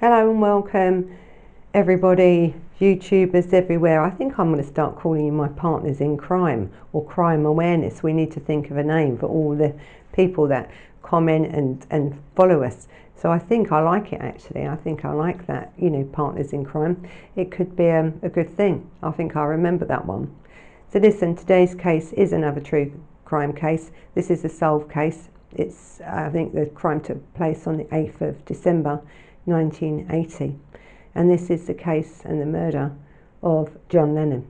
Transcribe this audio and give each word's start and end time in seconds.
Hello 0.00 0.30
and 0.30 0.40
welcome, 0.40 1.14
everybody, 1.74 2.54
YouTubers 2.80 3.52
everywhere. 3.52 4.02
I 4.02 4.08
think 4.08 4.38
I'm 4.38 4.50
going 4.50 4.64
to 4.64 4.66
start 4.66 4.96
calling 4.96 5.26
you 5.26 5.32
my 5.32 5.48
partners 5.48 6.00
in 6.00 6.16
crime 6.16 6.72
or 6.94 7.04
crime 7.04 7.44
awareness. 7.44 8.02
We 8.02 8.14
need 8.14 8.30
to 8.30 8.40
think 8.40 8.70
of 8.70 8.78
a 8.78 8.82
name 8.82 9.18
for 9.18 9.26
all 9.26 9.54
the 9.54 9.74
people 10.14 10.48
that 10.48 10.70
comment 11.02 11.54
and, 11.54 11.86
and 11.90 12.18
follow 12.34 12.62
us. 12.62 12.88
So 13.14 13.30
I 13.30 13.38
think 13.38 13.72
I 13.72 13.82
like 13.82 14.14
it 14.14 14.22
actually. 14.22 14.66
I 14.66 14.74
think 14.74 15.04
I 15.04 15.12
like 15.12 15.46
that, 15.48 15.74
you 15.76 15.90
know, 15.90 16.04
partners 16.04 16.54
in 16.54 16.64
crime. 16.64 17.06
It 17.36 17.50
could 17.50 17.76
be 17.76 17.90
um, 17.90 18.18
a 18.22 18.30
good 18.30 18.48
thing. 18.56 18.90
I 19.02 19.10
think 19.10 19.36
I 19.36 19.44
remember 19.44 19.84
that 19.84 20.06
one. 20.06 20.34
So 20.90 20.98
listen, 20.98 21.36
today's 21.36 21.74
case 21.74 22.14
is 22.14 22.32
another 22.32 22.62
true 22.62 22.90
crime 23.26 23.52
case. 23.52 23.90
This 24.14 24.30
is 24.30 24.46
a 24.46 24.48
solved 24.48 24.90
case. 24.90 25.28
It's, 25.52 26.00
I 26.00 26.30
think 26.30 26.54
the 26.54 26.64
crime 26.64 27.02
took 27.02 27.34
place 27.34 27.66
on 27.66 27.76
the 27.76 27.84
8th 27.84 28.22
of 28.22 28.42
December 28.46 29.02
1980. 29.50 30.56
And 31.14 31.30
this 31.30 31.50
is 31.50 31.66
the 31.66 31.74
case 31.74 32.22
and 32.24 32.40
the 32.40 32.46
murder 32.46 32.92
of 33.42 33.76
John 33.88 34.14
Lennon. 34.14 34.46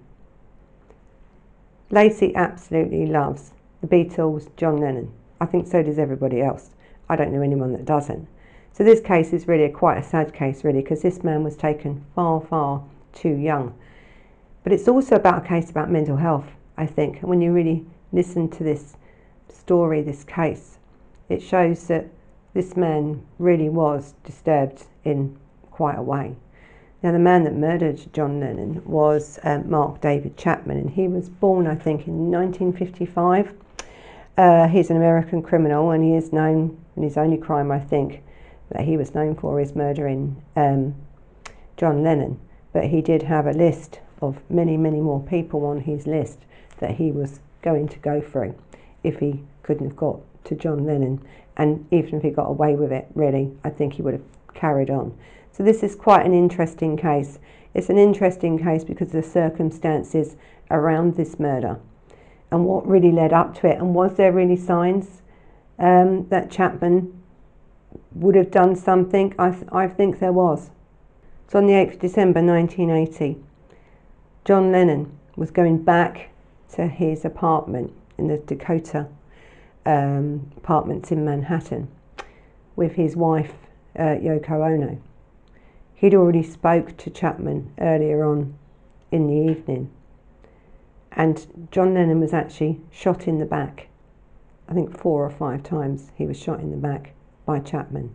Lacey 1.91 2.35
absolutely 2.37 3.07
loves 3.07 3.53
the 3.81 3.87
Beatles, 3.87 4.55
John 4.57 4.77
Lennon. 4.77 5.13
I 5.41 5.47
think 5.47 5.67
so 5.67 5.83
does 5.83 5.99
everybody 5.99 6.41
else. 6.41 6.71
I 7.09 7.17
don't 7.17 7.33
know 7.33 7.43
anyone 7.43 7.73
that 7.73 7.85
doesn't. 7.85 8.29
So 8.73 8.85
this 8.85 9.01
case 9.01 9.33
is 9.33 9.49
really 9.49 9.65
a, 9.65 9.71
quite 9.71 9.99
a 9.99 10.03
sad 10.03 10.33
case, 10.33 10.63
really, 10.63 10.81
because 10.81 11.03
this 11.03 11.25
man 11.25 11.43
was 11.43 11.57
taken 11.57 12.05
far, 12.15 12.41
far 12.41 12.85
too 13.13 13.35
young. 13.35 13.75
But 14.63 14.73
it's 14.73 14.87
also 14.87 15.17
about 15.17 15.45
a 15.45 15.49
case 15.49 15.71
about 15.71 15.91
mental 15.91 16.17
health, 16.17 16.47
I 16.77 16.87
think. 16.87 17.21
And 17.21 17.29
when 17.29 17.41
you 17.41 17.53
really 17.53 17.85
listen 18.13 18.49
to 18.51 18.63
this 18.63 18.97
story, 19.49 20.03
this 20.03 20.25
case, 20.25 20.79
it 21.29 21.43
shows 21.43 21.87
that 21.89 22.07
this 22.55 22.77
man 22.77 23.23
really 23.39 23.69
was 23.69 24.15
disturbed 24.25 24.85
in 25.05 25.37
quite 25.71 25.99
a 25.99 26.03
way. 26.03 26.37
Now, 27.03 27.13
the 27.13 27.19
man 27.19 27.45
that 27.45 27.55
murdered 27.55 28.13
John 28.13 28.41
Lennon 28.41 28.83
was 28.85 29.39
um, 29.43 29.71
Mark 29.71 30.03
David 30.03 30.37
Chapman, 30.37 30.77
and 30.77 30.91
he 30.91 31.09
was 31.09 31.31
born, 31.31 31.67
I 31.67 31.75
think, 31.75 32.07
in 32.07 32.31
1955. 32.31 33.55
Uh, 34.37 34.69
he's 34.69 34.91
an 34.91 34.97
American 34.97 35.43
criminal, 35.43 35.91
and 35.91 36.05
he 36.05 36.15
is 36.15 36.33
known, 36.33 36.79
and 36.97 37.05
his 37.05 37.17
only 37.17 37.39
crime, 37.39 37.73
I 37.73 37.81
think, 37.81 38.23
that 38.71 38.83
he 38.83 38.99
was 38.99 39.15
known 39.15 39.35
for 39.35 39.61
is 39.61 39.75
murdering 39.75 40.43
um, 40.57 40.95
John 41.79 42.03
Lennon. 42.03 42.39
But 42.73 42.85
he 42.85 43.01
did 43.01 43.23
have 43.23 43.47
a 43.47 43.53
list 43.53 44.01
of 44.21 44.39
many, 44.51 44.77
many 44.77 45.01
more 45.01 45.21
people 45.23 45.65
on 45.65 45.81
his 45.81 46.07
list 46.07 46.41
that 46.79 46.93
he 46.93 47.11
was 47.11 47.41
going 47.63 47.89
to 47.89 47.99
go 47.99 48.21
through 48.21 48.55
if 49.03 49.19
he 49.19 49.43
couldn't 49.63 49.89
have 49.89 49.97
got 49.97 50.21
to 50.45 50.55
John 50.55 50.85
Lennon. 50.85 51.25
And 51.57 51.87
even 51.91 52.17
if 52.17 52.23
he 52.23 52.31
got 52.31 52.47
away 52.49 52.75
with 52.75 52.93
it, 52.93 53.07
really, 53.15 53.53
I 53.65 53.71
think 53.71 53.95
he 53.95 54.03
would 54.03 54.15
have 54.15 54.40
carried 54.55 54.91
on. 54.91 55.17
So 55.53 55.63
this 55.63 55.83
is 55.83 55.95
quite 55.95 56.25
an 56.25 56.33
interesting 56.33 56.97
case. 56.97 57.39
It's 57.75 57.91
an 57.91 57.99
interesting 57.99 58.59
case 58.59 58.85
because 58.85 59.09
of 59.09 59.13
the 59.13 59.23
circumstances 59.23 60.37
around 60.71 61.17
this 61.17 61.39
murder 61.39 61.79
and 62.51 62.65
what 62.65 62.87
really 62.87 63.13
led 63.13 63.33
up 63.33 63.55
to 63.61 63.69
it. 63.69 63.79
And 63.79 63.95
was 63.95 64.17
there 64.17 64.33
really 64.33 64.57
signs 64.57 65.23
um, 65.79 66.27
that 66.29 66.51
Chapman 66.51 67.21
would 68.13 68.35
have 68.35 68.51
done 68.51 68.75
something? 68.75 69.35
I, 69.39 69.51
th- 69.51 69.65
I 69.73 69.87
think 69.87 70.19
there 70.19 70.33
was. 70.33 70.71
So 71.49 71.59
on 71.59 71.67
the 71.67 71.75
8th 71.75 71.95
of 71.95 72.01
December 72.01 72.43
1980, 72.43 73.41
John 74.45 74.73
Lennon 74.73 75.17
was 75.37 75.51
going 75.51 75.83
back 75.83 76.31
to 76.75 76.87
his 76.87 77.25
apartment 77.25 77.93
in 78.19 78.29
the 78.29 78.39
Dakota 78.39 79.09
um, 79.87 80.51
apartments 80.57 81.11
in 81.11 81.25
Manhattan 81.25 81.89
with 82.77 82.93
his 82.93 83.17
wife 83.17 83.53
uh, 83.99 84.17
Yoko 84.17 84.67
Ono. 84.67 85.01
He'd 85.95 86.15
already 86.15 86.43
spoke 86.43 86.97
to 86.99 87.11
Chapman 87.11 87.73
earlier 87.79 88.25
on 88.25 88.55
in 89.11 89.27
the 89.27 89.51
evening, 89.51 89.91
and 91.13 91.69
John 91.71 91.95
Lennon 91.95 92.21
was 92.21 92.33
actually 92.33 92.81
shot 92.91 93.27
in 93.27 93.39
the 93.39 93.45
back. 93.45 93.89
I 94.69 94.73
think 94.73 94.97
four 94.97 95.25
or 95.25 95.31
five 95.31 95.63
times 95.63 96.13
he 96.15 96.27
was 96.27 96.39
shot 96.39 96.61
in 96.61 96.71
the 96.71 96.77
back 96.77 97.13
by 97.45 97.59
Chapman. 97.59 98.15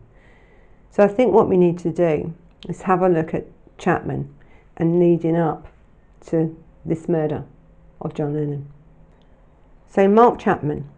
So 0.89 1.03
I 1.03 1.07
think 1.07 1.33
what 1.33 1.49
we 1.49 1.57
need 1.57 1.77
to 1.79 1.91
do 1.91 2.33
is 2.69 2.83
have 2.83 3.01
a 3.01 3.09
look 3.09 3.33
at 3.33 3.45
Chapman 3.77 4.33
and 4.77 4.99
leading 4.99 5.35
up 5.35 5.67
to 6.27 6.55
this 6.85 7.09
murder 7.09 7.43
of 8.01 8.13
John 8.13 8.33
Lennon. 8.33 8.67
So 9.89 10.07
Mark 10.07 10.39
Chapman 10.39 10.89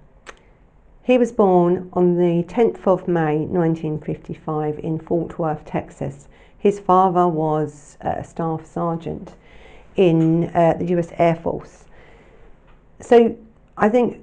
he 1.07 1.17
was 1.17 1.31
born 1.31 1.89
on 1.93 2.17
the 2.17 2.43
10th 2.43 2.85
of 2.85 3.07
May 3.07 3.37
1955 3.37 4.77
in 4.79 4.99
Fort 4.99 5.39
Worth, 5.39 5.63
Texas. 5.63 6.27
His 6.57 6.81
father 6.81 7.25
was 7.29 7.97
a 8.01 8.25
staff 8.25 8.65
sergeant 8.65 9.33
in 9.95 10.51
uh, 10.53 10.73
the 10.73 10.83
US 10.97 11.07
Air 11.17 11.35
Force. 11.35 11.85
So 12.99 13.37
I 13.77 13.87
think 13.87 14.21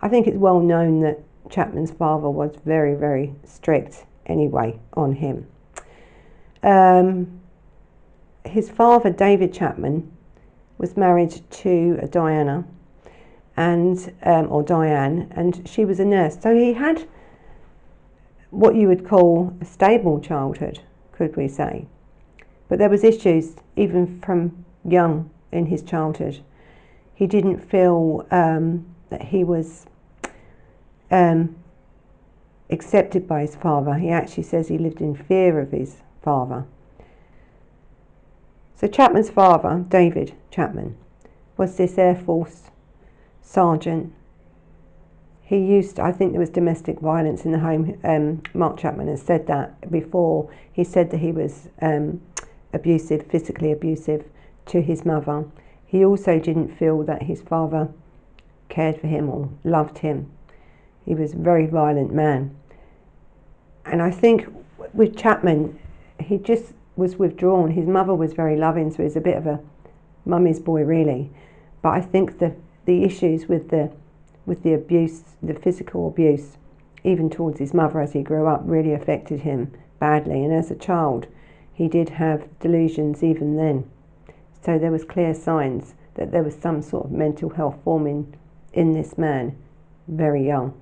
I 0.00 0.08
think 0.08 0.28
it's 0.28 0.36
well 0.36 0.60
known 0.60 1.00
that 1.00 1.18
Chapman's 1.50 1.90
father 1.90 2.30
was 2.30 2.54
very 2.64 2.94
very 2.94 3.34
strict 3.44 4.06
anyway 4.26 4.78
on 4.92 5.14
him. 5.14 5.48
Um, 6.62 7.40
his 8.44 8.70
father 8.70 9.10
David 9.10 9.52
Chapman 9.52 10.08
was 10.78 10.96
married 10.96 11.40
to 11.50 11.96
Diana 12.12 12.64
and 13.56 14.12
um, 14.22 14.50
or 14.50 14.62
Diane, 14.62 15.32
and 15.32 15.68
she 15.68 15.84
was 15.84 16.00
a 16.00 16.04
nurse. 16.04 16.38
So 16.40 16.54
he 16.54 16.72
had 16.72 17.06
what 18.50 18.74
you 18.74 18.88
would 18.88 19.06
call 19.06 19.54
a 19.60 19.64
stable 19.64 20.20
childhood, 20.20 20.80
could 21.12 21.36
we 21.36 21.48
say? 21.48 21.86
But 22.68 22.78
there 22.78 22.90
was 22.90 23.04
issues 23.04 23.56
even 23.76 24.20
from 24.20 24.64
young 24.84 25.30
in 25.52 25.66
his 25.66 25.82
childhood. 25.82 26.40
He 27.14 27.26
didn't 27.26 27.58
feel 27.58 28.26
um, 28.30 28.86
that 29.10 29.22
he 29.22 29.44
was 29.44 29.86
um, 31.10 31.54
accepted 32.70 33.28
by 33.28 33.42
his 33.42 33.54
father. 33.54 33.94
He 33.94 34.10
actually 34.10 34.44
says 34.44 34.68
he 34.68 34.78
lived 34.78 35.00
in 35.00 35.14
fear 35.14 35.60
of 35.60 35.70
his 35.70 35.96
father. 36.22 36.64
So 38.74 38.88
Chapman's 38.88 39.30
father, 39.30 39.84
David 39.88 40.34
Chapman, 40.50 40.96
was 41.56 41.76
this 41.76 41.98
Air 41.98 42.16
Force 42.16 42.70
sergeant. 43.42 44.12
He 45.42 45.58
used, 45.58 46.00
I 46.00 46.12
think 46.12 46.32
there 46.32 46.40
was 46.40 46.50
domestic 46.50 47.00
violence 47.00 47.44
in 47.44 47.52
the 47.52 47.58
home. 47.58 47.98
Um, 48.04 48.42
Mark 48.54 48.78
Chapman 48.78 49.08
has 49.08 49.20
said 49.20 49.46
that 49.48 49.90
before. 49.90 50.50
He 50.72 50.84
said 50.84 51.10
that 51.10 51.18
he 51.18 51.32
was 51.32 51.68
um, 51.82 52.22
abusive, 52.72 53.26
physically 53.26 53.70
abusive 53.70 54.24
to 54.66 54.80
his 54.80 55.04
mother. 55.04 55.44
He 55.84 56.04
also 56.04 56.38
didn't 56.38 56.76
feel 56.78 57.02
that 57.02 57.24
his 57.24 57.42
father 57.42 57.88
cared 58.70 58.98
for 58.98 59.08
him 59.08 59.28
or 59.28 59.50
loved 59.64 59.98
him. 59.98 60.30
He 61.04 61.14
was 61.14 61.34
a 61.34 61.36
very 61.36 61.66
violent 61.66 62.14
man. 62.14 62.56
And 63.84 64.00
I 64.00 64.10
think 64.10 64.46
with 64.94 65.16
Chapman, 65.16 65.78
he 66.18 66.38
just 66.38 66.72
was 66.96 67.16
withdrawn. 67.16 67.72
His 67.72 67.86
mother 67.86 68.14
was 68.14 68.32
very 68.32 68.56
loving, 68.56 68.90
so 68.90 68.98
he 68.98 69.02
was 69.04 69.16
a 69.16 69.20
bit 69.20 69.36
of 69.36 69.46
a 69.46 69.60
mummy's 70.24 70.60
boy, 70.60 70.82
really. 70.82 71.30
But 71.82 71.90
I 71.90 72.00
think 72.00 72.38
the 72.38 72.54
the 72.84 73.04
issues 73.04 73.46
with 73.46 73.70
the 73.70 73.90
with 74.44 74.62
the 74.62 74.74
abuse, 74.74 75.22
the 75.42 75.54
physical 75.54 76.08
abuse, 76.08 76.56
even 77.04 77.30
towards 77.30 77.58
his 77.58 77.72
mother 77.72 78.00
as 78.00 78.12
he 78.12 78.22
grew 78.22 78.46
up, 78.46 78.60
really 78.64 78.92
affected 78.92 79.40
him 79.40 79.72
badly. 80.00 80.44
And 80.44 80.52
as 80.52 80.70
a 80.70 80.74
child, 80.74 81.26
he 81.72 81.88
did 81.88 82.08
have 82.08 82.48
delusions 82.58 83.22
even 83.22 83.56
then. 83.56 83.88
So 84.64 84.78
there 84.78 84.90
was 84.90 85.04
clear 85.04 85.34
signs 85.34 85.94
that 86.14 86.32
there 86.32 86.42
was 86.42 86.56
some 86.56 86.82
sort 86.82 87.06
of 87.06 87.12
mental 87.12 87.50
health 87.50 87.76
forming 87.84 88.34
in 88.72 88.92
this 88.92 89.16
man, 89.16 89.56
very 90.08 90.46
young. 90.46 90.74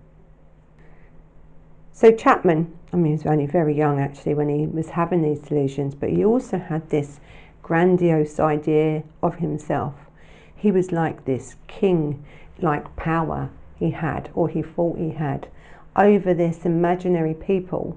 So 1.92 2.10
Chapman, 2.10 2.72
I 2.92 2.96
mean, 2.96 3.06
he 3.06 3.12
was 3.12 3.26
only 3.26 3.46
very 3.46 3.76
young 3.76 4.00
actually 4.00 4.34
when 4.34 4.48
he 4.48 4.66
was 4.66 4.88
having 4.88 5.22
these 5.22 5.40
delusions, 5.40 5.94
but 5.94 6.10
he 6.10 6.24
also 6.24 6.58
had 6.58 6.88
this 6.88 7.20
grandiose 7.62 8.40
idea 8.40 9.02
of 9.22 9.36
himself 9.36 9.94
he 10.60 10.70
was 10.70 10.92
like 10.92 11.24
this 11.24 11.56
king 11.68 12.22
like 12.60 12.94
power 12.94 13.48
he 13.78 13.90
had, 13.90 14.28
or 14.34 14.46
he 14.46 14.60
thought 14.60 14.98
he 14.98 15.12
had, 15.12 15.48
over 15.96 16.34
this 16.34 16.66
imaginary 16.66 17.32
people, 17.32 17.96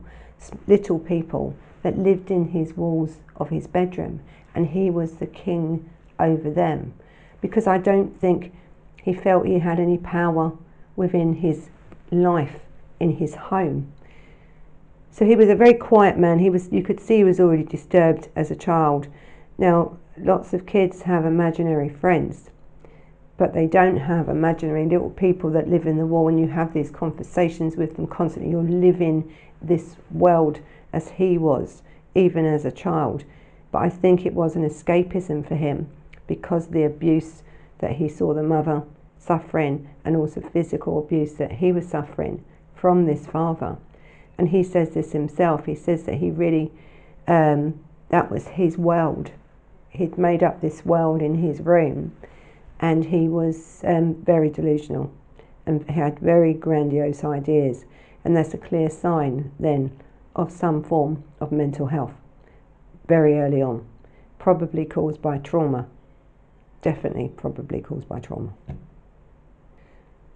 little 0.65 0.97
people 0.97 1.53
that 1.81 1.99
lived 1.99 2.31
in 2.31 2.49
his 2.49 2.77
walls 2.77 3.17
of 3.35 3.49
his 3.49 3.67
bedroom, 3.67 4.21
and 4.55 4.67
he 4.67 4.89
was 4.89 5.15
the 5.15 5.27
king 5.27 5.89
over 6.17 6.49
them. 6.49 6.93
Because 7.41 7.67
I 7.67 7.77
don't 7.77 8.17
think 8.21 8.53
he 9.03 9.13
felt 9.13 9.45
he 9.45 9.59
had 9.59 9.77
any 9.77 9.97
power 9.97 10.53
within 10.95 11.33
his 11.33 11.69
life 12.11 12.61
in 12.97 13.17
his 13.17 13.35
home. 13.35 13.91
So 15.11 15.25
he 15.25 15.35
was 15.35 15.49
a 15.49 15.55
very 15.55 15.73
quiet 15.73 16.17
man. 16.17 16.39
He 16.39 16.49
was 16.49 16.71
you 16.71 16.81
could 16.81 17.01
see 17.01 17.17
he 17.17 17.23
was 17.25 17.41
already 17.41 17.63
disturbed 17.63 18.29
as 18.37 18.49
a 18.49 18.55
child. 18.55 19.07
Now 19.57 19.97
lots 20.17 20.53
of 20.53 20.65
kids 20.65 21.01
have 21.01 21.25
imaginary 21.25 21.89
friends 21.89 22.49
but 23.37 23.53
they 23.53 23.65
don't 23.65 23.97
have 23.97 24.29
imaginary 24.29 24.85
little 24.85 25.09
people 25.09 25.49
that 25.49 25.67
live 25.67 25.87
in 25.87 25.97
the 25.97 26.05
wall 26.05 26.27
and 26.27 26.39
you 26.39 26.47
have 26.47 26.73
these 26.73 26.91
conversations 26.91 27.75
with 27.75 27.95
them 27.95 28.07
constantly. 28.07 28.51
You're 28.51 28.63
living 28.63 29.33
this 29.61 29.95
world 30.11 30.59
as 30.91 31.09
he 31.09 31.37
was 31.37 31.81
even 32.15 32.45
as 32.45 32.65
a 32.65 32.71
child. 32.71 33.23
But 33.71 33.79
I 33.79 33.89
think 33.89 34.25
it 34.25 34.33
was 34.33 34.55
an 34.55 34.67
escapism 34.67 35.47
for 35.47 35.55
him 35.55 35.89
because 36.27 36.67
the 36.67 36.83
abuse 36.83 37.41
that 37.79 37.93
he 37.93 38.07
saw 38.07 38.33
the 38.33 38.43
mother 38.43 38.83
suffering 39.17 39.89
and 40.05 40.15
also 40.15 40.41
physical 40.41 40.99
abuse 40.99 41.33
that 41.33 41.53
he 41.53 41.71
was 41.71 41.87
suffering 41.87 42.43
from 42.75 43.05
this 43.05 43.25
father. 43.25 43.77
And 44.37 44.49
he 44.49 44.63
says 44.63 44.91
this 44.91 45.11
himself. 45.11 45.65
He 45.65 45.75
says 45.75 46.03
that 46.03 46.15
he 46.15 46.29
really, 46.29 46.71
um, 47.27 47.79
that 48.09 48.29
was 48.29 48.47
his 48.47 48.77
world. 48.77 49.31
He'd 49.89 50.17
made 50.17 50.43
up 50.43 50.61
this 50.61 50.85
world 50.85 51.21
in 51.21 51.35
his 51.35 51.61
room 51.61 52.11
and 52.79 53.05
he 53.05 53.27
was 53.27 53.81
um, 53.85 54.15
very 54.23 54.49
delusional 54.49 55.11
and 55.65 55.89
had 55.89 56.19
very 56.19 56.53
grandiose 56.53 57.23
ideas. 57.23 57.85
And 58.25 58.35
that's 58.35 58.53
a 58.53 58.57
clear 58.57 58.89
sign 58.89 59.51
then 59.59 59.91
of 60.35 60.51
some 60.51 60.83
form 60.83 61.23
of 61.39 61.51
mental 61.51 61.87
health 61.87 62.13
very 63.07 63.39
early 63.39 63.61
on, 63.61 63.85
probably 64.39 64.85
caused 64.85 65.21
by 65.21 65.37
trauma. 65.39 65.87
Definitely, 66.81 67.31
probably 67.35 67.81
caused 67.81 68.07
by 68.07 68.19
trauma. 68.19 68.53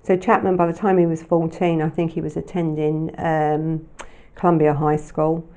So 0.03 0.15
Chapman, 0.15 0.55
by 0.55 0.67
the 0.67 0.77
time 0.77 0.97
he 0.97 1.05
was 1.05 1.23
14, 1.23 1.81
I 1.81 1.89
think 1.89 2.11
he 2.11 2.21
was 2.21 2.37
attending 2.37 3.13
um, 3.17 3.87
Columbia 4.35 4.73
High 4.73 4.95
School. 4.95 5.47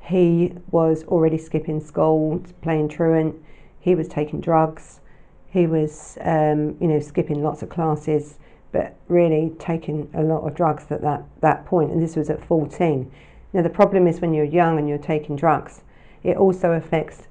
He 0.00 0.54
was 0.70 1.04
already 1.04 1.38
skipping 1.38 1.80
school, 1.80 2.42
playing 2.62 2.88
truant. 2.88 3.36
He 3.78 3.94
was 3.94 4.08
taking 4.08 4.40
drugs. 4.40 5.00
He 5.50 5.66
was, 5.66 6.16
um, 6.20 6.76
you 6.80 6.86
know, 6.86 7.00
skipping 7.00 7.42
lots 7.42 7.62
of 7.62 7.68
classes, 7.68 8.38
but 8.72 8.96
really 9.08 9.52
taking 9.58 10.08
a 10.14 10.22
lot 10.22 10.46
of 10.46 10.54
drugs 10.54 10.86
at 10.90 11.02
that, 11.02 11.24
that 11.40 11.66
point. 11.66 11.90
And 11.90 12.00
this 12.00 12.16
was 12.16 12.30
at 12.30 12.44
14. 12.46 13.10
Now, 13.52 13.62
the 13.62 13.68
problem 13.68 14.06
is 14.06 14.20
when 14.20 14.32
you're 14.32 14.44
young 14.44 14.78
and 14.78 14.88
you're 14.88 14.98
taking 14.98 15.34
drugs, 15.34 15.82
it 16.22 16.36
also 16.36 16.72
affects 16.72 17.26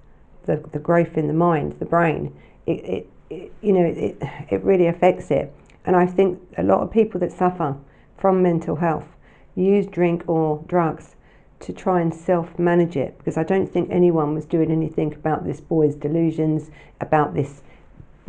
the, 0.46 0.58
the 0.74 0.80
growth 0.80 1.18
in 1.18 1.28
the 1.28 1.34
mind, 1.34 1.76
the 1.80 1.86
brain. 1.86 2.36
It, 2.66 2.72
it, 2.72 3.10
it 3.30 3.54
you 3.62 3.72
know, 3.72 3.86
it, 3.86 4.18
it 4.50 4.64
really 4.64 4.88
affects 4.88 5.32
it. 5.32 5.54
And 5.86 5.96
I 5.96 6.06
think 6.06 6.40
a 6.58 6.64
lot 6.64 6.82
of 6.82 6.92
people 6.92 7.20
that 7.22 7.32
suffer 7.32 7.78
from 8.18 8.44
mental 8.44 8.76
health 8.76 9.08
use 9.56 9.86
drink 9.86 10.24
or 10.28 10.64
drugs 10.68 11.16
to 11.62 11.74
try 11.74 12.02
and 12.02 12.14
self 12.14 12.58
manage 12.58 12.96
it 12.96 13.18
because 13.18 13.38
I 13.38 13.44
don't 13.44 13.68
think 13.68 13.90
anyone 13.92 14.34
was 14.34 14.46
doing 14.46 14.72
anything 14.72 15.14
about 15.14 15.46
this 15.46 15.62
boy's 15.62 15.96
delusions, 15.96 16.72
about 17.02 17.34
this 17.34 17.62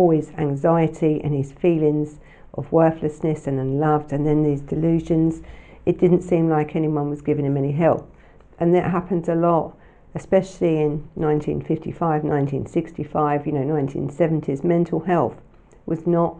boy's 0.00 0.30
anxiety 0.38 1.20
and 1.22 1.34
his 1.34 1.52
feelings 1.52 2.20
of 2.54 2.72
worthlessness 2.72 3.46
and 3.46 3.60
unloved, 3.60 4.12
and 4.12 4.26
then 4.26 4.42
these 4.42 4.62
delusions. 4.62 5.42
It 5.84 5.98
didn't 5.98 6.22
seem 6.22 6.48
like 6.48 6.74
anyone 6.74 7.10
was 7.10 7.20
giving 7.20 7.44
him 7.44 7.58
any 7.58 7.72
help. 7.72 8.10
And 8.58 8.74
that 8.74 8.90
happens 8.90 9.28
a 9.28 9.34
lot, 9.34 9.76
especially 10.14 10.78
in 10.78 10.92
1955, 11.16 12.24
1965, 12.24 13.46
you 13.46 13.52
know, 13.52 13.74
1970s. 13.74 14.64
Mental 14.64 15.00
health 15.00 15.36
was 15.84 16.06
not 16.06 16.34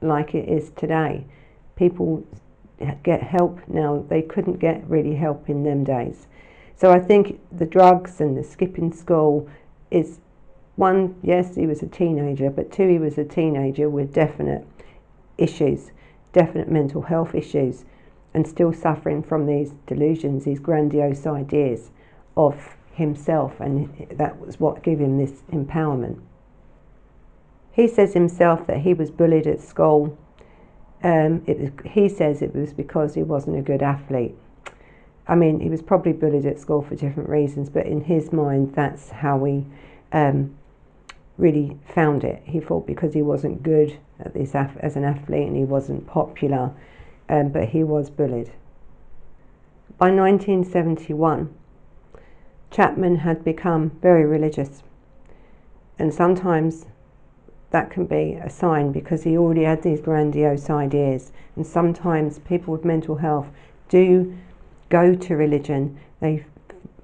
like 0.00 0.34
it 0.34 0.48
is 0.48 0.70
today. 0.70 1.24
People 1.76 2.26
get 3.04 3.22
help 3.22 3.60
now, 3.68 4.04
they 4.08 4.22
couldn't 4.22 4.58
get 4.58 4.82
really 4.90 5.14
help 5.14 5.48
in 5.48 5.62
them 5.62 5.84
days. 5.84 6.26
So 6.74 6.90
I 6.90 6.98
think 6.98 7.38
the 7.56 7.66
drugs 7.66 8.20
and 8.20 8.36
the 8.36 8.42
skipping 8.42 8.92
school 8.92 9.48
is 9.92 10.18
one, 10.76 11.14
yes, 11.22 11.54
he 11.54 11.66
was 11.66 11.82
a 11.82 11.86
teenager, 11.86 12.50
but 12.50 12.72
two, 12.72 12.88
he 12.88 12.98
was 12.98 13.16
a 13.16 13.24
teenager 13.24 13.88
with 13.88 14.12
definite 14.12 14.66
issues, 15.38 15.92
definite 16.32 16.68
mental 16.68 17.02
health 17.02 17.34
issues, 17.34 17.84
and 18.32 18.46
still 18.46 18.72
suffering 18.72 19.22
from 19.22 19.46
these 19.46 19.74
delusions, 19.86 20.44
these 20.44 20.58
grandiose 20.58 21.26
ideas 21.26 21.90
of 22.36 22.76
himself, 22.92 23.60
and 23.60 24.08
that 24.16 24.40
was 24.40 24.58
what 24.58 24.82
gave 24.82 24.98
him 24.98 25.18
this 25.18 25.42
empowerment. 25.52 26.20
He 27.72 27.86
says 27.88 28.14
himself 28.14 28.66
that 28.66 28.78
he 28.78 28.94
was 28.94 29.10
bullied 29.10 29.46
at 29.46 29.60
school. 29.60 30.16
Um, 31.02 31.42
it 31.46 31.58
was, 31.58 31.70
he 31.84 32.08
says 32.08 32.40
it 32.42 32.54
was 32.54 32.72
because 32.72 33.14
he 33.14 33.22
wasn't 33.22 33.58
a 33.58 33.62
good 33.62 33.82
athlete. 33.82 34.34
I 35.26 35.34
mean, 35.34 35.60
he 35.60 35.70
was 35.70 35.82
probably 35.82 36.12
bullied 36.12 36.46
at 36.46 36.58
school 36.58 36.82
for 36.82 36.94
different 36.94 37.28
reasons, 37.28 37.70
but 37.70 37.86
in 37.86 38.02
his 38.02 38.32
mind, 38.32 38.74
that's 38.74 39.10
how 39.10 39.42
he 39.44 39.64
um, 40.12 40.56
really 41.36 41.78
found 41.94 42.24
it. 42.24 42.42
He 42.44 42.60
thought 42.60 42.86
because 42.86 43.14
he 43.14 43.22
wasn't 43.22 43.62
good 43.62 43.98
at 44.20 44.34
this 44.34 44.54
as 44.54 44.96
an 44.96 45.04
athlete 45.04 45.48
and 45.48 45.56
he 45.56 45.64
wasn't 45.64 46.06
popular, 46.06 46.72
um, 47.28 47.48
but 47.48 47.68
he 47.70 47.82
was 47.82 48.10
bullied. 48.10 48.52
By 49.98 50.10
1971, 50.10 51.54
Chapman 52.70 53.16
had 53.16 53.44
become 53.44 53.90
very 54.02 54.24
religious, 54.24 54.82
and 55.98 56.12
sometimes 56.12 56.86
that 57.74 57.90
can 57.90 58.06
be 58.06 58.34
a 58.34 58.48
sign 58.48 58.92
because 58.92 59.24
he 59.24 59.36
already 59.36 59.64
had 59.64 59.82
these 59.82 60.00
grandiose 60.00 60.70
ideas. 60.70 61.32
And 61.56 61.66
sometimes 61.66 62.38
people 62.38 62.72
with 62.72 62.84
mental 62.84 63.16
health 63.16 63.48
do 63.88 64.36
go 64.90 65.16
to 65.16 65.34
religion. 65.34 65.98
They 66.20 66.46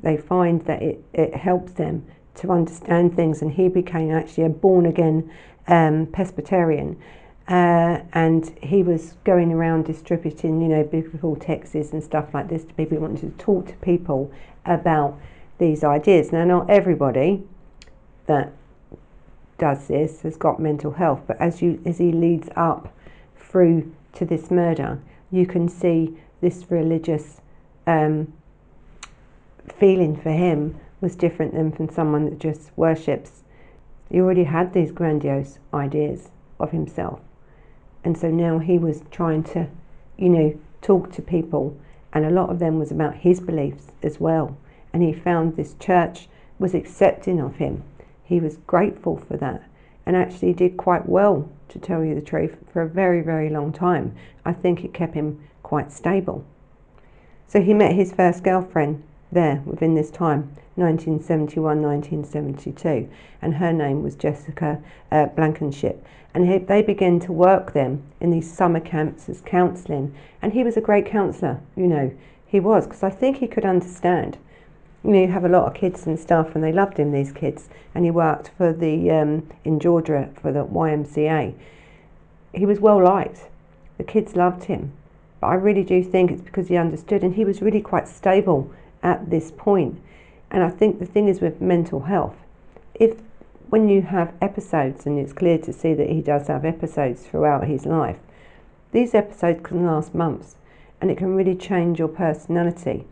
they 0.01 0.17
find 0.17 0.65
that 0.67 0.81
it, 0.81 1.03
it 1.13 1.35
helps 1.35 1.73
them 1.73 2.07
to 2.41 2.51
understand 2.51 3.15
things. 3.17 3.43
And 3.43 3.53
he 3.53 3.69
became 3.69 4.11
actually 4.11 4.45
a 4.45 4.49
born 4.49 4.87
again 4.87 5.31
um, 5.69 6.07
Presbyterian. 6.07 7.01
Uh, 7.49 8.03
and 8.13 8.57
he 8.63 8.83
was 8.83 9.15
going 9.25 9.53
around 9.53 9.85
distributing, 9.85 10.61
you 10.63 10.69
know, 10.69 10.85
biblical 10.85 11.35
texts 11.37 11.75
and 11.75 12.03
stuff 12.03 12.33
like 12.33 12.49
this 12.49 12.65
to 12.65 12.75
people. 12.75 12.97
He 12.97 13.01
wanted 13.01 13.21
to 13.39 13.45
talk 13.45 13.67
to 13.67 13.75
people 13.77 14.31
about 14.65 15.19
these 15.59 15.83
ideas. 15.83 16.33
Now, 16.33 16.45
not 16.45 16.71
everybody 16.71 17.43
that 18.27 18.53
does 19.59 19.89
this 19.89 20.23
has 20.23 20.37
got 20.37 20.61
mental 20.61 20.93
health, 20.93 21.23
but 21.27 21.41
as 21.41 21.61
you 21.61 21.81
as 21.85 21.99
he 21.99 22.13
leads 22.13 22.49
up 22.57 22.95
through 23.37 23.93
to 24.15 24.25
this 24.25 24.51
murder, 24.51 25.01
you 25.31 25.45
can 25.45 25.69
see 25.69 26.17
this 26.41 26.71
religious 26.71 27.41
um, 27.87 28.33
feeling 29.79 30.17
for 30.17 30.31
him 30.31 30.79
was 31.01 31.17
different 31.17 31.55
than 31.55 31.73
from 31.73 31.89
someone 31.89 32.25
that 32.27 32.39
just 32.39 32.71
worships. 32.77 33.43
He 34.11 34.21
already 34.21 34.45
had 34.45 34.73
these 34.73 34.93
grandiose 34.93 35.59
ideas 35.73 36.31
of 36.59 36.73
himself, 36.73 37.21
and 38.05 38.17
so 38.17 38.31
now 38.31 38.59
he 38.59 38.79
was 38.79 39.03
trying 39.11 39.45
to, 39.45 39.69
you 40.17 40.29
know, 40.29 40.59
talk 40.83 41.13
to 41.13 41.23
people, 41.23 41.77
and 42.13 42.25
a 42.25 42.31
lot 42.31 42.51
of 42.51 42.59
them 42.59 42.79
was 42.79 42.91
about 42.91 43.17
his 43.17 43.41
beliefs 43.41 43.93
as 44.03 44.19
well. 44.19 44.57
And 44.93 45.03
he 45.03 45.13
found 45.13 45.57
this 45.57 45.75
church 45.75 46.29
was 46.59 46.75
accepting 46.75 47.41
of 47.41 47.57
him 47.57 47.85
he 48.31 48.39
was 48.39 48.59
grateful 48.59 49.17
for 49.17 49.37
that 49.37 49.65
and 50.07 50.17
actually 50.17 50.53
did 50.53 50.77
quite 50.77 51.09
well, 51.09 51.51
to 51.69 51.81
tell 51.81 52.05
you 52.05 52.15
the 52.15 52.21
truth, 52.21 52.57
for 52.73 52.81
a 52.81 52.89
very, 52.89 53.21
very 53.21 53.51
long 53.51 53.73
time. 53.73 54.15
I 54.45 54.53
think 54.53 54.85
it 54.85 54.95
kept 54.95 55.15
him 55.15 55.45
quite 55.65 55.93
stable. 55.93 56.45
So 57.49 57.61
he 57.61 57.75
met 57.75 57.97
his 57.97 58.13
first 58.13 58.45
girlfriend 58.45 59.03
there 59.33 59.63
within 59.65 59.95
this 59.95 60.11
time, 60.11 60.57
1971 60.77 61.83
1972, 61.83 63.09
and 63.43 63.55
her 63.55 63.73
name 63.73 64.03
was 64.03 64.15
Jessica 64.15 64.83
uh, 65.11 65.27
Blankenship. 65.27 66.05
And 66.33 66.49
he, 66.49 66.59
they 66.59 66.83
began 66.83 67.19
to 67.21 67.33
work 67.33 67.73
them 67.73 68.03
in 68.21 68.31
these 68.31 68.53
summer 68.53 68.81
camps 68.81 69.29
as 69.29 69.41
counselling. 69.41 70.15
And 70.41 70.53
he 70.53 70.63
was 70.63 70.77
a 70.77 70.81
great 70.81 71.07
counsellor, 71.07 71.61
you 71.77 71.87
know, 71.87 72.13
he 72.47 72.61
was, 72.61 72.87
because 72.87 73.03
I 73.03 73.11
think 73.11 73.39
he 73.39 73.47
could 73.47 73.65
understand 73.65 74.39
you 75.03 75.13
know, 75.13 75.21
you 75.21 75.29
have 75.29 75.45
a 75.45 75.49
lot 75.49 75.67
of 75.67 75.75
kids 75.75 76.07
and 76.07 76.19
stuff, 76.19 76.55
and 76.55 76.63
they 76.63 76.73
loved 76.73 76.99
him, 76.99 77.13
these 77.13 77.33
kids. 77.33 77.69
And 77.95 78.05
he 78.05 78.11
worked 78.11 78.51
for 78.57 78.73
the, 78.73 79.11
um, 79.11 79.49
in 79.65 79.81
Georgia, 79.81 80.29
for 80.41 80.53
the 80.53 80.65
YMCA. 80.65 81.55
He 82.53 82.67
was 82.67 82.81
well 82.81 83.03
liked. 83.03 83.49
The 83.97 84.05
kids 84.05 84.37
loved 84.37 84.65
him. 84.65 84.93
But 85.41 85.49
I 85.49 85.55
really 85.55 85.85
do 85.85 86.03
think 86.03 86.31
it's 86.31 86.43
because 86.43 86.69
he 86.69 86.77
understood, 86.77 87.23
and 87.23 87.35
he 87.35 87.45
was 87.45 87.63
really 87.63 87.81
quite 87.81 88.09
stable 88.09 88.71
at 89.03 89.31
this 89.31 89.53
point. 89.57 90.01
And 90.51 90.63
I 90.63 90.71
think 90.71 90.99
the 90.99 91.07
thing 91.07 91.29
is 91.29 91.41
with 91.41 91.61
mental 91.61 92.01
health, 92.01 92.37
if 92.95 93.19
when 93.69 93.89
you 93.89 94.03
have 94.03 94.35
episodes, 94.43 95.07
and 95.07 95.19
it's 95.19 95.33
clear 95.33 95.57
to 95.59 95.73
see 95.73 95.95
that 95.95 96.11
he 96.11 96.21
does 96.21 96.49
have 96.49 96.65
episodes 96.65 97.23
throughout 97.23 97.69
his 97.69 97.87
life, 97.87 98.19
these 98.93 99.15
episodes 99.15 99.61
can 99.63 99.87
last 99.87 100.13
months, 100.13 100.57
and 101.01 101.11
it 101.11 101.17
can 101.17 101.37
really 101.37 101.55
change 101.55 102.01
your 102.01 102.09
personality. 102.09 103.05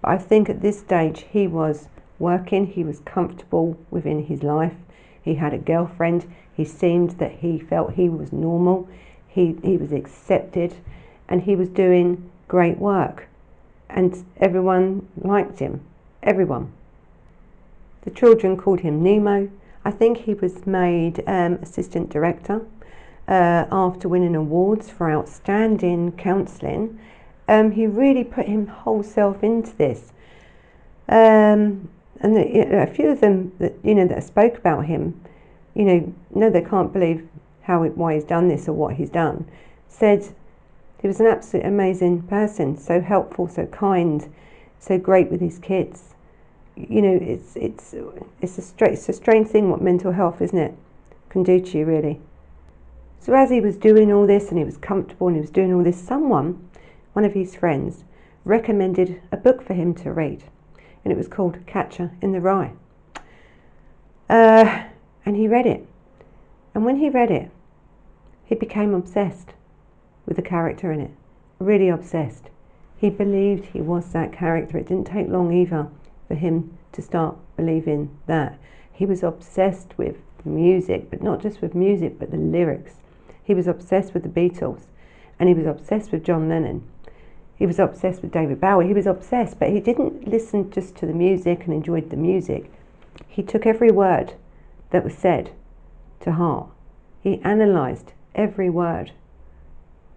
But 0.00 0.12
I 0.12 0.18
think 0.18 0.48
at 0.48 0.62
this 0.62 0.80
stage 0.80 1.26
he 1.30 1.46
was 1.46 1.88
working, 2.18 2.66
he 2.66 2.84
was 2.84 3.00
comfortable 3.00 3.76
within 3.90 4.24
his 4.24 4.42
life, 4.42 4.74
he 5.22 5.34
had 5.34 5.52
a 5.52 5.58
girlfriend, 5.58 6.24
he 6.54 6.64
seemed 6.64 7.10
that 7.18 7.32
he 7.32 7.58
felt 7.58 7.92
he 7.92 8.08
was 8.08 8.32
normal, 8.32 8.88
he, 9.26 9.56
he 9.62 9.76
was 9.76 9.92
accepted, 9.92 10.74
and 11.28 11.42
he 11.42 11.54
was 11.54 11.68
doing 11.68 12.30
great 12.48 12.78
work. 12.78 13.27
And 13.90 14.24
everyone 14.38 15.08
liked 15.16 15.58
him, 15.58 15.80
everyone. 16.22 16.72
The 18.02 18.10
children 18.10 18.56
called 18.56 18.80
him 18.80 19.02
Nemo. 19.02 19.50
I 19.84 19.90
think 19.90 20.18
he 20.18 20.34
was 20.34 20.66
made 20.66 21.22
um, 21.26 21.54
assistant 21.54 22.10
director 22.10 22.64
uh, 23.26 23.64
after 23.70 24.08
winning 24.08 24.36
awards 24.36 24.90
for 24.90 25.10
outstanding 25.10 26.12
counselling 26.12 26.98
um, 27.48 27.72
he 27.72 27.86
really 27.86 28.24
put 28.24 28.46
his 28.46 28.68
whole 28.68 29.02
self 29.02 29.42
into 29.42 29.74
this. 29.76 30.12
Um, 31.08 31.88
and 32.20 32.36
the, 32.36 32.82
a 32.82 32.86
few 32.86 33.08
of 33.10 33.20
them 33.20 33.52
that 33.58 33.74
you 33.82 33.94
know 33.94 34.06
that 34.06 34.22
spoke 34.22 34.58
about 34.58 34.84
him, 34.84 35.18
you 35.74 35.84
know, 35.84 36.14
no, 36.34 36.50
they 36.50 36.60
can't 36.60 36.92
believe 36.92 37.26
how 37.62 37.84
why 37.84 38.14
he's 38.14 38.24
done 38.24 38.48
this 38.48 38.68
or 38.68 38.74
what 38.74 38.94
he's 38.94 39.10
done. 39.10 39.46
Said 39.88 40.34
he 41.00 41.06
was 41.06 41.20
an 41.20 41.26
absolute 41.26 41.64
amazing 41.64 42.22
person, 42.22 42.76
so 42.76 43.00
helpful, 43.00 43.48
so 43.48 43.66
kind, 43.66 44.32
so 44.80 44.98
great 44.98 45.30
with 45.30 45.40
his 45.40 45.58
kids. 45.58 46.14
You 46.76 47.02
know, 47.02 47.18
it's 47.20 47.56
it's 47.56 47.94
it's 48.40 48.58
a 48.58 48.62
straight 48.62 48.94
it's 48.94 49.08
a 49.08 49.12
strange 49.12 49.48
thing 49.48 49.70
what 49.70 49.80
mental 49.80 50.12
health, 50.12 50.40
isn't 50.40 50.58
it, 50.58 50.74
can 51.28 51.42
do 51.42 51.60
to 51.60 51.78
you 51.78 51.84
really. 51.84 52.20
So 53.20 53.34
as 53.34 53.50
he 53.50 53.60
was 53.60 53.76
doing 53.76 54.12
all 54.12 54.26
this 54.26 54.48
and 54.48 54.58
he 54.58 54.64
was 54.64 54.76
comfortable 54.76 55.28
and 55.28 55.36
he 55.36 55.40
was 55.40 55.50
doing 55.50 55.72
all 55.72 55.82
this, 55.82 56.00
someone, 56.00 56.68
one 57.12 57.24
of 57.24 57.34
his 57.34 57.54
friends, 57.54 58.04
recommended 58.44 59.20
a 59.30 59.36
book 59.36 59.62
for 59.62 59.74
him 59.74 59.94
to 59.94 60.12
read, 60.12 60.44
and 61.04 61.12
it 61.12 61.16
was 61.16 61.28
called 61.28 61.58
Catcher 61.66 62.12
in 62.22 62.32
the 62.32 62.40
Rye. 62.40 62.72
Uh, 64.28 64.84
and 65.24 65.36
he 65.36 65.46
read 65.46 65.66
it, 65.66 65.86
and 66.74 66.84
when 66.84 66.96
he 66.96 67.08
read 67.08 67.30
it, 67.30 67.50
he 68.44 68.54
became 68.54 68.94
obsessed 68.94 69.52
with 70.28 70.38
a 70.38 70.42
character 70.42 70.92
in 70.92 71.00
it. 71.00 71.10
Really 71.58 71.88
obsessed. 71.88 72.50
He 72.98 73.08
believed 73.08 73.66
he 73.66 73.80
was 73.80 74.12
that 74.12 74.32
character. 74.32 74.76
It 74.76 74.86
didn't 74.86 75.06
take 75.06 75.28
long 75.28 75.52
either 75.52 75.88
for 76.26 76.34
him 76.34 76.76
to 76.92 77.00
start 77.00 77.36
believing 77.56 78.10
that. 78.26 78.58
He 78.92 79.06
was 79.06 79.22
obsessed 79.22 79.96
with 79.96 80.18
music, 80.44 81.10
but 81.10 81.22
not 81.22 81.40
just 81.40 81.62
with 81.62 81.74
music, 81.74 82.18
but 82.18 82.30
the 82.30 82.36
lyrics. 82.36 82.96
He 83.42 83.54
was 83.54 83.66
obsessed 83.66 84.12
with 84.12 84.22
the 84.22 84.28
Beatles, 84.28 84.82
and 85.38 85.48
he 85.48 85.54
was 85.54 85.66
obsessed 85.66 86.12
with 86.12 86.24
John 86.24 86.48
Lennon. 86.48 86.82
He 87.56 87.66
was 87.66 87.78
obsessed 87.78 88.22
with 88.22 88.32
David 88.32 88.60
Bowie. 88.60 88.86
He 88.86 88.94
was 88.94 89.06
obsessed, 89.06 89.58
but 89.58 89.70
he 89.70 89.80
didn't 89.80 90.28
listen 90.28 90.70
just 90.70 90.94
to 90.96 91.06
the 91.06 91.12
music 91.12 91.64
and 91.64 91.72
enjoyed 91.72 92.10
the 92.10 92.16
music. 92.16 92.70
He 93.26 93.42
took 93.42 93.66
every 93.66 93.90
word 93.90 94.34
that 94.90 95.04
was 95.04 95.14
said 95.14 95.50
to 96.20 96.32
heart. 96.32 96.68
He 97.20 97.40
analysed 97.42 98.12
every 98.34 98.70
word 98.70 99.12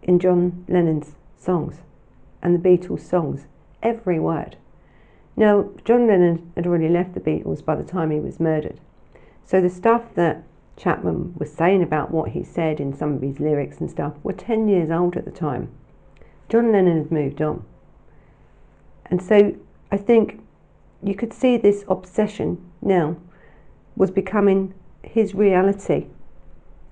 in 0.04 0.20
John 0.20 0.66
Lennon's 0.68 1.16
songs 1.38 1.78
and 2.42 2.56
the 2.56 2.70
Beatles' 2.70 3.02
songs, 3.02 3.46
every 3.84 4.20
word. 4.20 4.58
Now, 5.36 5.70
John 5.86 6.08
Lennon 6.08 6.52
had 6.56 6.68
already 6.68 6.90
left 6.90 7.14
the 7.14 7.20
Beatles 7.20 7.64
by 7.64 7.76
the 7.76 7.84
time 7.84 8.12
he 8.12 8.20
was 8.20 8.40
murdered. 8.40 8.80
So 9.46 9.62
the 9.62 9.70
stuff 9.70 10.14
that 10.16 10.44
Chapman 10.78 11.36
was 11.38 11.52
saying 11.52 11.84
about 11.84 12.12
what 12.12 12.32
he 12.32 12.44
said 12.44 12.80
in 12.80 12.96
some 12.96 13.14
of 13.14 13.22
his 13.22 13.40
lyrics 13.40 13.80
and 13.80 13.90
stuff 13.90 14.14
were 14.24 14.34
10 14.34 14.68
years 14.68 14.90
old 14.90 15.16
at 15.16 15.26
the 15.26 15.32
time. 15.32 15.70
John 16.50 16.72
Lennon 16.72 16.98
had 16.98 17.12
moved 17.12 17.42
on. 17.42 17.64
And 19.06 19.22
so 19.22 19.56
I 19.92 19.98
think 19.98 20.42
you 21.04 21.16
could 21.16 21.34
see 21.34 21.58
this 21.58 21.84
obsession 21.88 22.64
now 22.82 23.18
was 23.96 24.12
becoming 24.12 24.74
his 25.04 25.34
reality. 25.36 26.08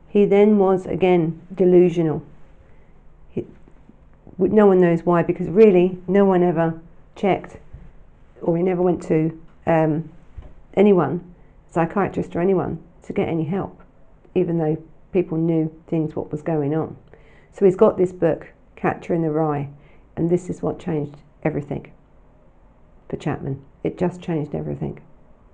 He 0.07 0.25
then 0.25 0.57
was 0.57 0.85
again 0.85 1.41
delusional 1.53 2.23
no 4.39 4.65
one 4.65 4.79
knows 4.79 5.03
why 5.03 5.21
because 5.21 5.47
really 5.47 5.97
no 6.07 6.25
one 6.25 6.43
ever 6.43 6.79
checked 7.15 7.57
or 8.41 8.55
he 8.55 8.63
never 8.63 8.81
went 8.81 9.03
to 9.03 9.39
um, 9.65 10.09
anyone, 10.75 11.35
psychiatrist 11.69 12.35
or 12.35 12.39
anyone, 12.39 12.81
to 13.03 13.13
get 13.13 13.27
any 13.27 13.43
help, 13.43 13.81
even 14.35 14.57
though 14.57 14.81
people 15.11 15.37
knew 15.37 15.71
things 15.87 16.15
what 16.15 16.31
was 16.31 16.41
going 16.41 16.73
on. 16.73 16.95
So 17.51 17.65
he's 17.65 17.75
got 17.75 17.97
this 17.97 18.11
book, 18.11 18.47
Catcher 18.75 19.13
in 19.13 19.21
the 19.21 19.31
Rye, 19.31 19.69
and 20.15 20.29
this 20.29 20.49
is 20.49 20.61
what 20.61 20.79
changed 20.79 21.17
everything 21.43 21.91
for 23.09 23.17
Chapman. 23.17 23.61
It 23.83 23.97
just 23.97 24.21
changed 24.21 24.55
everything. 24.55 25.01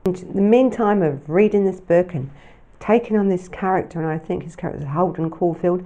In 0.05 0.13
the 0.33 0.41
meantime 0.41 1.01
of 1.01 1.27
reading 1.27 1.65
this 1.65 1.79
book 1.79 2.13
and 2.13 2.29
taking 2.79 3.17
on 3.17 3.29
this 3.29 3.47
character, 3.47 3.99
and 3.99 4.07
I 4.07 4.17
think 4.17 4.43
his 4.43 4.55
character 4.55 4.81
is 4.81 4.87
Holden 4.87 5.29
Caulfield, 5.29 5.85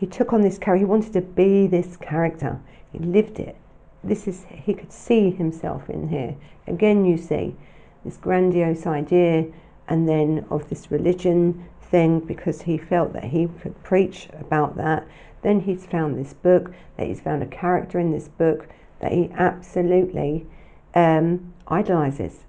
he 0.00 0.06
took 0.06 0.32
on 0.32 0.40
this 0.40 0.56
character. 0.56 0.78
He 0.78 0.84
wanted 0.86 1.12
to 1.12 1.20
be 1.20 1.66
this 1.66 1.98
character. 1.98 2.58
He 2.90 2.98
lived 2.98 3.38
it. 3.38 3.54
This 4.02 4.26
is 4.26 4.46
he 4.48 4.72
could 4.72 4.90
see 4.90 5.30
himself 5.30 5.90
in 5.90 6.08
here. 6.08 6.34
Again, 6.66 7.04
you 7.04 7.18
see 7.18 7.54
this 8.02 8.16
grandiose 8.16 8.86
idea, 8.86 9.44
and 9.88 10.08
then 10.08 10.46
of 10.48 10.70
this 10.70 10.90
religion 10.90 11.66
thing 11.82 12.20
because 12.20 12.62
he 12.62 12.78
felt 12.78 13.12
that 13.12 13.24
he 13.24 13.46
could 13.60 13.82
preach 13.82 14.30
about 14.40 14.78
that. 14.78 15.06
Then 15.42 15.60
he's 15.60 15.84
found 15.84 16.16
this 16.16 16.32
book, 16.32 16.72
that 16.96 17.06
he's 17.06 17.20
found 17.20 17.42
a 17.42 17.46
character 17.46 17.98
in 17.98 18.10
this 18.10 18.28
book 18.28 18.68
that 19.00 19.12
he 19.12 19.30
absolutely 19.34 20.46
um, 20.94 21.52
idolizes, 21.68 22.44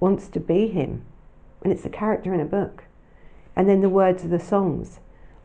wants 0.00 0.26
to 0.26 0.40
be 0.40 0.66
him. 0.66 1.04
And 1.62 1.72
it's 1.72 1.84
a 1.84 1.90
character 1.90 2.34
in 2.34 2.40
a 2.40 2.44
book. 2.44 2.82
And 3.54 3.68
then 3.68 3.80
the 3.80 3.88
words 3.88 4.24
of 4.24 4.30
the 4.30 4.40
songs, 4.40 4.98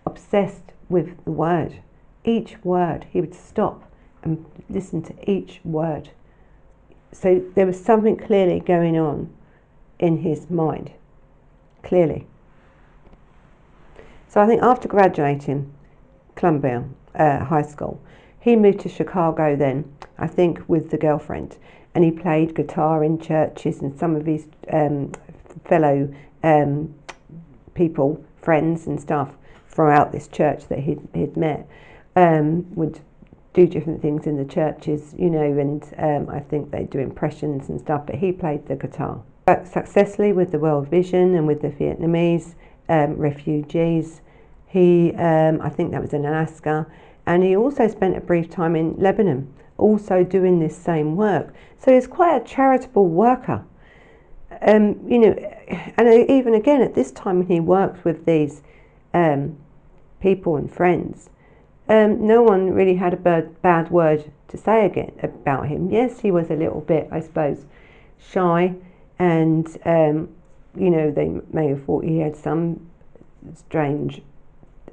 obsessed 0.07 0.71
with 0.89 1.23
the 1.25 1.31
word. 1.31 1.81
Each 2.23 2.55
word, 2.63 3.05
he 3.11 3.21
would 3.21 3.35
stop 3.35 3.83
and 4.23 4.45
listen 4.69 5.01
to 5.03 5.31
each 5.31 5.59
word. 5.63 6.09
So 7.11 7.43
there 7.55 7.65
was 7.65 7.79
something 7.79 8.17
clearly 8.17 8.59
going 8.59 8.97
on 8.97 9.29
in 9.99 10.17
his 10.17 10.49
mind. 10.49 10.91
Clearly. 11.83 12.27
So 14.27 14.41
I 14.41 14.47
think 14.47 14.61
after 14.61 14.87
graduating 14.87 15.71
Columbia 16.35 16.83
uh, 17.13 17.45
High 17.45 17.61
School, 17.61 18.01
he 18.39 18.55
moved 18.55 18.81
to 18.81 18.89
Chicago 18.89 19.55
then, 19.55 19.95
I 20.17 20.27
think 20.27 20.67
with 20.67 20.91
the 20.91 20.97
girlfriend, 20.97 21.57
and 21.93 22.03
he 22.03 22.11
played 22.11 22.55
guitar 22.55 23.03
in 23.03 23.19
churches 23.19 23.81
and 23.81 23.97
some 23.97 24.15
of 24.15 24.25
his 24.25 24.45
um, 24.71 25.13
fellow 25.63 26.13
um, 26.43 26.93
people, 27.73 28.23
friends 28.41 28.87
and 28.87 28.99
stuff, 28.99 29.29
throughout 29.75 30.11
this 30.11 30.27
church 30.27 30.67
that 30.69 30.79
he'd, 30.79 31.05
he'd 31.13 31.35
met 31.35 31.67
um, 32.15 32.65
would 32.75 32.99
do 33.53 33.67
different 33.67 34.01
things 34.01 34.25
in 34.25 34.37
the 34.37 34.45
churches, 34.45 35.13
you 35.17 35.29
know, 35.29 35.57
and 35.57 35.83
um, 35.97 36.33
I 36.33 36.39
think 36.39 36.71
they 36.71 36.83
do 36.83 36.99
impressions 36.99 37.69
and 37.69 37.79
stuff, 37.79 38.05
but 38.05 38.15
he 38.15 38.31
played 38.31 38.67
the 38.67 38.75
guitar. 38.75 39.21
Worked 39.47 39.67
successfully 39.67 40.33
with 40.33 40.51
the 40.51 40.59
World 40.59 40.89
Vision 40.89 41.35
and 41.35 41.45
with 41.47 41.61
the 41.61 41.69
Vietnamese 41.69 42.55
um, 42.89 43.15
refugees. 43.15 44.21
He, 44.65 45.13
um, 45.13 45.61
I 45.61 45.69
think 45.69 45.91
that 45.91 46.01
was 46.01 46.13
in 46.13 46.25
Alaska, 46.25 46.85
and 47.25 47.43
he 47.43 47.55
also 47.55 47.87
spent 47.87 48.17
a 48.17 48.21
brief 48.21 48.49
time 48.49 48.75
in 48.75 48.95
Lebanon, 48.97 49.53
also 49.77 50.23
doing 50.23 50.59
this 50.59 50.75
same 50.75 51.15
work. 51.15 51.53
So 51.77 51.93
he's 51.93 52.07
quite 52.07 52.41
a 52.41 52.45
charitable 52.45 53.07
worker. 53.07 53.63
Um, 54.61 54.99
you 55.07 55.19
know, 55.19 55.33
and 55.97 56.29
even 56.29 56.55
again 56.55 56.81
at 56.81 56.93
this 56.93 57.11
time 57.11 57.45
he 57.45 57.59
worked 57.59 58.05
with 58.05 58.25
these 58.25 58.61
um, 59.13 59.57
people 60.19 60.55
and 60.55 60.71
friends, 60.71 61.29
um, 61.87 62.25
no 62.25 62.41
one 62.41 62.71
really 62.71 62.95
had 62.95 63.13
a 63.13 63.17
bad, 63.17 63.61
bad 63.61 63.91
word 63.91 64.31
to 64.47 64.57
say 64.57 64.85
again 64.85 65.11
about 65.21 65.67
him. 65.67 65.91
Yes, 65.91 66.19
he 66.19 66.31
was 66.31 66.49
a 66.49 66.55
little 66.55 66.81
bit, 66.81 67.07
I 67.11 67.19
suppose, 67.19 67.65
shy, 68.17 68.75
and 69.19 69.67
um, 69.85 70.29
you 70.75 70.89
know 70.89 71.11
they 71.11 71.29
may 71.51 71.67
have 71.69 71.83
thought 71.83 72.03
he 72.03 72.19
had 72.19 72.35
some 72.35 72.89
strange 73.53 74.21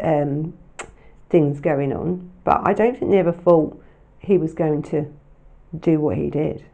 um, 0.00 0.52
things 1.30 1.60
going 1.60 1.92
on, 1.92 2.30
but 2.44 2.60
I 2.64 2.74
don't 2.74 2.98
think 2.98 3.10
they 3.10 3.18
ever 3.18 3.32
thought 3.32 3.80
he 4.18 4.38
was 4.38 4.52
going 4.52 4.82
to 4.82 5.12
do 5.78 5.98
what 5.98 6.16
he 6.16 6.28
did. 6.30 6.64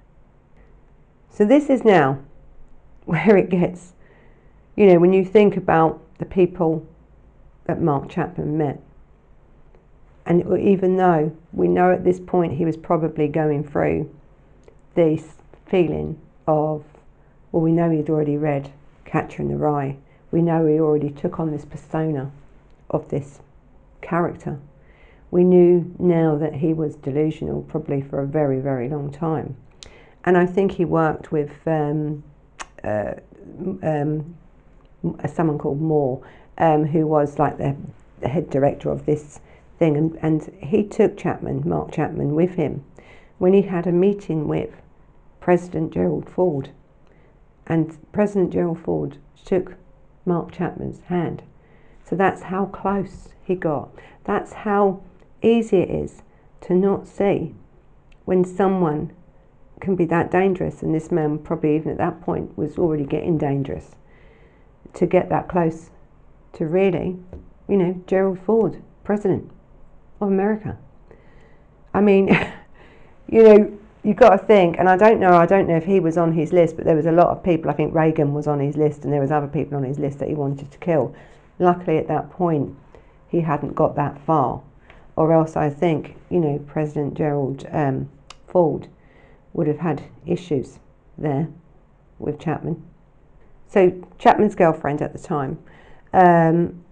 So 1.30 1.44
this 1.44 1.70
is 1.70 1.84
now 1.84 2.18
where 3.04 3.36
it 3.36 3.50
gets, 3.50 3.92
you 4.76 4.86
know, 4.86 4.98
when 4.98 5.12
you 5.12 5.24
think 5.24 5.56
about 5.56 6.02
the 6.18 6.24
people 6.24 6.86
that 7.68 7.80
Mark 7.80 8.08
Chapman 8.08 8.58
met. 8.58 8.80
And 10.26 10.58
even 10.58 10.96
though 10.96 11.36
we 11.52 11.68
know 11.68 11.92
at 11.92 12.02
this 12.02 12.18
point 12.18 12.54
he 12.54 12.64
was 12.64 12.76
probably 12.76 13.28
going 13.28 13.62
through 13.62 14.12
this 14.94 15.34
feeling 15.66 16.18
of, 16.46 16.84
well, 17.52 17.62
we 17.62 17.70
know 17.70 17.90
he'd 17.90 18.10
already 18.10 18.36
read 18.36 18.72
Catcher 19.04 19.42
in 19.42 19.48
the 19.48 19.56
Rye. 19.56 19.96
We 20.30 20.42
know 20.42 20.66
he 20.66 20.80
already 20.80 21.10
took 21.10 21.38
on 21.38 21.50
this 21.50 21.64
persona 21.64 22.32
of 22.90 23.08
this 23.10 23.40
character. 24.00 24.58
We 25.30 25.44
knew 25.44 25.94
now 25.98 26.36
that 26.36 26.56
he 26.56 26.72
was 26.72 26.96
delusional 26.96 27.62
probably 27.62 28.00
for 28.00 28.20
a 28.20 28.26
very, 28.26 28.60
very 28.60 28.88
long 28.88 29.12
time. 29.12 29.56
And 30.24 30.36
I 30.36 30.46
think 30.46 30.72
he 30.72 30.84
worked 30.86 31.32
with 31.32 31.52
um, 31.66 32.22
uh, 32.82 33.12
um, 33.82 34.36
someone 35.26 35.58
called 35.58 35.80
Moore, 35.80 36.22
um, 36.58 36.86
who 36.86 37.06
was 37.06 37.38
like 37.38 37.56
the, 37.58 37.76
the 38.20 38.28
head 38.28 38.50
director 38.50 38.90
of 38.90 39.06
this 39.06 39.40
thing, 39.78 39.96
and, 39.96 40.18
and 40.20 40.54
he 40.60 40.84
took 40.84 41.16
Chapman, 41.16 41.62
Mark 41.64 41.92
Chapman, 41.92 42.34
with 42.34 42.54
him 42.54 42.84
when 43.38 43.52
he 43.52 43.62
had 43.62 43.86
a 43.86 43.92
meeting 43.92 44.48
with 44.48 44.70
President 45.40 45.92
Gerald 45.92 46.28
Ford. 46.28 46.70
And 47.66 47.96
President 48.12 48.52
Gerald 48.52 48.80
Ford 48.80 49.18
shook 49.34 49.76
Mark 50.26 50.52
Chapman's 50.52 51.00
hand. 51.06 51.42
So 52.04 52.16
that's 52.16 52.42
how 52.42 52.66
close 52.66 53.28
he 53.44 53.54
got. 53.54 53.90
That's 54.24 54.52
how 54.52 55.02
easy 55.42 55.78
it 55.78 55.90
is 55.90 56.22
to 56.62 56.74
not 56.74 57.06
see 57.06 57.54
when 58.24 58.44
someone 58.44 59.12
can 59.80 59.94
be 59.94 60.04
that 60.06 60.30
dangerous. 60.30 60.82
And 60.82 60.94
this 60.94 61.12
man, 61.12 61.38
probably 61.38 61.76
even 61.76 61.92
at 61.92 61.98
that 61.98 62.20
point, 62.20 62.56
was 62.58 62.78
already 62.78 63.04
getting 63.04 63.38
dangerous. 63.38 63.94
To 64.94 65.06
get 65.06 65.28
that 65.28 65.48
close 65.48 65.90
to 66.54 66.66
really, 66.66 67.16
you 67.68 67.76
know, 67.76 68.02
Gerald 68.06 68.38
Ford, 68.40 68.82
President 69.04 69.50
of 70.20 70.28
America. 70.28 70.76
I 71.94 72.00
mean, 72.00 72.28
you 73.28 73.42
know, 73.42 73.78
you've 74.02 74.16
got 74.16 74.30
to 74.30 74.38
think, 74.38 74.76
and 74.78 74.88
I 74.88 74.96
don't 74.96 75.20
know, 75.20 75.32
I 75.32 75.46
don't 75.46 75.68
know 75.68 75.76
if 75.76 75.84
he 75.84 76.00
was 76.00 76.16
on 76.16 76.32
his 76.32 76.52
list, 76.52 76.76
but 76.76 76.84
there 76.84 76.96
was 76.96 77.06
a 77.06 77.12
lot 77.12 77.28
of 77.28 77.42
people. 77.42 77.70
I 77.70 77.74
think 77.74 77.94
Reagan 77.94 78.32
was 78.32 78.46
on 78.46 78.60
his 78.60 78.76
list, 78.76 79.04
and 79.04 79.12
there 79.12 79.20
was 79.20 79.30
other 79.30 79.48
people 79.48 79.76
on 79.76 79.84
his 79.84 79.98
list 79.98 80.18
that 80.18 80.28
he 80.28 80.34
wanted 80.34 80.70
to 80.70 80.78
kill. 80.78 81.14
Luckily, 81.58 81.98
at 81.98 82.08
that 82.08 82.30
point, 82.30 82.74
he 83.28 83.40
hadn't 83.40 83.74
got 83.74 83.96
that 83.96 84.20
far, 84.24 84.62
or 85.16 85.32
else 85.32 85.56
I 85.56 85.70
think, 85.70 86.16
you 86.30 86.40
know, 86.40 86.58
President 86.66 87.14
Gerald 87.14 87.66
um, 87.72 88.08
Ford 88.46 88.88
would 89.52 89.66
have 89.66 89.78
had 89.78 90.04
issues 90.26 90.78
there 91.16 91.48
with 92.18 92.38
Chapman. 92.38 92.82
So 93.66 93.92
Chapman's 94.18 94.54
girlfriend 94.54 95.02
at 95.02 95.12
the 95.12 95.18
time 95.18 95.58
um, 96.12 96.84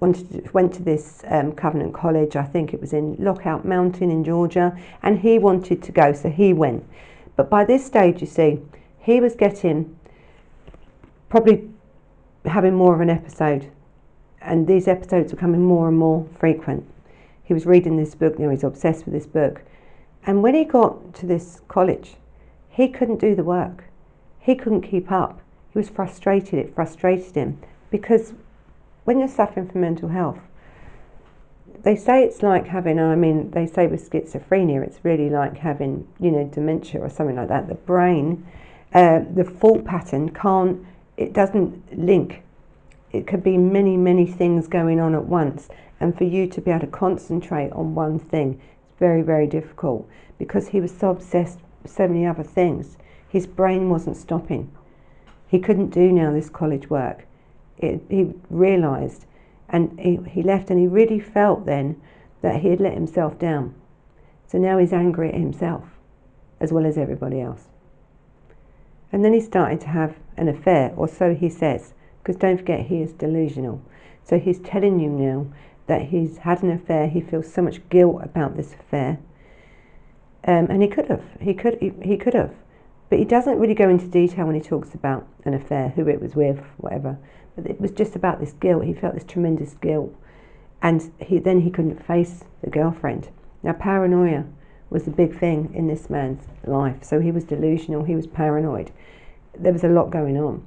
wanted 0.00 0.52
went 0.52 0.72
to 0.74 0.82
this 0.82 1.22
um, 1.28 1.52
Covenant 1.52 1.94
College. 1.94 2.36
I 2.36 2.44
think 2.44 2.72
it 2.74 2.80
was 2.80 2.92
in 2.92 3.16
Lookout 3.16 3.64
Mountain 3.64 4.10
in 4.10 4.24
Georgia, 4.24 4.76
and 5.02 5.18
he 5.18 5.38
wanted 5.38 5.82
to 5.82 5.92
go, 5.92 6.12
so 6.12 6.30
he 6.30 6.52
went. 6.52 6.84
But 7.36 7.50
by 7.50 7.64
this 7.64 7.84
stage, 7.84 8.20
you 8.20 8.26
see, 8.26 8.60
he 8.98 9.20
was 9.20 9.34
getting 9.34 9.96
probably 11.28 11.68
having 12.44 12.74
more 12.74 12.94
of 12.94 13.00
an 13.00 13.10
episode, 13.10 13.70
and 14.40 14.66
these 14.66 14.88
episodes 14.88 15.32
were 15.32 15.36
becoming 15.36 15.64
more 15.64 15.88
and 15.88 15.98
more 15.98 16.26
frequent. 16.38 16.84
He 17.44 17.54
was 17.54 17.66
reading 17.66 17.96
this 17.96 18.14
book, 18.14 18.38
you 18.38 18.44
know, 18.44 18.50
he's 18.50 18.64
obsessed 18.64 19.04
with 19.04 19.14
this 19.14 19.26
book. 19.26 19.62
And 20.26 20.42
when 20.42 20.54
he 20.54 20.64
got 20.64 21.14
to 21.14 21.26
this 21.26 21.60
college, 21.68 22.16
he 22.68 22.88
couldn't 22.88 23.20
do 23.20 23.34
the 23.34 23.44
work. 23.44 23.84
He 24.38 24.54
couldn't 24.54 24.82
keep 24.82 25.10
up. 25.10 25.40
He 25.72 25.78
was 25.78 25.88
frustrated. 25.88 26.58
It 26.58 26.74
frustrated 26.74 27.34
him 27.34 27.58
because 27.90 28.32
when 29.04 29.18
you're 29.18 29.28
suffering 29.28 29.68
from 29.68 29.80
mental 29.80 30.08
health, 30.08 30.38
they 31.82 31.96
say 31.96 32.22
it's 32.22 32.42
like 32.42 32.66
having, 32.66 32.98
I 32.98 33.16
mean, 33.16 33.50
they 33.52 33.66
say 33.66 33.86
with 33.86 34.08
schizophrenia, 34.08 34.82
it's 34.84 34.98
really 35.02 35.30
like 35.30 35.56
having, 35.56 36.06
you 36.18 36.30
know, 36.30 36.44
dementia 36.44 37.00
or 37.00 37.08
something 37.08 37.36
like 37.36 37.48
that. 37.48 37.68
The 37.68 37.74
brain, 37.74 38.46
uh, 38.92 39.20
the 39.34 39.44
thought 39.44 39.84
pattern 39.84 40.30
can't, 40.30 40.84
it 41.16 41.32
doesn't 41.32 41.98
link. 41.98 42.42
It 43.12 43.26
could 43.26 43.42
be 43.42 43.56
many, 43.56 43.96
many 43.96 44.26
things 44.26 44.68
going 44.68 45.00
on 45.00 45.14
at 45.14 45.24
once. 45.24 45.68
And 46.00 46.16
for 46.16 46.24
you 46.24 46.46
to 46.48 46.60
be 46.60 46.70
able 46.70 46.80
to 46.80 46.86
concentrate 46.86 47.72
on 47.72 47.94
one 47.94 48.18
thing, 48.18 48.60
it's 48.84 48.98
very, 48.98 49.22
very 49.22 49.46
difficult 49.46 50.08
because 50.38 50.68
he 50.68 50.80
was 50.80 50.96
so 50.96 51.10
obsessed 51.10 51.58
with 51.82 51.92
so 51.92 52.06
many 52.06 52.26
other 52.26 52.42
things. 52.42 52.98
His 53.28 53.46
brain 53.46 53.88
wasn't 53.88 54.16
stopping. 54.16 54.70
He 55.48 55.58
couldn't 55.58 55.90
do 55.90 56.12
now 56.12 56.32
this 56.32 56.50
college 56.50 56.90
work 56.90 57.26
it, 57.80 58.00
he 58.08 58.32
realised 58.48 59.26
and 59.68 59.98
he, 59.98 60.18
he 60.28 60.42
left 60.42 60.70
and 60.70 60.78
he 60.78 60.86
really 60.86 61.20
felt 61.20 61.66
then 61.66 62.00
that 62.42 62.60
he 62.60 62.68
had 62.68 62.80
let 62.80 62.94
himself 62.94 63.38
down. 63.38 63.74
So 64.46 64.58
now 64.58 64.78
he's 64.78 64.92
angry 64.92 65.28
at 65.28 65.34
himself 65.34 65.84
as 66.60 66.72
well 66.72 66.84
as 66.84 66.98
everybody 66.98 67.40
else. 67.40 67.68
And 69.12 69.24
then 69.24 69.32
he 69.32 69.40
started 69.40 69.80
to 69.80 69.88
have 69.88 70.16
an 70.36 70.48
affair, 70.48 70.92
or 70.96 71.08
so 71.08 71.34
he 71.34 71.48
says, 71.48 71.94
because 72.22 72.36
don't 72.36 72.58
forget 72.58 72.86
he 72.86 73.02
is 73.02 73.12
delusional. 73.12 73.82
So 74.22 74.38
he's 74.38 74.60
telling 74.60 75.00
you 75.00 75.08
now 75.08 75.46
that 75.86 76.02
he's 76.02 76.38
had 76.38 76.62
an 76.62 76.70
affair, 76.70 77.08
he 77.08 77.20
feels 77.20 77.52
so 77.52 77.62
much 77.62 77.88
guilt 77.88 78.20
about 78.22 78.56
this 78.56 78.74
affair. 78.74 79.18
Um, 80.46 80.66
and 80.70 80.82
he 80.82 80.88
could 80.88 81.08
have, 81.08 81.24
he 81.40 81.54
could, 81.54 81.78
he, 81.80 81.92
he 82.02 82.16
could 82.16 82.34
have. 82.34 82.54
But 83.08 83.18
he 83.18 83.24
doesn't 83.24 83.58
really 83.58 83.74
go 83.74 83.88
into 83.88 84.06
detail 84.06 84.46
when 84.46 84.54
he 84.54 84.60
talks 84.60 84.94
about 84.94 85.26
an 85.44 85.54
affair, 85.54 85.88
who 85.88 86.06
it 86.06 86.20
was 86.20 86.36
with, 86.36 86.60
whatever. 86.76 87.18
It 87.56 87.80
was 87.80 87.90
just 87.90 88.16
about 88.16 88.40
this 88.40 88.52
guilt. 88.52 88.84
He 88.84 88.94
felt 88.94 89.14
this 89.14 89.24
tremendous 89.24 89.74
guilt. 89.74 90.14
And 90.82 91.12
he 91.20 91.38
then 91.38 91.60
he 91.60 91.70
couldn't 91.70 92.04
face 92.06 92.44
the 92.62 92.70
girlfriend. 92.70 93.28
Now 93.62 93.72
paranoia 93.72 94.44
was 94.88 95.06
a 95.06 95.10
big 95.10 95.38
thing 95.38 95.72
in 95.74 95.86
this 95.86 96.10
man's 96.10 96.44
life. 96.64 97.04
So 97.04 97.20
he 97.20 97.30
was 97.30 97.44
delusional, 97.44 98.04
he 98.04 98.16
was 98.16 98.26
paranoid. 98.26 98.90
There 99.58 99.72
was 99.72 99.84
a 99.84 99.88
lot 99.88 100.10
going 100.10 100.36
on. 100.36 100.64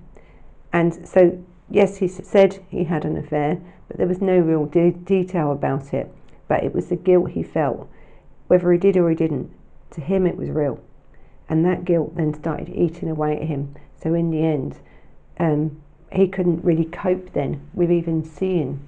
And 0.72 1.08
so 1.08 1.44
yes, 1.70 1.98
he 1.98 2.08
said 2.08 2.64
he 2.70 2.84
had 2.86 3.06
an 3.06 3.18
affair, 3.18 3.60
but 3.88 3.98
there 3.98 4.08
was 4.08 4.22
no 4.22 4.40
real 4.40 4.66
de- 4.66 4.92
detail 4.92 5.52
about 5.52 5.94
it. 5.94 6.14
But 6.48 6.64
it 6.64 6.74
was 6.74 6.88
the 6.88 6.96
guilt 6.96 7.32
he 7.32 7.44
felt, 7.44 7.90
whether 8.48 8.72
he 8.72 8.78
did 8.78 8.98
or 8.98 9.10
he 9.10 9.16
didn't. 9.16 9.52
To 9.92 10.02
him, 10.02 10.26
it 10.26 10.38
was 10.38 10.50
real, 10.50 10.80
and 11.48 11.64
that 11.66 11.86
guilt 11.86 12.16
then 12.16 12.34
started 12.34 12.70
eating 12.70 13.10
away 13.10 13.38
at 13.38 13.44
him. 13.44 13.76
So 14.02 14.14
in 14.14 14.32
the 14.32 14.44
end, 14.44 14.78
um, 15.40 15.83
he 16.16 16.28
couldn't 16.28 16.64
really 16.64 16.86
cope 16.86 17.34
then 17.34 17.68
with 17.74 17.92
even 17.92 18.24
seeing 18.24 18.80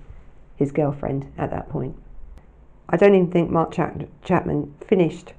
his 0.56 0.72
girlfriend 0.72 1.32
at 1.38 1.50
that 1.52 1.70
point. 1.70 1.96
I 2.88 2.98
don't 2.98 3.16
even 3.16 3.32
think 3.32 3.50
Mark 3.50 3.72
Chapman 3.72 4.74
finished 4.86 5.34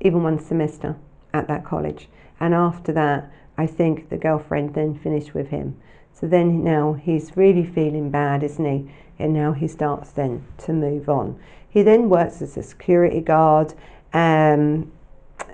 even 0.00 0.22
one 0.22 0.38
semester 0.38 0.96
at 1.34 1.48
that 1.48 1.64
college. 1.64 2.08
And 2.38 2.54
after 2.54 2.92
that, 2.92 3.30
I 3.58 3.66
think 3.66 4.08
the 4.08 4.16
girlfriend 4.16 4.74
then 4.74 4.94
finished 4.94 5.34
with 5.34 5.48
him. 5.48 5.76
So 6.12 6.26
then 6.26 6.62
now 6.62 6.92
he's 6.92 7.36
really 7.36 7.64
feeling 7.64 8.10
bad, 8.10 8.42
isn't 8.42 8.64
he? 8.64 8.90
And 9.18 9.32
now 9.32 9.52
he 9.52 9.68
starts 9.68 10.12
then 10.12 10.44
to 10.58 10.72
move 10.72 11.08
on. 11.08 11.38
He 11.68 11.82
then 11.82 12.08
works 12.08 12.42
as 12.42 12.56
a 12.56 12.62
security 12.62 13.20
guard, 13.20 13.74
um, 14.12 14.92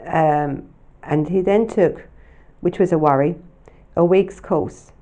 um, 0.06 0.68
and 1.02 1.28
he 1.28 1.40
then 1.40 1.66
took, 1.66 2.06
which 2.60 2.78
was 2.78 2.92
a 2.92 2.98
worry, 2.98 3.36
a 3.96 4.04
week's 4.04 4.40
course 4.40 4.92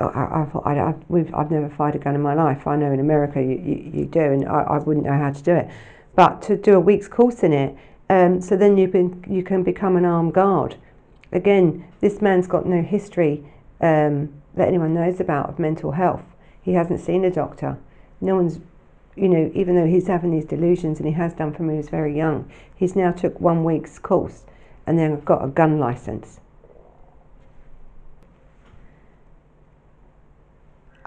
I, 0.00 0.46
I, 0.64 0.94
I've 1.34 1.50
never 1.50 1.68
fired 1.68 1.94
a 1.94 1.98
gun 1.98 2.14
in 2.14 2.22
my 2.22 2.34
life. 2.34 2.66
I 2.66 2.76
know 2.76 2.92
in 2.92 3.00
America 3.00 3.40
you, 3.40 3.60
you, 3.62 3.90
you 3.94 4.04
do, 4.06 4.20
and 4.20 4.48
I, 4.48 4.62
I 4.62 4.78
wouldn't 4.78 5.04
know 5.04 5.16
how 5.16 5.30
to 5.30 5.42
do 5.42 5.54
it. 5.54 5.68
But 6.14 6.42
to 6.42 6.56
do 6.56 6.74
a 6.74 6.80
week's 6.80 7.08
course 7.08 7.42
in 7.42 7.52
it, 7.52 7.76
um, 8.08 8.40
so 8.40 8.56
then 8.56 8.76
you 8.76 8.88
been, 8.88 9.24
you 9.28 9.42
can 9.42 9.62
become 9.62 9.96
an 9.96 10.04
armed 10.04 10.34
guard. 10.34 10.76
Again, 11.32 11.84
this 12.00 12.20
man's 12.20 12.46
got 12.46 12.66
no 12.66 12.82
history 12.82 13.44
um, 13.80 14.32
that 14.54 14.68
anyone 14.68 14.94
knows 14.94 15.20
about 15.20 15.48
of 15.48 15.58
mental 15.58 15.92
health. 15.92 16.24
He 16.62 16.72
hasn't 16.72 17.00
seen 17.00 17.24
a 17.24 17.30
doctor. 17.30 17.78
No 18.20 18.36
one's, 18.36 18.58
you 19.16 19.28
know, 19.28 19.50
even 19.54 19.76
though 19.76 19.86
he's 19.86 20.08
having 20.08 20.30
these 20.30 20.44
delusions 20.44 20.98
and 20.98 21.06
he 21.06 21.14
has 21.14 21.32
done 21.34 21.52
from 21.52 21.66
when 21.66 21.76
he 21.76 21.78
was 21.78 21.88
very 21.88 22.16
young, 22.16 22.50
he's 22.74 22.96
now 22.96 23.12
took 23.12 23.40
one 23.40 23.64
week's 23.64 23.98
course 23.98 24.42
and 24.86 24.98
then 24.98 25.20
got 25.20 25.44
a 25.44 25.48
gun 25.48 25.78
license. 25.78 26.40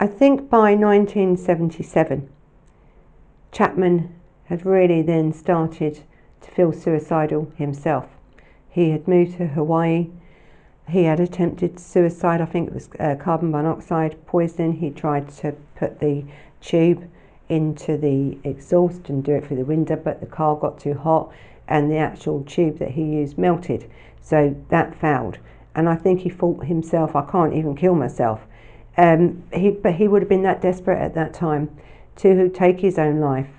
I 0.04 0.08
think 0.08 0.50
by 0.50 0.76
1977, 0.76 2.28
Chapman 3.54 4.14
had 4.48 4.66
really 4.66 5.02
then 5.02 5.32
started 5.32 6.02
to 6.42 6.52
feel 6.52 6.74
suicidal 6.74 7.54
himself. 7.56 8.08
He 8.70 8.90
had 8.90 9.08
moved 9.08 9.38
to 9.38 9.48
Hawaii. 9.48 10.10
He 10.90 11.06
had 11.06 11.22
attempted 11.22 11.80
suicide. 11.80 12.42
I 12.42 12.46
think 12.48 12.68
it 12.68 12.74
was 12.74 12.90
uh, 13.00 13.16
carbon 13.18 13.50
monoxide 13.52 14.18
poisoning. 14.26 14.74
He 14.74 14.90
tried 14.90 15.30
to 15.38 15.56
put 15.78 16.02
the 16.02 16.26
tube 16.60 17.10
into 17.48 17.96
the 17.96 18.38
exhaust 18.44 19.08
and 19.08 19.24
do 19.24 19.36
it 19.36 19.48
through 19.48 19.56
the 19.56 19.64
window, 19.64 19.96
but 19.96 20.20
the 20.20 20.26
car 20.26 20.58
got 20.58 20.82
too 20.82 20.96
hot 20.96 21.32
and 21.70 21.90
the 21.90 21.96
actual 21.96 22.44
tube 22.44 22.78
that 22.80 22.92
he 22.92 23.04
used 23.04 23.38
melted. 23.38 23.90
So 24.20 24.54
that 24.68 24.96
failed. 24.96 25.38
And 25.74 25.88
I 25.88 25.96
think 25.96 26.20
he 26.20 26.30
thought 26.30 26.66
himself, 26.66 27.16
I 27.16 27.22
can't 27.22 27.54
even 27.54 27.78
kill 27.78 27.96
myself. 27.96 28.46
Um, 28.98 29.44
he, 29.52 29.72
but 29.72 29.96
he 29.96 30.08
would 30.08 30.22
have 30.22 30.30
been 30.30 30.44
that 30.44 30.62
desperate 30.62 31.00
at 31.00 31.16
that 31.16 31.34
time 31.34 31.70
to 32.18 32.50
take 32.50 32.80
his 32.80 33.00
own 33.00 33.20
life. 33.20 33.50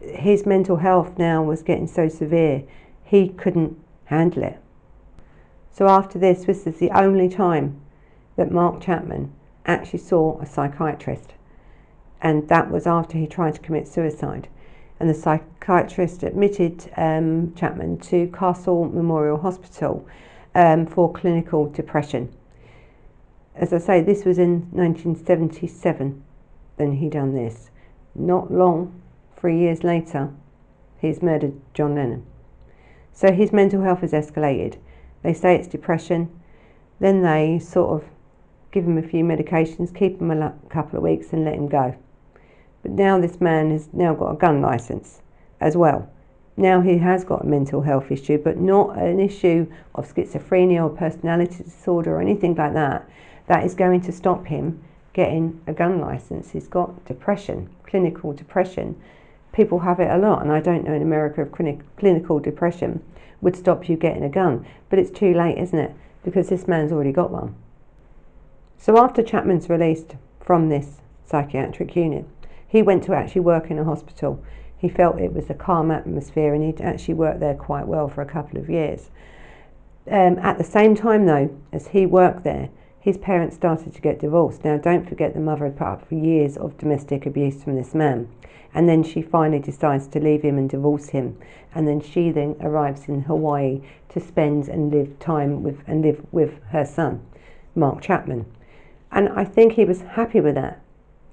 His 0.00 0.46
mental 0.46 0.76
health 0.76 1.18
now 1.18 1.42
was 1.42 1.62
getting 1.62 1.86
so 1.86 2.08
severe, 2.08 2.62
he 3.04 3.28
couldn't 3.28 3.78
handle 4.06 4.42
it. 4.44 4.58
So 5.70 5.86
after 5.88 6.18
this, 6.18 6.44
this 6.44 6.66
is 6.66 6.78
the 6.78 6.90
only 6.90 7.28
time 7.28 7.80
that 8.36 8.50
Mark 8.50 8.80
Chapman 8.80 9.32
actually 9.66 9.98
saw 9.98 10.40
a 10.40 10.46
psychiatrist. 10.46 11.34
And 12.22 12.48
that 12.48 12.70
was 12.70 12.86
after 12.86 13.18
he 13.18 13.26
tried 13.26 13.54
to 13.54 13.60
commit 13.60 13.88
suicide. 13.88 14.48
And 14.98 15.08
the 15.08 15.14
psychiatrist 15.14 16.22
admitted 16.22 16.90
um, 16.96 17.54
Chapman 17.54 17.98
to 17.98 18.28
Castle 18.28 18.86
Memorial 18.86 19.38
Hospital 19.38 20.06
um, 20.54 20.86
for 20.86 21.12
clinical 21.12 21.66
depression 21.66 22.34
as 23.60 23.72
I 23.72 23.78
say, 23.78 24.00
this 24.00 24.24
was 24.24 24.38
in 24.38 24.62
1977 24.72 26.24
then 26.80 26.92
he 26.92 27.10
done 27.10 27.34
this. 27.34 27.70
Not 28.14 28.50
long, 28.50 29.02
three 29.36 29.58
years 29.58 29.84
later, 29.84 30.30
he's 30.98 31.22
murdered 31.22 31.60
John 31.74 31.94
Lennon. 31.94 32.24
So 33.12 33.32
his 33.32 33.52
mental 33.52 33.82
health 33.82 34.00
has 34.00 34.12
escalated. 34.12 34.78
They 35.22 35.34
say 35.34 35.54
it's 35.56 35.68
depression. 35.68 36.30
Then 36.98 37.20
they 37.20 37.58
sort 37.58 38.02
of 38.02 38.08
give 38.72 38.84
him 38.84 38.96
a 38.96 39.02
few 39.02 39.24
medications, 39.24 39.94
keep 39.94 40.22
him 40.22 40.30
a 40.30 40.54
couple 40.70 40.96
of 40.96 41.02
weeks, 41.02 41.34
and 41.34 41.44
let 41.44 41.54
him 41.54 41.68
go. 41.68 41.94
But 42.82 42.92
now 42.92 43.20
this 43.20 43.42
man 43.42 43.72
has 43.72 43.90
now 43.92 44.14
got 44.14 44.32
a 44.32 44.36
gun 44.36 44.62
license 44.62 45.20
as 45.60 45.76
well. 45.76 46.10
Now 46.56 46.80
he 46.80 46.96
has 46.96 47.24
got 47.24 47.44
a 47.44 47.46
mental 47.46 47.82
health 47.82 48.10
issue, 48.10 48.38
but 48.38 48.56
not 48.56 48.96
an 48.96 49.20
issue 49.20 49.70
of 49.94 50.12
schizophrenia 50.12 50.82
or 50.82 50.88
personality 50.88 51.62
disorder 51.62 52.16
or 52.16 52.22
anything 52.22 52.54
like 52.54 52.72
that. 52.72 53.06
That 53.46 53.64
is 53.64 53.74
going 53.74 54.00
to 54.02 54.12
stop 54.12 54.46
him 54.46 54.82
getting 55.12 55.60
a 55.66 55.72
gun 55.72 56.00
license. 56.00 56.50
He's 56.50 56.68
got 56.68 57.04
depression, 57.04 57.68
clinical 57.86 58.32
depression. 58.32 59.00
People 59.52 59.80
have 59.80 59.98
it 60.00 60.10
a 60.10 60.18
lot, 60.18 60.42
and 60.42 60.52
I 60.52 60.60
don't 60.60 60.84
know 60.84 60.92
in 60.92 61.02
America 61.02 61.42
if 61.42 61.52
clinic, 61.52 61.80
clinical 61.96 62.38
depression 62.38 63.02
would 63.40 63.56
stop 63.56 63.88
you 63.88 63.96
getting 63.96 64.22
a 64.22 64.28
gun. 64.28 64.66
But 64.88 64.98
it's 64.98 65.10
too 65.10 65.34
late, 65.34 65.58
isn't 65.58 65.78
it? 65.78 65.92
Because 66.22 66.48
this 66.48 66.68
man's 66.68 66.92
already 66.92 67.12
got 67.12 67.30
one. 67.30 67.54
So 68.78 68.98
after 68.98 69.22
Chapman's 69.22 69.68
released 69.68 70.14
from 70.40 70.68
this 70.68 70.98
psychiatric 71.26 71.96
unit, 71.96 72.26
he 72.66 72.82
went 72.82 73.02
to 73.04 73.14
actually 73.14 73.40
work 73.40 73.70
in 73.70 73.78
a 73.78 73.84
hospital 73.84 74.42
he 74.80 74.88
felt 74.88 75.20
it 75.20 75.34
was 75.34 75.50
a 75.50 75.54
calm 75.54 75.90
atmosphere 75.90 76.54
and 76.54 76.64
he'd 76.64 76.80
actually 76.80 77.14
worked 77.14 77.40
there 77.40 77.54
quite 77.54 77.86
well 77.86 78.08
for 78.08 78.22
a 78.22 78.26
couple 78.26 78.58
of 78.58 78.70
years. 78.70 79.10
Um, 80.10 80.38
at 80.38 80.56
the 80.56 80.64
same 80.64 80.94
time, 80.94 81.26
though, 81.26 81.54
as 81.70 81.88
he 81.88 82.06
worked 82.06 82.44
there, 82.44 82.70
his 83.00 83.16
parents 83.16 83.56
started 83.56 83.94
to 83.94 84.00
get 84.00 84.20
divorced. 84.20 84.62
Now, 84.62 84.76
don't 84.76 85.08
forget 85.08 85.32
the 85.32 85.40
mother 85.40 85.64
had 85.64 85.78
put 85.78 85.86
up 85.86 86.08
for 86.08 86.14
years 86.14 86.58
of 86.58 86.76
domestic 86.76 87.24
abuse 87.24 87.64
from 87.64 87.76
this 87.76 87.94
man. 87.94 88.28
And 88.74 88.88
then 88.88 89.02
she 89.02 89.22
finally 89.22 89.58
decides 89.58 90.06
to 90.08 90.20
leave 90.20 90.42
him 90.42 90.58
and 90.58 90.68
divorce 90.68 91.08
him. 91.08 91.38
And 91.74 91.88
then 91.88 92.00
she 92.00 92.30
then 92.30 92.56
arrives 92.60 93.08
in 93.08 93.22
Hawaii 93.22 93.80
to 94.10 94.20
spend 94.20 94.68
and 94.68 94.92
live 94.92 95.18
time 95.18 95.62
with 95.62 95.82
and 95.86 96.02
live 96.02 96.24
with 96.30 96.62
her 96.68 96.84
son, 96.84 97.24
Mark 97.74 98.02
Chapman. 98.02 98.44
And 99.10 99.30
I 99.30 99.44
think 99.44 99.72
he 99.72 99.84
was 99.84 100.02
happy 100.02 100.40
with 100.40 100.54
that. 100.56 100.80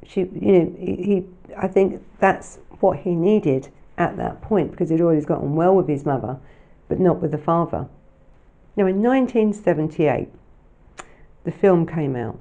She, 0.05 0.21
you 0.21 0.51
know, 0.53 0.75
he, 0.79 1.25
I 1.57 1.67
think 1.67 2.01
that's 2.19 2.59
what 2.79 2.99
he 2.99 3.13
needed 3.13 3.69
at 3.97 4.15
that 4.17 4.41
point 4.41 4.71
because 4.71 4.89
he'd 4.89 5.01
always 5.01 5.25
gotten 5.25 5.55
well 5.55 5.75
with 5.75 5.87
his 5.87 6.05
mother, 6.05 6.39
but 6.87 6.99
not 6.99 7.21
with 7.21 7.31
the 7.31 7.37
father. 7.37 7.87
Now, 8.75 8.85
in 8.85 9.01
1978, 9.01 10.29
the 11.47 11.51
film 11.53 11.85
came 11.85 12.13
out, 12.17 12.37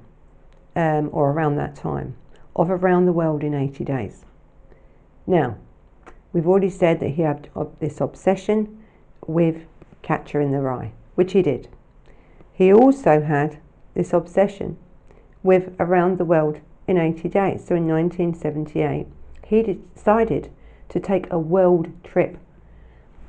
um, 0.75 1.09
or 1.13 1.31
around 1.31 1.55
that 1.55 1.77
time, 1.77 2.13
of 2.57 2.69
Around 2.69 3.05
the 3.05 3.13
World 3.13 3.41
in 3.41 3.53
80 3.53 3.85
Days. 3.85 4.25
Now, 5.25 5.55
we've 6.33 6.45
already 6.45 6.69
said 6.69 6.99
that 6.99 7.11
he 7.11 7.21
had 7.21 7.49
this 7.79 8.01
obsession 8.01 8.83
with 9.25 9.63
Catcher 10.01 10.41
in 10.41 10.51
the 10.51 10.59
Rye, 10.59 10.91
which 11.15 11.31
he 11.31 11.41
did. 11.41 11.69
He 12.51 12.73
also 12.73 13.21
had 13.21 13.61
this 13.93 14.11
obsession 14.11 14.77
with 15.41 15.73
Around 15.79 16.17
the 16.17 16.25
World 16.25 16.59
in 16.85 16.97
80 16.97 17.29
Days. 17.29 17.65
So 17.65 17.75
in 17.75 17.87
1978, 17.87 19.07
he 19.45 19.79
decided 19.95 20.51
to 20.89 20.99
take 20.99 21.31
a 21.31 21.39
world 21.39 21.87
trip 22.03 22.37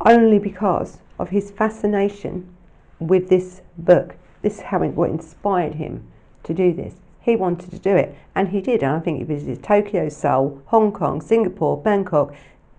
only 0.04 0.40
because 0.40 0.98
of 1.20 1.28
his 1.28 1.52
fascination 1.52 2.52
with 2.98 3.28
this 3.28 3.60
book. 3.76 4.16
This 4.42 4.56
is 4.56 4.60
how 4.60 4.82
it, 4.82 4.90
what 4.90 5.10
inspired 5.10 5.74
him 5.74 6.06
to 6.44 6.54
do 6.54 6.72
this. 6.72 6.94
He 7.20 7.36
wanted 7.36 7.70
to 7.70 7.78
do 7.78 7.94
it, 7.94 8.16
and 8.34 8.48
he 8.48 8.60
did. 8.60 8.82
And 8.82 8.92
I 8.92 9.00
think 9.00 9.18
he 9.18 9.24
visited 9.24 9.62
Tokyo, 9.62 10.08
Seoul, 10.08 10.62
Hong 10.66 10.92
Kong, 10.92 11.20
Singapore, 11.20 11.76
Bangkok, 11.76 12.34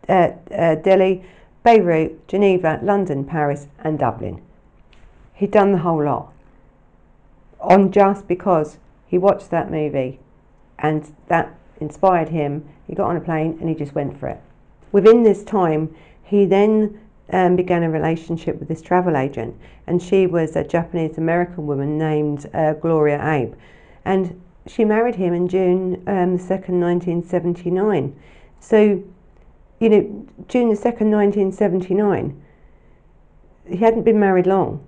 uh, 0.07 0.31
uh, 0.51 0.75
Delhi, 0.75 1.23
Beirut, 1.63 2.27
Geneva, 2.27 2.79
London, 2.81 3.25
Paris, 3.25 3.67
and 3.79 3.99
Dublin. 3.99 4.41
He'd 5.33 5.51
done 5.51 5.71
the 5.71 5.79
whole 5.79 6.03
lot 6.03 6.33
on 7.59 7.91
just 7.91 8.27
because 8.27 8.77
he 9.07 9.17
watched 9.17 9.49
that 9.51 9.69
movie 9.69 10.19
and 10.79 11.13
that 11.27 11.53
inspired 11.79 12.29
him. 12.29 12.67
He 12.87 12.95
got 12.95 13.09
on 13.09 13.17
a 13.17 13.21
plane 13.21 13.57
and 13.59 13.69
he 13.69 13.75
just 13.75 13.95
went 13.95 14.19
for 14.19 14.27
it. 14.27 14.41
Within 14.91 15.23
this 15.23 15.43
time, 15.43 15.93
he 16.23 16.45
then 16.45 16.99
um, 17.31 17.55
began 17.55 17.83
a 17.83 17.89
relationship 17.89 18.59
with 18.59 18.67
this 18.67 18.81
travel 18.81 19.17
agent, 19.17 19.55
and 19.87 20.01
she 20.01 20.27
was 20.27 20.55
a 20.55 20.63
Japanese 20.63 21.17
American 21.17 21.67
woman 21.67 21.97
named 21.97 22.49
uh, 22.53 22.73
Gloria 22.73 23.23
Abe. 23.23 23.53
And 24.05 24.41
she 24.67 24.85
married 24.85 25.15
him 25.15 25.33
in 25.33 25.47
June 25.47 25.95
um, 26.07 26.37
the 26.37 26.43
2nd, 26.43 26.79
1979. 26.79 28.15
So, 28.59 29.03
you 29.79 29.89
know, 29.89 30.27
June 30.47 30.69
the 30.69 30.75
2nd, 30.75 31.11
1979, 31.11 32.41
he 33.67 33.77
hadn't 33.77 34.03
been 34.03 34.19
married 34.19 34.47
long. 34.47 34.83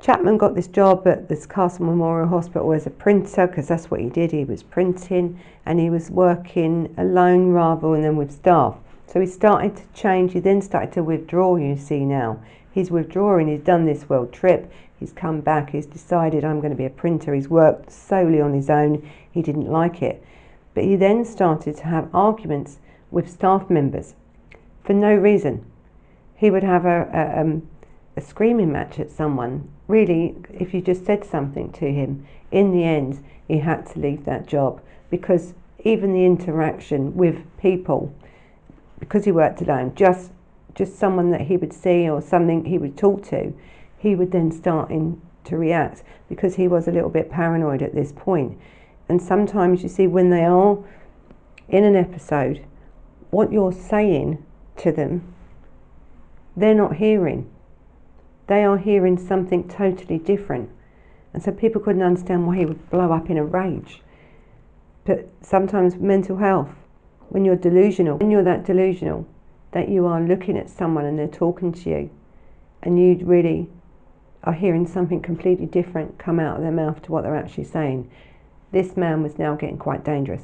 Chapman 0.00 0.36
got 0.36 0.56
this 0.56 0.66
job 0.66 1.06
at 1.06 1.28
this 1.28 1.46
Castle 1.46 1.86
Memorial 1.86 2.28
Hospital 2.28 2.72
as 2.72 2.86
a 2.86 2.90
printer 2.90 3.46
because 3.46 3.68
that's 3.68 3.88
what 3.88 4.00
he 4.00 4.08
did. 4.08 4.32
He 4.32 4.44
was 4.44 4.62
printing 4.62 5.38
and 5.64 5.78
he 5.78 5.90
was 5.90 6.10
working 6.10 6.92
alone 6.98 7.50
rather 7.50 8.00
than 8.00 8.16
with 8.16 8.32
staff. 8.32 8.76
So 9.12 9.20
he 9.20 9.26
started 9.26 9.76
to 9.76 9.82
change. 9.92 10.32
He 10.32 10.40
then 10.40 10.62
started 10.62 10.92
to 10.92 11.02
withdraw, 11.02 11.56
you 11.56 11.76
see 11.76 12.04
now. 12.04 12.42
He's 12.70 12.90
withdrawing. 12.90 13.48
He's 13.48 13.60
done 13.60 13.84
this 13.84 14.08
world 14.08 14.32
trip. 14.32 14.72
He's 14.98 15.12
come 15.12 15.42
back. 15.42 15.70
He's 15.70 15.84
decided 15.84 16.44
I'm 16.44 16.60
going 16.60 16.70
to 16.70 16.76
be 16.76 16.86
a 16.86 16.90
printer. 16.90 17.34
He's 17.34 17.48
worked 17.48 17.92
solely 17.92 18.40
on 18.40 18.54
his 18.54 18.70
own. 18.70 19.06
He 19.30 19.42
didn't 19.42 19.70
like 19.70 20.00
it. 20.00 20.24
But 20.74 20.84
he 20.84 20.96
then 20.96 21.26
started 21.26 21.76
to 21.78 21.84
have 21.84 22.08
arguments 22.14 22.78
with 23.10 23.30
staff 23.30 23.68
members 23.68 24.14
for 24.82 24.94
no 24.94 25.14
reason. 25.14 25.66
He 26.34 26.50
would 26.50 26.64
have 26.64 26.86
a, 26.86 27.10
a, 27.12 27.40
um, 27.40 27.68
a 28.16 28.22
screaming 28.22 28.72
match 28.72 28.98
at 28.98 29.10
someone 29.10 29.68
really, 29.88 30.36
if 30.54 30.72
you 30.72 30.80
just 30.80 31.04
said 31.04 31.22
something 31.22 31.70
to 31.72 31.92
him, 31.92 32.26
in 32.50 32.72
the 32.72 32.84
end, 32.84 33.22
he 33.46 33.58
had 33.58 33.84
to 33.86 33.98
leave 33.98 34.24
that 34.24 34.46
job 34.46 34.80
because 35.10 35.52
even 35.84 36.14
the 36.14 36.24
interaction 36.24 37.14
with 37.14 37.44
people, 37.58 38.14
because 39.02 39.24
he 39.24 39.32
worked 39.32 39.60
alone, 39.60 39.92
just 39.94 40.30
just 40.74 40.98
someone 40.98 41.30
that 41.30 41.42
he 41.42 41.58
would 41.58 41.72
see 41.72 42.08
or 42.08 42.22
something 42.22 42.64
he 42.64 42.78
would 42.78 42.96
talk 42.96 43.22
to, 43.22 43.52
he 43.98 44.14
would 44.14 44.32
then 44.32 44.50
start 44.50 44.90
in 44.90 45.20
to 45.44 45.58
react 45.58 46.02
because 46.30 46.54
he 46.54 46.66
was 46.66 46.88
a 46.88 46.90
little 46.90 47.10
bit 47.10 47.30
paranoid 47.30 47.82
at 47.82 47.94
this 47.94 48.12
point. 48.12 48.58
And 49.08 49.20
sometimes 49.20 49.82
you 49.82 49.90
see 49.90 50.06
when 50.06 50.30
they 50.30 50.44
are 50.44 50.78
in 51.68 51.84
an 51.84 51.94
episode, 51.94 52.64
what 53.30 53.52
you're 53.52 53.72
saying 53.72 54.42
to 54.78 54.92
them, 54.92 55.34
they're 56.56 56.74
not 56.74 56.96
hearing 56.96 57.50
they 58.52 58.64
are 58.64 58.76
hearing 58.78 59.16
something 59.16 59.68
totally 59.68 60.18
different. 60.18 60.68
And 61.32 61.42
so 61.42 61.52
people 61.52 61.80
couldn't 61.80 62.02
understand 62.02 62.46
why 62.46 62.58
he 62.58 62.66
would 62.66 62.90
blow 62.90 63.12
up 63.12 63.30
in 63.30 63.38
a 63.38 63.44
rage. 63.44 64.02
But 65.04 65.28
sometimes 65.40 65.96
mental 65.96 66.36
health, 66.36 66.68
when 67.32 67.46
you're 67.46 67.56
delusional, 67.56 68.18
when 68.18 68.30
you're 68.30 68.44
that 68.44 68.62
delusional, 68.62 69.26
that 69.70 69.88
you 69.88 70.04
are 70.04 70.20
looking 70.20 70.58
at 70.58 70.68
someone 70.68 71.06
and 71.06 71.18
they're 71.18 71.26
talking 71.26 71.72
to 71.72 71.88
you, 71.88 72.10
and 72.82 72.98
you 72.98 73.24
really 73.24 73.70
are 74.44 74.52
hearing 74.52 74.86
something 74.86 75.22
completely 75.22 75.64
different 75.64 76.18
come 76.18 76.38
out 76.38 76.56
of 76.56 76.62
their 76.62 76.70
mouth 76.70 77.00
to 77.00 77.10
what 77.10 77.22
they're 77.22 77.34
actually 77.34 77.64
saying. 77.64 78.10
This 78.70 78.98
man 78.98 79.22
was 79.22 79.38
now 79.38 79.54
getting 79.54 79.78
quite 79.78 80.04
dangerous. 80.04 80.42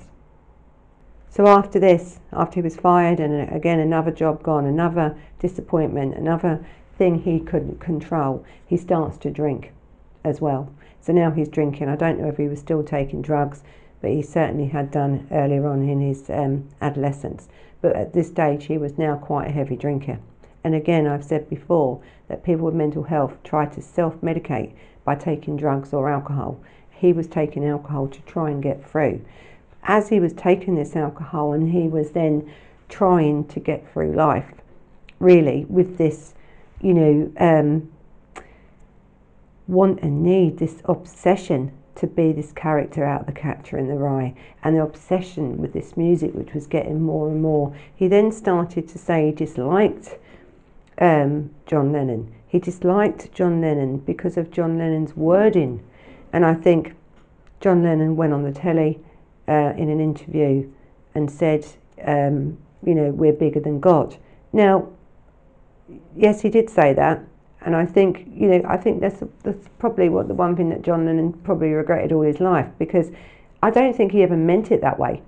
So 1.28 1.46
after 1.46 1.78
this, 1.78 2.20
after 2.32 2.54
he 2.54 2.62
was 2.62 2.76
fired, 2.76 3.20
and 3.20 3.50
uh, 3.50 3.54
again 3.54 3.80
another 3.80 4.10
job 4.10 4.42
gone, 4.42 4.64
another 4.64 5.14
disappointment, 5.40 6.14
another 6.14 6.64
thing 6.96 7.20
he 7.20 7.38
couldn't 7.38 7.80
control, 7.80 8.46
he 8.66 8.78
starts 8.78 9.18
to 9.18 9.30
drink 9.30 9.72
as 10.24 10.40
well. 10.40 10.72
So 11.02 11.12
now 11.12 11.32
he's 11.32 11.50
drinking. 11.50 11.90
I 11.90 11.96
don't 11.96 12.18
know 12.18 12.28
if 12.28 12.38
he 12.38 12.48
was 12.48 12.60
still 12.60 12.82
taking 12.82 13.20
drugs, 13.20 13.62
but 14.00 14.10
he 14.10 14.22
certainly 14.22 14.66
had 14.66 14.90
done 14.90 15.26
earlier 15.30 15.66
on 15.66 15.88
in 15.88 16.00
his 16.00 16.28
um, 16.30 16.68
adolescence. 16.80 17.48
But 17.80 17.96
at 17.96 18.12
this 18.12 18.28
stage, 18.28 18.66
he 18.66 18.78
was 18.78 18.98
now 18.98 19.16
quite 19.16 19.48
a 19.48 19.52
heavy 19.52 19.76
drinker. 19.76 20.18
And 20.64 20.74
again, 20.74 21.06
I've 21.06 21.24
said 21.24 21.48
before 21.48 22.00
that 22.28 22.44
people 22.44 22.66
with 22.66 22.74
mental 22.74 23.04
health 23.04 23.36
try 23.44 23.66
to 23.66 23.80
self 23.80 24.20
medicate 24.20 24.72
by 25.04 25.14
taking 25.14 25.56
drugs 25.56 25.92
or 25.92 26.08
alcohol. 26.08 26.60
He 26.90 27.12
was 27.12 27.28
taking 27.28 27.64
alcohol 27.64 28.08
to 28.08 28.20
try 28.22 28.50
and 28.50 28.62
get 28.62 28.84
through. 28.84 29.24
As 29.84 30.08
he 30.08 30.20
was 30.20 30.32
taking 30.32 30.74
this 30.74 30.96
alcohol 30.96 31.52
and 31.52 31.72
he 31.72 31.88
was 31.88 32.10
then 32.10 32.52
trying 32.88 33.44
to 33.46 33.60
get 33.60 33.90
through 33.92 34.12
life, 34.14 34.52
really, 35.20 35.64
with 35.68 35.96
this 35.98 36.34
you 36.80 36.94
know, 36.94 37.32
um, 37.38 37.90
want 39.66 40.00
and 40.00 40.22
need, 40.22 40.58
this 40.58 40.80
obsession 40.84 41.72
to 41.98 42.06
be 42.06 42.32
this 42.32 42.52
character 42.52 43.04
out 43.04 43.26
the 43.26 43.32
catcher 43.32 43.76
in 43.76 43.88
the 43.88 43.94
rye, 43.94 44.34
and 44.62 44.76
the 44.76 44.82
obsession 44.82 45.58
with 45.58 45.72
this 45.72 45.96
music, 45.96 46.32
which 46.34 46.54
was 46.54 46.66
getting 46.66 47.02
more 47.02 47.28
and 47.28 47.42
more. 47.42 47.74
He 47.94 48.08
then 48.08 48.32
started 48.32 48.88
to 48.88 48.98
say 48.98 49.26
he 49.26 49.32
disliked 49.32 50.16
um, 50.98 51.50
John 51.66 51.92
Lennon. 51.92 52.32
He 52.46 52.58
disliked 52.58 53.32
John 53.32 53.60
Lennon 53.60 53.98
because 53.98 54.36
of 54.36 54.50
John 54.50 54.78
Lennon's 54.78 55.16
wording, 55.16 55.84
and 56.32 56.44
I 56.44 56.54
think 56.54 56.94
John 57.60 57.82
Lennon 57.82 58.16
went 58.16 58.32
on 58.32 58.44
the 58.44 58.52
telly 58.52 59.00
uh, 59.48 59.72
in 59.76 59.90
an 59.90 60.00
interview 60.00 60.70
and 61.14 61.30
said, 61.30 61.66
um, 62.04 62.58
you 62.84 62.94
know, 62.94 63.10
we're 63.10 63.32
bigger 63.32 63.60
than 63.60 63.80
God. 63.80 64.16
Now, 64.52 64.88
yes, 66.16 66.42
he 66.42 66.48
did 66.48 66.70
say 66.70 66.92
that, 66.92 67.22
and 67.62 67.74
I 67.74 67.86
think 67.86 68.26
you 68.32 68.48
know 68.48 68.62
I 68.68 68.76
think 68.76 69.00
that's 69.00 69.22
that's 69.42 69.68
probably 69.78 70.08
what 70.08 70.28
the 70.28 70.34
one 70.34 70.56
thing 70.56 70.68
that 70.70 70.82
John 70.82 71.06
Lennon 71.06 71.32
probably 71.32 71.72
regretted 71.72 72.12
all 72.12 72.22
his 72.22 72.40
life 72.40 72.68
because 72.78 73.10
I 73.62 73.70
don't 73.70 73.96
think 73.96 74.12
he 74.12 74.22
ever 74.22 74.36
meant 74.36 74.70
it 74.70 74.80
that 74.80 74.98
way. 74.98 75.22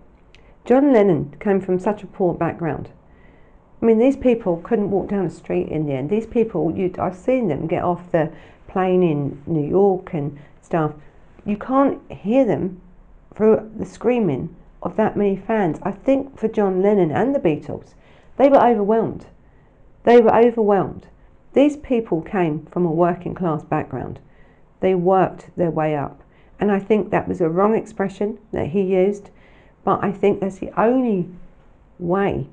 John 0.65 0.93
Lennon 0.93 1.35
came 1.41 1.61
from 1.61 1.79
such 1.79 2.03
a 2.03 2.07
poor 2.07 2.35
background, 2.35 2.91
I 3.81 3.87
mean, 3.87 3.99
these 3.99 4.17
people 4.17 4.59
couldn't 4.59 4.91
walk 4.91 5.09
down 5.09 5.25
the 5.25 5.35
street 5.35 5.69
in 5.69 5.87
the 5.87 5.95
end. 5.95 6.11
These 6.11 6.27
people, 6.27 6.75
I've 6.99 7.17
seen 7.17 7.49
them 7.49 7.67
get 7.67 7.83
off 7.83 8.13
the 8.13 8.31
plane 8.69 9.03
in 9.03 9.43
New 9.47 9.67
York 9.67 10.13
and 10.13 10.39
stuff. 10.61 10.93
You 11.47 11.57
can't 11.57 12.01
hear 12.13 12.45
them 12.45 12.83
through 13.35 13.71
the 13.75 13.87
screaming 13.87 14.55
of 14.83 14.97
that 14.97 15.17
many 15.17 15.35
fans. 15.35 15.79
I 15.83 15.93
think 15.93 16.39
for 16.39 16.49
John 16.49 16.83
Lennon 16.83 17.11
and 17.11 17.35
the 17.35 17.39
Beatles, 17.39 17.95
they 18.37 18.51
were 18.51 18.63
overwhelmed. 18.63 19.27
They 20.05 20.21
were 20.21 20.35
overwhelmed. 20.35 21.07
These 21.53 21.77
people 21.79 22.23
came 22.23 22.67
from 22.67 22.87
a 22.87 22.93
working 22.93 23.35
class 23.35 23.65
background. 23.65 24.21
They 24.81 24.95
worked 24.95 25.51
their 25.57 25.71
way 25.71 25.97
up. 25.97 26.23
And 26.59 26.71
I 26.71 26.79
think 26.79 27.11
that 27.11 27.27
was 27.27 27.41
a 27.41 27.49
wrong 27.49 27.75
expression 27.75 28.39
that 28.53 28.69
he 28.69 28.83
used, 28.83 29.31
but 29.85 30.05
I 30.05 30.13
think 30.13 30.41
that's 30.41 30.59
the 30.59 30.79
only 30.81 31.29
way 31.99 32.47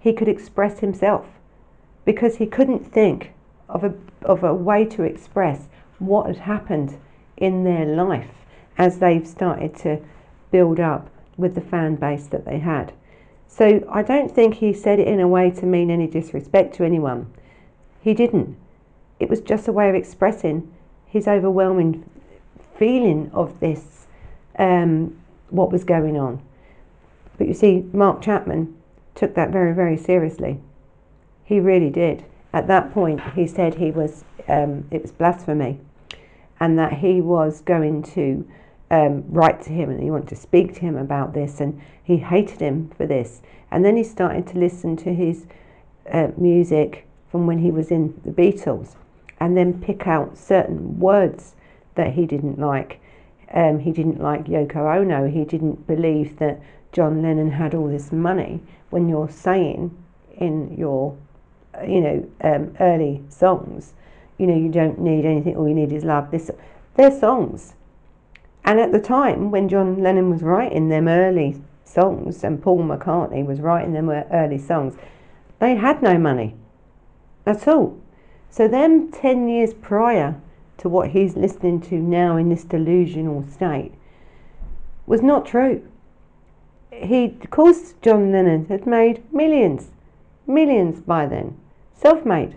he 0.00 0.12
could 0.12 0.28
express 0.28 0.80
himself 0.80 1.26
because 2.04 2.36
he 2.36 2.46
couldn't 2.46 2.90
think 2.92 3.32
of 3.68 3.84
a, 3.84 3.94
of 4.22 4.42
a 4.42 4.54
way 4.54 4.84
to 4.86 5.02
express 5.02 5.68
what 5.98 6.26
had 6.26 6.38
happened 6.38 6.98
in 7.36 7.64
their 7.64 7.86
life 7.86 8.30
as 8.78 8.98
they've 8.98 9.26
started 9.26 9.76
to 9.76 10.00
build 10.50 10.80
up 10.80 11.08
with 11.36 11.54
the 11.54 11.60
fan 11.60 11.94
base 11.94 12.26
that 12.26 12.44
they 12.44 12.58
had. 12.58 12.92
So 13.46 13.86
I 13.90 14.02
don't 14.02 14.30
think 14.30 14.54
he 14.54 14.72
said 14.72 14.98
it 14.98 15.08
in 15.08 15.20
a 15.20 15.28
way 15.28 15.50
to 15.50 15.66
mean 15.66 15.90
any 15.90 16.06
disrespect 16.06 16.74
to 16.76 16.84
anyone. 16.84 17.32
He 18.02 18.14
didn't. 18.14 18.56
It 19.20 19.30
was 19.30 19.40
just 19.40 19.68
a 19.68 19.72
way 19.72 19.88
of 19.88 19.94
expressing 19.94 20.72
his 21.06 21.28
overwhelming 21.28 22.04
feeling 22.76 23.30
of 23.32 23.60
this, 23.60 24.06
um, 24.58 25.16
what 25.50 25.70
was 25.70 25.84
going 25.84 26.18
on. 26.18 26.42
But 27.38 27.46
you 27.46 27.54
see, 27.54 27.84
Mark 27.92 28.20
Chapman 28.20 28.76
took 29.14 29.34
that 29.34 29.50
very, 29.50 29.74
very 29.74 29.96
seriously. 29.96 30.58
He 31.44 31.60
really 31.60 31.90
did. 31.90 32.24
At 32.52 32.66
that 32.66 32.92
point, 32.92 33.20
he 33.34 33.46
said 33.46 33.74
he 33.74 33.90
was 33.90 34.24
um, 34.48 34.86
it 34.90 35.02
was 35.02 35.12
blasphemy, 35.12 35.78
and 36.58 36.78
that 36.78 36.94
he 36.94 37.20
was 37.20 37.60
going 37.60 38.02
to 38.02 38.46
um, 38.90 39.24
write 39.28 39.62
to 39.62 39.70
him 39.70 39.88
and 39.88 40.02
he 40.02 40.10
wanted 40.10 40.28
to 40.28 40.36
speak 40.36 40.74
to 40.74 40.80
him 40.80 40.96
about 40.96 41.34
this, 41.34 41.60
and 41.60 41.80
he 42.02 42.16
hated 42.16 42.60
him 42.60 42.90
for 42.96 43.06
this. 43.06 43.42
And 43.70 43.84
then 43.84 43.96
he 43.96 44.04
started 44.04 44.46
to 44.48 44.58
listen 44.58 44.96
to 44.98 45.14
his 45.14 45.46
uh, 46.12 46.28
music 46.36 47.06
from 47.32 47.48
when 47.48 47.58
he 47.58 47.72
was 47.72 47.90
in 47.90 48.20
the 48.24 48.30
Beatles, 48.30 48.94
and 49.40 49.56
then 49.56 49.80
pick 49.80 50.06
out 50.06 50.38
certain 50.38 51.00
words 51.00 51.56
that 51.96 52.12
he 52.12 52.26
didn't 52.26 52.60
like. 52.60 53.00
Um, 53.52 53.80
he 53.80 53.90
didn't 53.90 54.20
like 54.20 54.44
Yoko 54.44 54.96
Ono. 54.96 55.28
He 55.28 55.44
didn't 55.44 55.86
believe 55.88 56.38
that 56.38 56.62
John 56.92 57.22
Lennon 57.22 57.50
had 57.50 57.74
all 57.74 57.88
this 57.88 58.12
money. 58.12 58.60
When 58.90 59.08
you're 59.08 59.28
saying 59.28 59.90
in 60.36 60.76
your, 60.76 61.16
you 61.84 62.00
know, 62.00 62.30
um, 62.42 62.76
early 62.78 63.24
songs, 63.28 63.94
you 64.38 64.46
know, 64.46 64.56
you 64.56 64.70
don't 64.70 65.00
need 65.00 65.24
anything. 65.24 65.56
All 65.56 65.68
you 65.68 65.74
need 65.74 65.92
is 65.92 66.04
love. 66.04 66.30
This, 66.30 66.52
they're 66.94 67.18
songs 67.18 67.74
and 68.64 68.78
at 68.78 68.92
the 68.92 69.00
time 69.00 69.50
when 69.50 69.68
John 69.68 70.02
Lennon 70.02 70.30
was 70.30 70.42
writing 70.42 70.88
them 70.88 71.08
early 71.08 71.60
songs 71.84 72.44
and 72.44 72.62
Paul 72.62 72.84
McCartney 72.84 73.44
was 73.44 73.60
writing 73.60 73.92
them 73.92 74.08
early 74.08 74.58
songs, 74.58 74.94
they 75.58 75.74
had 75.74 76.02
no 76.02 76.16
money 76.16 76.54
at 77.46 77.66
all. 77.68 77.98
So 78.50 78.68
them 78.68 79.10
10 79.10 79.48
years 79.48 79.74
prior 79.74 80.40
to 80.78 80.88
what 80.88 81.10
he's 81.10 81.36
listening 81.36 81.80
to 81.82 81.96
now 81.96 82.36
in 82.36 82.48
this 82.48 82.64
delusional 82.64 83.46
state 83.48 83.92
was 85.06 85.22
not 85.22 85.46
true. 85.46 85.86
He, 86.90 87.36
of 87.42 87.50
course, 87.50 87.94
John 88.02 88.30
Lennon 88.30 88.66
had 88.66 88.86
made 88.86 89.22
millions, 89.32 89.90
millions 90.46 91.00
by 91.00 91.26
then, 91.26 91.58
self-made. 91.94 92.56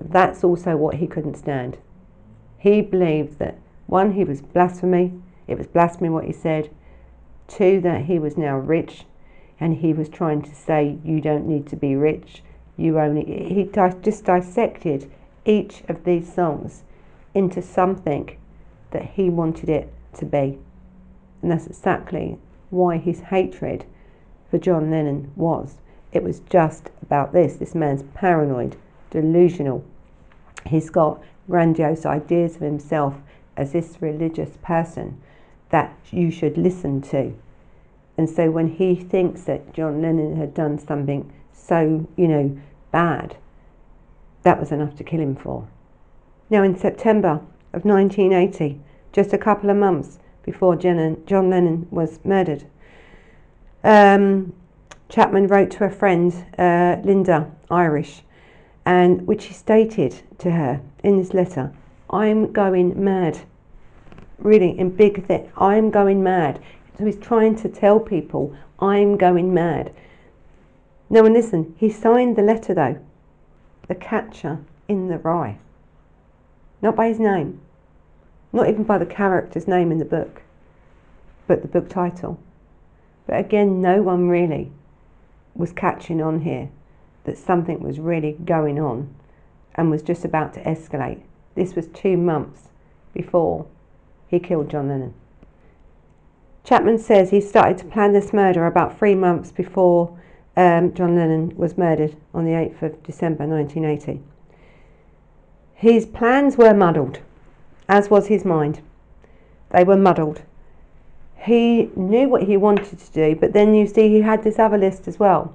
That's 0.00 0.44
also 0.44 0.76
what 0.76 0.96
he 0.96 1.06
couldn't 1.06 1.36
stand. 1.36 1.78
He 2.58 2.80
believed 2.82 3.38
that 3.38 3.58
one, 3.86 4.12
he 4.12 4.24
was 4.24 4.40
blasphemy. 4.40 5.12
It 5.46 5.58
was 5.58 5.66
blasphemy 5.66 6.10
what 6.10 6.24
he 6.24 6.32
said. 6.32 6.70
Two, 7.46 7.80
that 7.82 8.06
he 8.06 8.18
was 8.18 8.36
now 8.36 8.56
rich 8.56 9.04
and 9.60 9.76
he 9.76 9.92
was 9.92 10.08
trying 10.08 10.42
to 10.42 10.54
say, 10.54 10.98
you 11.04 11.20
don't 11.20 11.46
need 11.46 11.66
to 11.68 11.76
be 11.76 11.94
rich. 11.94 12.42
You 12.76 12.98
only. 12.98 13.24
He 13.24 13.70
just 14.02 14.24
dissected 14.24 15.10
each 15.44 15.82
of 15.88 16.04
these 16.04 16.32
songs 16.32 16.82
into 17.34 17.62
something 17.62 18.36
that 18.90 19.10
he 19.14 19.28
wanted 19.30 19.68
it 19.68 19.92
to 20.14 20.24
be. 20.24 20.58
And 21.42 21.50
that's 21.50 21.66
exactly 21.66 22.38
why 22.70 22.96
his 22.96 23.20
hatred 23.20 23.84
for 24.50 24.58
John 24.58 24.90
Lennon 24.90 25.30
was. 25.36 25.76
It 26.12 26.22
was 26.22 26.40
just 26.48 26.90
about 27.02 27.32
this. 27.32 27.56
This 27.56 27.74
man's 27.74 28.04
paranoid, 28.14 28.76
delusional. 29.10 29.84
He's 30.66 30.90
got 30.90 31.20
grandiose 31.48 32.06
ideas 32.06 32.56
of 32.56 32.62
himself 32.62 33.14
as 33.56 33.72
this 33.72 33.98
religious 34.00 34.56
person 34.62 35.20
that 35.70 35.94
you 36.10 36.30
should 36.30 36.56
listen 36.56 37.02
to. 37.02 37.34
And 38.16 38.30
so 38.30 38.50
when 38.50 38.68
he 38.68 38.94
thinks 38.94 39.42
that 39.42 39.72
John 39.74 40.00
Lennon 40.00 40.36
had 40.36 40.54
done 40.54 40.78
something 40.78 41.32
so, 41.66 42.06
you 42.16 42.28
know, 42.28 42.58
bad, 42.90 43.36
that 44.42 44.60
was 44.60 44.70
enough 44.70 44.96
to 44.96 45.04
kill 45.04 45.20
him 45.20 45.36
for. 45.36 45.66
Now, 46.50 46.62
in 46.62 46.76
September 46.76 47.40
of 47.72 47.84
1980, 47.84 48.80
just 49.12 49.32
a 49.32 49.38
couple 49.38 49.70
of 49.70 49.76
months 49.76 50.18
before 50.42 50.76
John 50.76 51.16
Lennon 51.26 51.86
was 51.90 52.20
murdered, 52.24 52.64
um, 53.82 54.52
Chapman 55.08 55.46
wrote 55.46 55.70
to 55.72 55.84
a 55.84 55.90
friend, 55.90 56.32
uh, 56.58 56.96
Linda 57.02 57.50
Irish, 57.70 58.22
and 58.84 59.26
which 59.26 59.46
he 59.46 59.54
stated 59.54 60.22
to 60.38 60.50
her 60.50 60.80
in 61.02 61.18
this 61.18 61.32
letter 61.32 61.72
I'm 62.10 62.52
going 62.52 63.02
mad. 63.02 63.40
Really, 64.38 64.78
in 64.78 64.90
big 64.90 65.26
that 65.28 65.48
I'm 65.56 65.90
going 65.90 66.22
mad. 66.22 66.60
So 66.98 67.06
he's 67.06 67.18
trying 67.18 67.56
to 67.56 67.68
tell 67.68 67.98
people, 67.98 68.54
I'm 68.78 69.16
going 69.16 69.54
mad. 69.54 69.92
Now, 71.10 71.24
and 71.24 71.34
listen, 71.34 71.74
he 71.78 71.90
signed 71.90 72.36
the 72.36 72.42
letter 72.42 72.74
though, 72.74 72.98
the 73.88 73.94
catcher 73.94 74.60
in 74.88 75.08
the 75.08 75.18
rye. 75.18 75.58
Not 76.82 76.96
by 76.96 77.08
his 77.08 77.18
name, 77.18 77.60
not 78.52 78.68
even 78.68 78.84
by 78.84 78.98
the 78.98 79.06
character's 79.06 79.68
name 79.68 79.92
in 79.92 79.98
the 79.98 80.04
book, 80.04 80.42
but 81.46 81.62
the 81.62 81.68
book 81.68 81.88
title. 81.88 82.38
But 83.26 83.38
again, 83.38 83.80
no 83.80 84.02
one 84.02 84.28
really 84.28 84.70
was 85.54 85.72
catching 85.72 86.20
on 86.20 86.40
here 86.40 86.68
that 87.24 87.38
something 87.38 87.80
was 87.80 87.98
really 87.98 88.32
going 88.44 88.78
on 88.78 89.14
and 89.74 89.90
was 89.90 90.02
just 90.02 90.24
about 90.24 90.52
to 90.54 90.62
escalate. 90.62 91.20
This 91.54 91.74
was 91.74 91.86
two 91.88 92.16
months 92.16 92.68
before 93.12 93.66
he 94.28 94.38
killed 94.38 94.68
John 94.70 94.88
Lennon. 94.88 95.14
Chapman 96.64 96.98
says 96.98 97.30
he 97.30 97.40
started 97.40 97.78
to 97.78 97.84
plan 97.84 98.12
this 98.12 98.32
murder 98.32 98.66
about 98.66 98.98
three 98.98 99.14
months 99.14 99.52
before 99.52 100.18
um, 100.56 100.94
John 100.94 101.16
Lennon 101.16 101.56
was 101.56 101.76
murdered 101.76 102.16
on 102.32 102.44
the 102.44 102.52
8th 102.52 102.82
of 102.82 103.02
December 103.02 103.46
1980. 103.46 104.20
His 105.74 106.06
plans 106.06 106.56
were 106.56 106.74
muddled, 106.74 107.18
as 107.88 108.08
was 108.08 108.28
his 108.28 108.44
mind. 108.44 108.80
They 109.70 109.84
were 109.84 109.96
muddled. 109.96 110.42
He 111.36 111.90
knew 111.96 112.28
what 112.28 112.44
he 112.44 112.56
wanted 112.56 112.98
to 112.98 113.12
do, 113.12 113.34
but 113.34 113.52
then 113.52 113.74
you 113.74 113.86
see 113.86 114.08
he 114.08 114.22
had 114.22 114.44
this 114.44 114.58
other 114.58 114.78
list 114.78 115.08
as 115.08 115.18
well. 115.18 115.54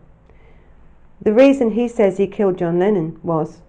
The 1.22 1.34
reason 1.34 1.72
he 1.72 1.88
says 1.88 2.18
he 2.18 2.28
killed 2.28 2.58
John 2.58 2.80
Lennon 2.80 3.20
was 3.24 3.62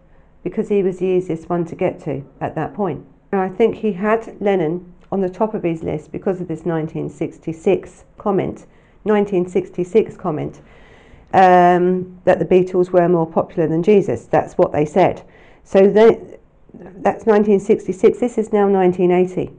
because 0.43 0.69
he 0.69 0.83
was 0.83 0.99
the 0.99 1.07
easiest 1.07 1.49
one 1.49 1.64
to 1.66 1.75
get 1.75 2.01
to 2.01 2.23
at 2.40 2.55
that 2.57 2.75
point. 2.75 3.05
And 3.33 3.40
I 3.40 3.49
think 3.49 3.77
he 3.77 3.93
had 3.93 4.37
Lennon 4.40 4.93
on 5.12 5.21
the 5.21 5.31
top 5.31 5.55
of 5.55 5.62
his 5.62 5.83
list 5.83 6.12
because 6.12 6.40
of 6.40 6.49
this 6.49 6.64
1966 6.64 8.05
comment, 8.19 8.66
1966 9.05 10.16
comment 10.16 10.61
um, 11.33 12.21
that 12.25 12.38
the 12.38 12.45
Beatles 12.45 12.90
were 12.90 13.09
more 13.09 13.27
popular 13.27 13.69
than 13.69 13.83
Jesus. 13.83 14.27
That's 14.27 14.55
what 14.55 14.73
they 14.73 14.85
said. 14.85 15.23
So 15.64 15.88
they, 15.88 16.38
that's 16.75 17.27
1966. 17.27 18.19
This 18.19 18.38
is 18.38 18.53
now 18.53 18.69
1980. 18.69 19.53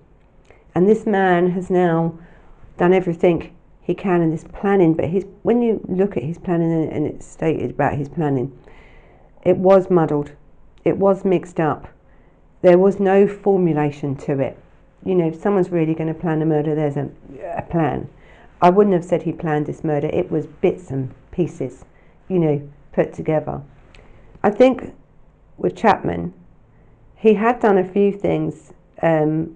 And 0.75 0.87
this 0.87 1.05
man 1.05 1.51
has 1.51 1.69
now 1.69 2.17
done 2.77 2.93
everything 2.93 3.55
he 3.81 3.93
can 3.93 4.21
in 4.21 4.31
this 4.31 4.45
planning. 4.53 4.93
But 4.93 5.05
his, 5.05 5.25
when 5.43 5.61
you 5.61 5.83
look 5.87 6.17
at 6.17 6.23
his 6.23 6.37
planning 6.37 6.89
and 6.89 7.05
it's 7.05 7.25
stated 7.25 7.71
about 7.71 7.95
his 7.95 8.09
planning, 8.09 8.57
it 9.43 9.57
was 9.57 9.89
muddled 9.89 10.31
it 10.83 10.97
was 10.97 11.23
mixed 11.23 11.59
up. 11.59 11.87
There 12.61 12.77
was 12.77 12.99
no 12.99 13.27
formulation 13.27 14.15
to 14.17 14.39
it. 14.39 14.57
You 15.05 15.15
know, 15.15 15.27
if 15.27 15.35
someone's 15.35 15.69
really 15.69 15.95
going 15.95 16.13
to 16.13 16.19
plan 16.19 16.41
a 16.41 16.45
murder, 16.45 16.75
there's 16.75 16.97
a, 16.97 17.09
a 17.55 17.63
plan. 17.63 18.09
I 18.61 18.69
wouldn't 18.69 18.93
have 18.93 19.05
said 19.05 19.23
he 19.23 19.31
planned 19.31 19.65
this 19.65 19.83
murder. 19.83 20.07
It 20.07 20.29
was 20.31 20.45
bits 20.45 20.91
and 20.91 21.13
pieces, 21.31 21.85
you 22.29 22.39
know, 22.39 22.69
put 22.93 23.13
together. 23.13 23.61
I 24.43 24.49
think 24.49 24.93
with 25.57 25.75
Chapman, 25.75 26.33
he 27.15 27.35
had 27.35 27.59
done 27.59 27.77
a 27.77 27.87
few 27.87 28.11
things 28.11 28.73
um, 29.01 29.55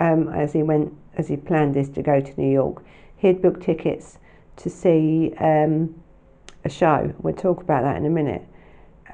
um, 0.00 0.28
as 0.28 0.52
he 0.52 0.62
went, 0.62 0.92
as 1.16 1.28
he 1.28 1.36
planned 1.36 1.74
this 1.74 1.88
to 1.90 2.02
go 2.02 2.20
to 2.20 2.40
New 2.40 2.50
York. 2.50 2.82
He 3.16 3.28
had 3.28 3.42
booked 3.42 3.62
tickets 3.62 4.18
to 4.56 4.70
see 4.70 5.32
um, 5.38 5.94
a 6.64 6.68
show. 6.68 7.14
We'll 7.20 7.34
talk 7.34 7.62
about 7.62 7.82
that 7.82 7.96
in 7.96 8.06
a 8.06 8.10
minute. 8.10 8.42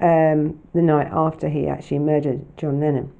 Um, 0.00 0.60
the 0.74 0.82
night 0.82 1.08
after 1.10 1.48
he 1.48 1.66
actually 1.68 2.00
murdered 2.00 2.44
John 2.58 2.80
Lennon. 2.80 3.12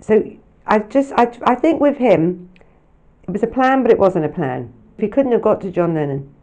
So 0.00 0.32
I 0.66 0.80
just, 0.80 1.12
I, 1.12 1.30
I 1.44 1.54
think 1.54 1.80
with 1.80 1.96
him, 1.96 2.50
it 3.22 3.30
was 3.30 3.42
a 3.42 3.46
plan, 3.46 3.82
but 3.82 3.90
it 3.90 3.98
wasn't 3.98 4.24
a 4.24 4.28
plan. 4.28 4.72
If 4.96 5.02
he 5.02 5.08
couldn't 5.08 5.32
have 5.32 5.42
got 5.42 5.60
to 5.62 5.70
John 5.70 5.94
Lennon, 5.94 6.33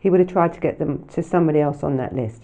he 0.00 0.10
would 0.10 0.20
have 0.20 0.28
tried 0.28 0.52
to 0.54 0.60
get 0.60 0.78
them 0.78 1.06
to 1.08 1.22
somebody 1.22 1.60
else 1.60 1.84
on 1.84 1.96
that 1.98 2.14
list. 2.14 2.42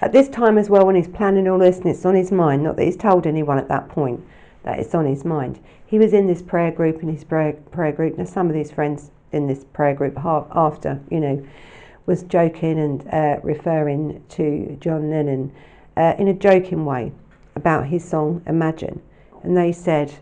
At 0.00 0.12
this 0.12 0.28
time 0.28 0.56
as 0.56 0.70
well, 0.70 0.86
when 0.86 0.96
he's 0.96 1.08
planning 1.08 1.48
all 1.48 1.58
this 1.58 1.78
and 1.78 1.86
it's 1.86 2.04
on 2.04 2.14
his 2.14 2.32
mind, 2.32 2.62
not 2.62 2.76
that 2.76 2.84
he's 2.84 2.96
told 2.96 3.26
anyone 3.26 3.58
at 3.58 3.68
that 3.68 3.88
point 3.88 4.20
that 4.62 4.78
it's 4.78 4.94
on 4.94 5.06
his 5.06 5.24
mind, 5.24 5.60
he 5.86 5.98
was 5.98 6.12
in 6.12 6.26
this 6.26 6.42
prayer 6.42 6.70
group, 6.70 7.02
in 7.02 7.08
his 7.08 7.24
prayer, 7.24 7.52
prayer 7.70 7.92
group. 7.92 8.16
Now, 8.16 8.24
some 8.24 8.48
of 8.48 8.54
his 8.54 8.70
friends 8.70 9.10
in 9.32 9.46
this 9.46 9.64
prayer 9.72 9.94
group 9.94 10.18
after, 10.24 11.00
you 11.10 11.20
know, 11.20 11.46
was 12.06 12.22
joking 12.22 12.78
and 12.78 13.08
uh, 13.12 13.40
referring 13.42 14.22
to 14.30 14.76
John 14.80 15.10
Lennon 15.10 15.52
uh, 15.96 16.14
in 16.18 16.28
a 16.28 16.34
joking 16.34 16.84
way 16.84 17.12
about 17.56 17.86
his 17.86 18.04
song 18.04 18.42
Imagine. 18.46 19.00
And 19.42 19.56
they 19.56 19.72
said, 19.72 20.12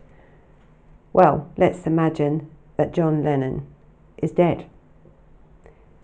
well, 1.12 1.50
let's 1.56 1.86
imagine 1.86 2.50
that 2.76 2.92
John 2.92 3.22
Lennon 3.22 3.66
is 4.18 4.32
dead. 4.32 4.66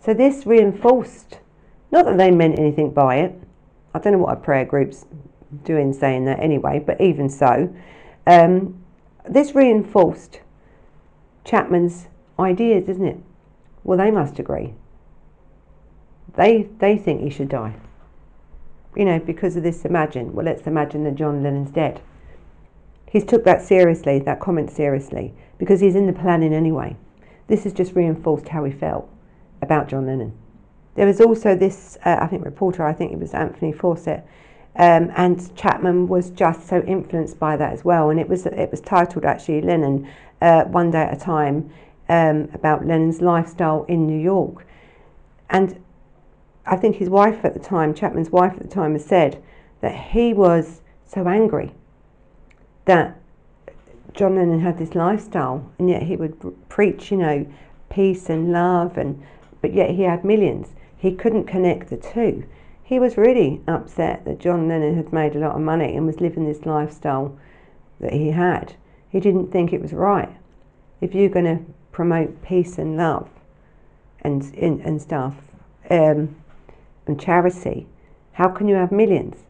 So 0.01 0.15
this 0.15 0.47
reinforced, 0.47 1.41
not 1.91 2.05
that 2.07 2.17
they 2.17 2.31
meant 2.31 2.59
anything 2.59 2.91
by 2.91 3.17
it. 3.17 3.41
I 3.95 3.99
don't 3.99 4.13
know 4.13 4.19
what 4.19 4.37
a 4.37 4.41
prayer 4.41 4.65
group's 4.65 5.07
doing 5.65 5.93
saying 5.93 6.25
that 6.27 6.41
anyway, 6.41 6.79
but 6.79 7.01
even 7.01 7.29
so, 7.29 7.75
um, 8.27 8.83
this 9.29 9.55
reinforced 9.55 10.41
Chapman's 11.45 12.09
ideas, 12.39 12.89
isn't 12.89 13.07
it? 13.07 13.19
Well, 13.83 13.99
they 13.99 14.11
must 14.11 14.39
agree. 14.39 14.75
They 16.37 16.69
they 16.79 16.97
think 16.97 17.23
he 17.23 17.31
should 17.31 17.49
die. 17.49 17.75
You 18.95 19.05
know, 19.05 19.19
because 19.19 19.57
of 19.57 19.63
this 19.63 19.85
imagine. 19.85 20.33
Well, 20.35 20.45
let's 20.45 20.67
imagine 20.67 21.05
that 21.05 21.15
John 21.15 21.43
Lennon's 21.43 21.71
dead. 21.71 22.01
He's 23.11 23.25
took 23.25 23.45
that 23.45 23.63
seriously, 23.63 24.19
that 24.21 24.41
comment 24.41 24.71
seriously, 24.71 25.35
because 25.57 25.81
he's 25.81 25.97
in 25.97 26.07
the 26.07 26.13
planning 26.13 26.53
anyway. 26.53 26.97
This 27.47 27.65
has 27.65 27.73
just 27.73 27.95
reinforced 27.95 28.49
how 28.49 28.65
he 28.65 28.73
felt 28.73 29.09
about 29.63 29.89
John 29.89 30.07
Lennon. 30.07 30.33
There 30.95 31.07
was 31.07 31.21
also 31.21 31.55
this, 31.55 31.97
uh, 32.05 32.19
I 32.21 32.27
think, 32.27 32.45
reporter, 32.45 32.85
I 32.85 32.93
think 32.93 33.13
it 33.13 33.19
was 33.19 33.33
Anthony 33.35 33.73
Fawcett, 33.73 34.25
um, 34.77 35.11
and 35.17 35.55
Chapman 35.57 36.09
was 36.09 36.31
just 36.31 36.69
so 36.69 36.83
influenced 36.83 37.39
by 37.39 37.57
that 37.57 37.73
as 37.73 37.85
well. 37.85 38.11
And 38.11 38.21
it 38.21 38.29
was 38.29 38.47
it 38.47 38.71
was 38.71 38.81
titled 38.81 39.25
actually 39.25 39.61
Lennon, 39.61 40.09
uh, 40.41 40.65
One 40.65 40.91
Day 40.91 41.03
at 41.03 41.17
a 41.17 41.21
Time, 41.21 41.71
um, 42.09 42.49
about 42.55 42.87
Lennon's 42.87 43.21
lifestyle 43.21 43.85
in 43.85 44.07
New 44.07 44.19
York. 44.19 44.67
And 45.51 45.83
I 46.67 46.77
think 46.77 46.97
his 46.97 47.09
wife 47.09 47.45
at 47.45 47.55
the 47.55 47.61
time, 47.61 47.95
Chapman's 47.95 48.31
wife 48.31 48.53
at 48.53 48.63
the 48.63 48.75
time, 48.75 48.93
has 48.93 49.05
said 49.05 49.43
that 49.81 49.95
he 49.95 50.35
was 50.35 50.81
so 51.07 51.27
angry 51.27 51.73
that 52.85 53.19
John 54.13 54.37
Lennon 54.37 54.61
had 54.61 54.79
this 54.79 54.95
lifestyle, 54.95 55.71
and 55.79 55.89
yet 55.89 56.03
he 56.03 56.17
would 56.17 56.69
preach, 56.69 57.11
you 57.11 57.17
know, 57.17 57.47
peace 57.89 58.29
and 58.29 58.53
love, 58.53 58.99
and 58.99 59.23
but 59.61 59.75
yet 59.75 59.91
he 59.91 60.03
had 60.03 60.25
millions. 60.25 60.69
He 60.97 61.13
couldn't 61.13 61.45
connect 61.45 61.91
the 61.91 61.97
two. 61.97 62.45
He 62.83 62.99
was 62.99 63.17
really 63.17 63.61
upset 63.69 64.25
that 64.25 64.41
John 64.41 64.69
Lennon 64.69 64.97
had 64.97 65.13
made 65.13 65.37
a 65.37 65.39
lot 65.39 65.55
of 65.55 65.61
money 65.61 65.95
and 65.95 66.07
was 66.07 66.21
living 66.21 66.47
this 66.47 66.65
lifestyle 66.65 67.39
that 68.01 68.13
he 68.13 68.31
had. 68.31 68.75
He 69.11 69.21
didn't 69.21 69.53
think 69.53 69.73
it 69.73 69.83
was 69.83 69.93
right. 69.93 70.35
If 71.01 71.15
you're 71.15 71.29
going 71.29 71.45
to 71.45 71.65
promote 71.93 72.43
peace 72.43 72.79
and 72.79 72.97
love 72.97 73.29
and 74.23 74.43
and, 74.55 74.81
and 74.81 75.01
stuff 75.01 75.35
um, 75.91 76.37
and 77.07 77.21
charity, 77.21 77.87
how 78.33 78.49
can 78.49 78.69
you 78.69 78.75
have 78.75 78.93
millions? 78.93 79.45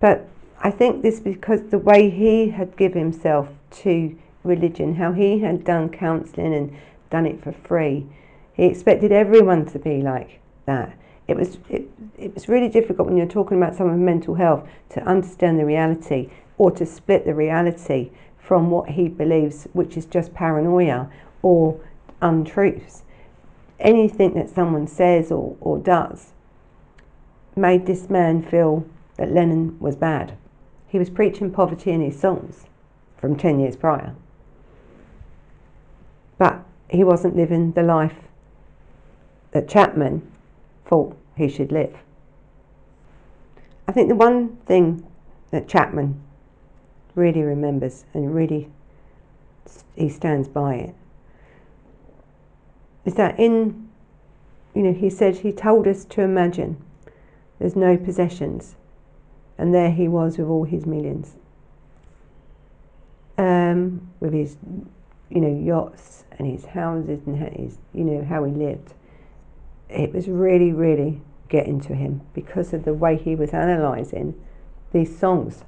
But 0.00 0.28
I 0.60 0.70
think 0.70 1.02
this 1.02 1.20
because 1.20 1.62
the 1.70 1.78
way 1.78 2.10
he 2.10 2.50
had 2.50 2.76
given 2.76 2.98
himself 2.98 3.48
to 3.82 4.16
religion, 4.42 4.94
how 4.96 5.12
he 5.12 5.40
had 5.40 5.64
done 5.64 5.88
counselling 5.88 6.54
and 6.54 6.76
done 7.10 7.26
it 7.26 7.42
for 7.42 7.52
free, 7.52 8.06
he 8.54 8.64
expected 8.66 9.12
everyone 9.12 9.66
to 9.66 9.78
be 9.78 10.00
like 10.00 10.40
that. 10.66 10.96
It 11.26 11.36
was 11.36 11.58
it, 11.68 11.88
it 12.16 12.34
was 12.34 12.48
really 12.48 12.68
difficult 12.68 13.08
when 13.08 13.16
you're 13.16 13.26
talking 13.26 13.56
about 13.56 13.74
someone's 13.74 14.00
mental 14.00 14.34
health 14.34 14.68
to 14.90 15.02
understand 15.02 15.58
the 15.58 15.64
reality 15.64 16.30
or 16.56 16.70
to 16.70 16.86
split 16.86 17.24
the 17.24 17.34
reality 17.34 18.10
from 18.38 18.70
what 18.70 18.90
he 18.90 19.08
believes, 19.08 19.66
which 19.72 19.96
is 19.96 20.06
just 20.06 20.34
paranoia 20.34 21.10
or 21.42 21.80
untruths. 22.22 23.02
Anything 23.80 24.34
that 24.34 24.48
someone 24.48 24.86
says 24.86 25.32
or, 25.32 25.56
or 25.60 25.78
does 25.78 26.32
made 27.56 27.86
this 27.86 28.08
man 28.10 28.42
feel 28.42 28.84
that 29.16 29.32
Lennon 29.32 29.78
was 29.80 29.96
bad. 29.96 30.36
He 30.88 30.98
was 30.98 31.10
preaching 31.10 31.50
poverty 31.50 31.90
in 31.90 32.00
his 32.00 32.18
songs 32.18 32.66
from 33.16 33.36
10 33.36 33.60
years 33.60 33.76
prior. 33.76 34.14
But 36.38 36.64
he 36.88 37.02
wasn't 37.02 37.36
living 37.36 37.72
the 37.72 37.82
life 37.82 38.14
that 39.54 39.68
Chapman 39.68 40.20
thought 40.84 41.16
he 41.36 41.48
should 41.48 41.72
live. 41.72 41.96
I 43.88 43.92
think 43.92 44.08
the 44.08 44.16
one 44.16 44.56
thing 44.66 45.06
that 45.52 45.68
Chapman 45.68 46.20
really 47.14 47.42
remembers 47.42 48.04
and 48.12 48.34
really 48.34 48.68
he 49.94 50.08
stands 50.08 50.48
by 50.48 50.74
it 50.74 50.94
is 53.04 53.14
that 53.14 53.38
in, 53.38 53.88
you 54.74 54.82
know, 54.82 54.92
he 54.92 55.08
said 55.08 55.36
he 55.36 55.52
told 55.52 55.86
us 55.86 56.04
to 56.06 56.22
imagine 56.22 56.76
there's 57.60 57.76
no 57.76 57.96
possessions, 57.96 58.74
and 59.56 59.72
there 59.72 59.92
he 59.92 60.08
was 60.08 60.36
with 60.36 60.48
all 60.48 60.64
his 60.64 60.84
millions, 60.84 61.36
um, 63.38 64.10
with 64.18 64.32
his, 64.32 64.56
you 65.30 65.40
know, 65.40 65.64
yachts 65.64 66.24
and 66.32 66.50
his 66.50 66.64
houses 66.64 67.20
and 67.26 67.38
his, 67.56 67.78
you 67.92 68.02
know, 68.02 68.24
how 68.24 68.42
he 68.42 68.50
lived 68.50 68.94
it 69.94 70.12
was 70.12 70.28
really, 70.28 70.72
really 70.72 71.22
getting 71.48 71.80
to 71.80 71.94
him 71.94 72.20
because 72.34 72.72
of 72.72 72.84
the 72.84 72.94
way 72.94 73.16
he 73.16 73.34
was 73.34 73.50
analysing 73.50 74.34
these 74.92 75.16
songs. 75.16 75.64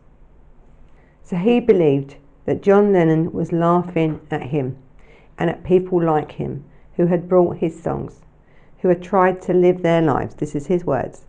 So 1.23 1.37
he 1.37 1.61
believed 1.61 2.17
that 2.45 2.62
John 2.62 2.93
Lennon 2.93 3.33
was 3.33 3.53
laughing 3.53 4.21
at 4.31 4.45
him 4.45 4.79
and 5.39 5.51
at 5.51 5.65
people 5.65 6.03
like 6.03 6.33
him 6.33 6.65
who 6.97 7.07
had 7.07 7.29
brought 7.29 7.59
his 7.59 7.81
songs, 7.83 8.21
who 8.79 8.89
had 8.89 9.03
tried 9.03 9.43
to 9.43 9.53
live 9.53 9.83
their 9.83 10.03
lives, 10.03 10.35
this 10.37 10.55
is 10.55 10.67
his 10.67 10.85
words, 10.85 11.25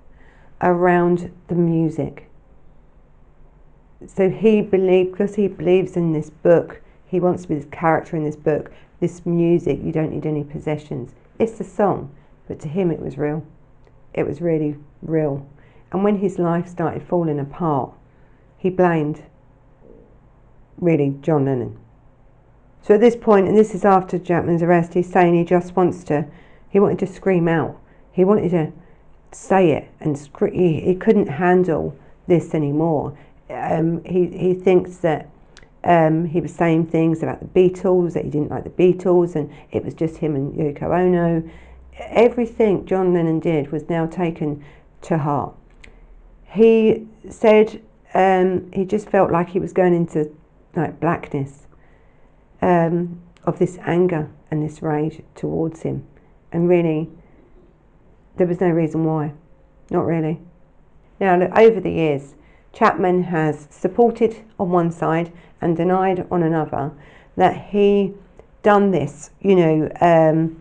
around 0.61 1.31
the 1.47 1.55
music. 1.55 2.29
So 4.05 4.29
he 4.29 4.61
believed, 4.61 5.11
because 5.11 5.35
he 5.35 5.47
believes 5.47 5.97
in 5.97 6.13
this 6.13 6.29
book, 6.29 6.81
he 7.07 7.19
wants 7.19 7.43
to 7.43 7.49
be 7.49 7.55
this 7.55 7.67
character 7.71 8.15
in 8.15 8.23
this 8.23 8.35
book, 8.35 8.71
this 8.99 9.25
music, 9.25 9.79
you 9.83 9.91
don't 9.91 10.11
need 10.11 10.25
any 10.25 10.43
possessions. 10.43 11.13
It's 11.39 11.57
the 11.57 11.63
song. 11.63 12.11
But 12.47 12.59
to 12.61 12.67
him, 12.67 12.91
it 12.91 12.99
was 12.99 13.17
real. 13.17 13.45
It 14.13 14.25
was 14.25 14.41
really 14.41 14.77
real. 15.01 15.47
And 15.91 16.03
when 16.03 16.17
his 16.17 16.39
life 16.39 16.67
started 16.67 17.03
falling 17.03 17.39
apart, 17.39 17.91
he 18.57 18.69
blamed 18.69 19.23
really 20.79 21.17
John 21.21 21.45
Lennon. 21.45 21.77
So 22.81 22.95
at 22.95 23.01
this 23.01 23.15
point, 23.15 23.47
and 23.47 23.57
this 23.57 23.75
is 23.75 23.83
after 23.83 24.17
Chapman's 24.17 24.63
arrest, 24.63 24.93
he's 24.93 25.11
saying 25.11 25.35
he 25.35 25.43
just 25.43 25.75
wants 25.75 26.03
to, 26.05 26.25
he 26.69 26.79
wanted 26.79 26.99
to 26.99 27.07
scream 27.07 27.47
out. 27.47 27.79
He 28.11 28.23
wanted 28.23 28.49
to 28.51 28.71
say 29.31 29.71
it, 29.71 29.89
and 29.99 30.17
he, 30.53 30.79
he 30.81 30.95
couldn't 30.95 31.27
handle 31.27 31.97
this 32.27 32.53
anymore. 32.53 33.17
Um, 33.49 34.03
he, 34.03 34.27
he 34.27 34.53
thinks 34.53 34.97
that 34.97 35.29
um, 35.83 36.25
he 36.25 36.41
was 36.41 36.53
saying 36.53 36.87
things 36.87 37.23
about 37.23 37.39
the 37.39 37.45
Beatles, 37.45 38.13
that 38.13 38.25
he 38.25 38.29
didn't 38.29 38.51
like 38.51 38.63
the 38.63 38.69
Beatles, 38.69 39.35
and 39.35 39.51
it 39.71 39.83
was 39.83 39.93
just 39.93 40.17
him 40.17 40.35
and 40.35 40.53
Yoko 40.53 40.97
Ono 40.97 41.49
everything 41.99 42.85
John 42.85 43.13
Lennon 43.13 43.39
did 43.39 43.71
was 43.71 43.89
now 43.89 44.05
taken 44.05 44.63
to 45.03 45.17
heart. 45.17 45.55
He 46.45 47.07
said 47.29 47.81
um, 48.13 48.71
he 48.71 48.85
just 48.85 49.09
felt 49.09 49.31
like 49.31 49.49
he 49.49 49.59
was 49.59 49.73
going 49.73 49.93
into 49.93 50.31
like 50.75 50.99
blackness 50.99 51.67
um, 52.61 53.21
of 53.43 53.59
this 53.59 53.77
anger 53.81 54.29
and 54.49 54.63
this 54.63 54.81
rage 54.81 55.21
towards 55.35 55.81
him, 55.81 56.05
and 56.51 56.69
really 56.69 57.09
there 58.37 58.47
was 58.47 58.61
no 58.61 58.69
reason 58.69 59.03
why, 59.03 59.33
not 59.89 60.05
really. 60.05 60.39
Now, 61.19 61.37
look, 61.37 61.51
over 61.57 61.79
the 61.79 61.91
years, 61.91 62.35
Chapman 62.73 63.23
has 63.23 63.67
supported 63.71 64.43
on 64.59 64.69
one 64.69 64.91
side 64.91 65.31
and 65.61 65.75
denied 65.75 66.27
on 66.29 66.43
another 66.43 66.91
that 67.35 67.69
he 67.69 68.13
done 68.61 68.91
this, 68.91 69.31
you 69.41 69.55
know. 69.55 69.89
Um, 70.01 70.59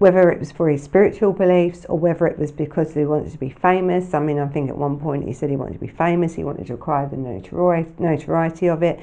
whether 0.00 0.30
it 0.30 0.38
was 0.38 0.50
for 0.50 0.70
his 0.70 0.82
spiritual 0.82 1.30
beliefs 1.30 1.84
or 1.90 1.98
whether 1.98 2.26
it 2.26 2.38
was 2.38 2.50
because 2.50 2.94
he 2.94 3.04
wanted 3.04 3.30
to 3.30 3.36
be 3.36 3.50
famous. 3.50 4.14
I 4.14 4.18
mean, 4.18 4.38
I 4.38 4.46
think 4.46 4.70
at 4.70 4.78
one 4.78 4.98
point 4.98 5.26
he 5.26 5.34
said 5.34 5.50
he 5.50 5.56
wanted 5.56 5.74
to 5.74 5.78
be 5.78 5.88
famous, 5.88 6.32
he 6.34 6.42
wanted 6.42 6.66
to 6.68 6.72
acquire 6.72 7.06
the 7.06 7.18
notoriety 7.18 8.66
of 8.68 8.82
it. 8.82 8.98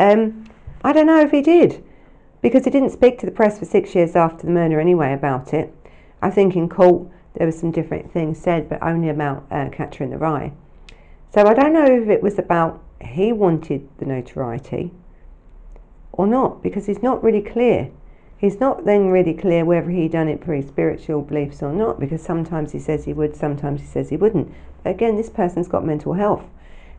Um, 0.00 0.44
I 0.82 0.92
don't 0.92 1.06
know 1.06 1.20
if 1.20 1.30
he 1.30 1.42
did, 1.42 1.84
because 2.40 2.64
he 2.64 2.72
didn't 2.72 2.90
speak 2.90 3.20
to 3.20 3.26
the 3.26 3.30
press 3.30 3.60
for 3.60 3.66
six 3.66 3.94
years 3.94 4.16
after 4.16 4.44
the 4.44 4.52
murder 4.52 4.80
anyway 4.80 5.12
about 5.12 5.54
it. 5.54 5.72
I 6.20 6.30
think 6.30 6.56
in 6.56 6.68
court 6.68 7.06
there 7.34 7.46
were 7.46 7.52
some 7.52 7.70
different 7.70 8.12
things 8.12 8.36
said, 8.36 8.68
but 8.68 8.82
only 8.82 9.10
about 9.10 9.46
uh, 9.52 9.68
Catcher 9.70 10.02
in 10.02 10.10
the 10.10 10.18
Rye. 10.18 10.52
So 11.32 11.46
I 11.46 11.54
don't 11.54 11.72
know 11.72 11.86
if 11.86 12.08
it 12.08 12.20
was 12.20 12.40
about 12.40 12.82
he 13.00 13.32
wanted 13.32 13.88
the 13.98 14.06
notoriety 14.06 14.90
or 16.10 16.26
not, 16.26 16.64
because 16.64 16.86
he's 16.86 17.00
not 17.00 17.22
really 17.22 17.42
clear. 17.42 17.92
He's 18.42 18.58
not 18.58 18.84
then 18.84 19.06
really 19.06 19.34
clear 19.34 19.64
whether 19.64 19.88
he 19.88 20.08
done 20.08 20.26
it 20.26 20.44
for 20.44 20.52
his 20.52 20.66
spiritual 20.66 21.22
beliefs 21.22 21.62
or 21.62 21.72
not, 21.72 22.00
because 22.00 22.20
sometimes 22.20 22.72
he 22.72 22.80
says 22.80 23.04
he 23.04 23.12
would, 23.12 23.36
sometimes 23.36 23.82
he 23.82 23.86
says 23.86 24.08
he 24.08 24.16
wouldn't. 24.16 24.52
Again, 24.84 25.16
this 25.16 25.30
person's 25.30 25.68
got 25.68 25.86
mental 25.86 26.14
health, 26.14 26.42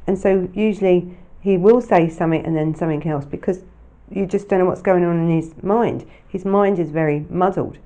and 0.07 0.17
so 0.17 0.47
usually 0.53 1.17
he 1.41 1.57
will 1.57 1.81
say 1.81 2.07
something 2.07 2.45
and 2.45 2.55
then 2.55 2.73
something 2.73 3.05
else 3.05 3.25
because 3.25 3.63
you 4.09 4.25
just 4.25 4.47
don't 4.47 4.59
know 4.59 4.65
what's 4.65 4.81
going 4.81 5.03
on 5.03 5.19
in 5.19 5.35
his 5.35 5.53
mind. 5.61 6.05
His 6.29 6.45
mind 6.45 6.79
is 6.79 6.91
very 6.91 7.25
muddled. 7.29 7.77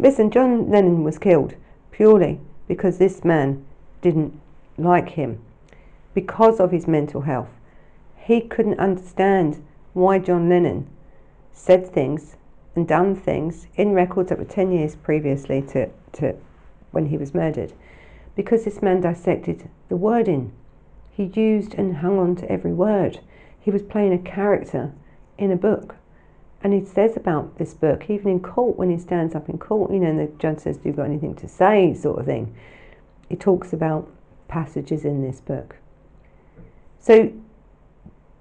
Listen, 0.00 0.28
John 0.28 0.68
Lennon 0.68 1.04
was 1.04 1.18
killed 1.18 1.54
purely 1.92 2.40
because 2.66 2.98
this 2.98 3.22
man 3.22 3.64
didn't 4.02 4.32
like 4.76 5.10
him 5.10 5.38
because 6.14 6.58
of 6.58 6.72
his 6.72 6.88
mental 6.88 7.20
health. 7.20 7.50
He 8.16 8.40
couldn't 8.40 8.80
understand 8.80 9.62
why 9.92 10.18
John 10.18 10.48
Lennon 10.48 10.88
said 11.52 11.86
things 11.86 12.34
and 12.78 12.86
done 12.86 13.16
things 13.16 13.66
in 13.74 13.90
records 13.90 14.28
that 14.28 14.38
were 14.38 14.44
10 14.44 14.70
years 14.70 14.94
previously 14.94 15.60
to, 15.60 15.90
to 16.12 16.32
when 16.92 17.06
he 17.06 17.18
was 17.18 17.34
murdered 17.34 17.72
because 18.36 18.64
this 18.64 18.80
man 18.80 19.00
dissected 19.00 19.68
the 19.88 19.96
wording. 19.96 20.52
He 21.10 21.24
used 21.24 21.74
and 21.74 21.96
hung 21.96 22.20
on 22.20 22.36
to 22.36 22.48
every 22.48 22.72
word. 22.72 23.18
He 23.58 23.72
was 23.72 23.82
playing 23.82 24.12
a 24.12 24.18
character 24.18 24.92
in 25.36 25.50
a 25.50 25.56
book. 25.56 25.96
And 26.62 26.72
he 26.72 26.84
says 26.84 27.16
about 27.16 27.58
this 27.58 27.74
book, 27.74 28.08
even 28.08 28.28
in 28.28 28.38
court, 28.38 28.76
when 28.76 28.90
he 28.90 28.98
stands 28.98 29.34
up 29.34 29.48
in 29.48 29.58
court, 29.58 29.90
you 29.90 29.98
know, 29.98 30.10
and 30.10 30.20
the 30.20 30.30
judge 30.38 30.60
says, 30.60 30.76
Do 30.76 30.88
you 30.88 30.94
got 30.94 31.06
anything 31.06 31.34
to 31.34 31.48
say? 31.48 31.94
sort 31.94 32.20
of 32.20 32.26
thing. 32.26 32.54
He 33.28 33.34
talks 33.34 33.72
about 33.72 34.08
passages 34.46 35.04
in 35.04 35.20
this 35.20 35.40
book. 35.40 35.74
So, 37.00 37.32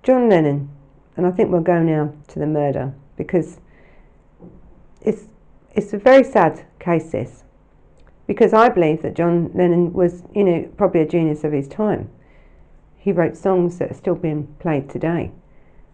John 0.04 0.30
Lennon, 0.30 0.70
and 1.16 1.26
I 1.26 1.32
think 1.32 1.52
we'll 1.52 1.62
go 1.62 1.82
now 1.82 2.14
to 2.28 2.38
the 2.38 2.46
murder 2.46 2.94
because 3.16 3.60
it's, 5.02 5.28
it's 5.74 5.94
a 5.94 5.98
very 5.98 6.24
sad 6.24 6.66
case, 6.80 7.12
this, 7.12 7.44
because 8.26 8.54
I 8.54 8.70
believe 8.70 9.02
that 9.02 9.16
John 9.16 9.52
Lennon 9.54 9.94
was, 9.94 10.24
you 10.36 10.44
know, 10.44 10.70
probably 10.78 11.02
a 11.02 11.08
genius 11.08 11.44
of 11.44 11.52
his 11.54 11.68
time. 11.68 12.10
He 12.98 13.12
wrote 13.12 13.38
songs 13.38 13.78
that 13.78 13.92
are 13.92 13.96
still 13.96 14.16
being 14.16 14.48
played 14.60 14.90
today. 14.90 15.32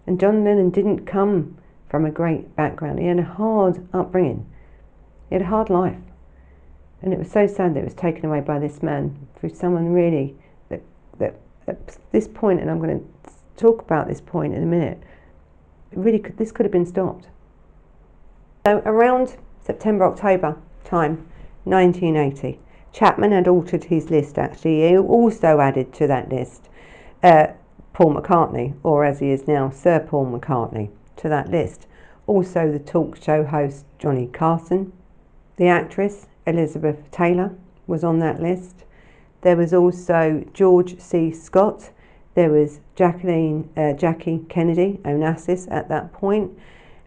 And 0.08 0.20
John 0.20 0.44
Lennon 0.44 0.70
didn't 0.70 1.06
come 1.06 1.58
from 1.90 2.06
a 2.06 2.12
great 2.12 2.56
background. 2.56 3.00
He 3.00 3.06
had 3.06 3.20
a 3.20 3.24
hard 3.24 3.88
upbringing. 3.94 4.46
He 5.30 5.36
had 5.36 5.44
a 5.44 5.48
hard 5.48 5.70
life. 5.70 6.00
And 7.02 7.14
it 7.14 7.20
was 7.20 7.30
so 7.30 7.46
sad 7.46 7.76
that 7.76 7.82
it 7.82 7.86
was 7.86 7.94
taken 7.94 8.26
away 8.26 8.40
by 8.40 8.60
this 8.60 8.82
man 8.82 9.28
through 9.38 9.54
someone 9.54 9.94
really 9.94 10.36
that, 10.70 10.82
that 11.20 11.36
at 11.68 11.98
this 12.12 12.28
point, 12.28 12.62
and 12.62 12.72
I'm 12.72 12.80
going 12.80 13.00
to 13.00 13.34
talk 13.58 13.82
about 13.82 14.08
this 14.08 14.22
point 14.22 14.54
in 14.54 14.64
a 14.64 14.66
minute, 14.66 15.02
really 15.92 16.20
could, 16.20 16.38
this 16.38 16.52
could 16.52 16.66
have 16.66 16.72
been 16.72 16.86
stopped. 16.86 17.28
So 18.66 18.82
around 18.86 19.36
September, 19.62 20.06
October 20.06 20.58
time, 20.86 21.28
1980, 21.66 22.60
Chapman 22.94 23.34
had 23.34 23.48
altered 23.48 23.86
his 23.86 24.10
list 24.10 24.38
actually. 24.38 24.88
He 24.88 24.98
also 24.98 25.60
added 25.60 25.94
to 25.96 26.08
that 26.08 26.30
list 26.30 26.70
uh, 27.22 27.48
Paul 27.92 28.16
McCartney, 28.16 28.74
or 28.82 29.04
as 29.04 29.20
he 29.20 29.32
is 29.32 29.48
now, 29.48 29.70
Sir 29.70 30.00
Paul 30.00 30.28
McCartney, 30.28 30.90
to 31.18 31.28
that 31.30 31.50
list. 31.52 31.88
Also, 32.26 32.72
the 32.72 32.80
talk 32.80 33.22
show 33.22 33.44
host 33.44 33.86
Johnny 34.00 34.28
Carson, 34.28 34.94
the 35.58 35.68
actress 35.68 36.28
Elizabeth 36.48 37.12
Taylor 37.12 37.54
was 37.86 38.04
on 38.04 38.20
that 38.20 38.42
list. 38.42 38.86
There 39.42 39.58
was 39.58 39.74
also 39.74 40.46
George 40.54 41.00
C. 41.00 41.32
Scott. 41.32 41.92
There 42.34 42.50
was 42.50 42.80
Jacqueline 42.96 43.70
uh, 43.76 43.94
Jackie 43.94 44.46
Kennedy 44.48 45.00
Onassis 45.04 45.68
at 45.70 45.90
that 45.90 46.14
point, 46.14 46.58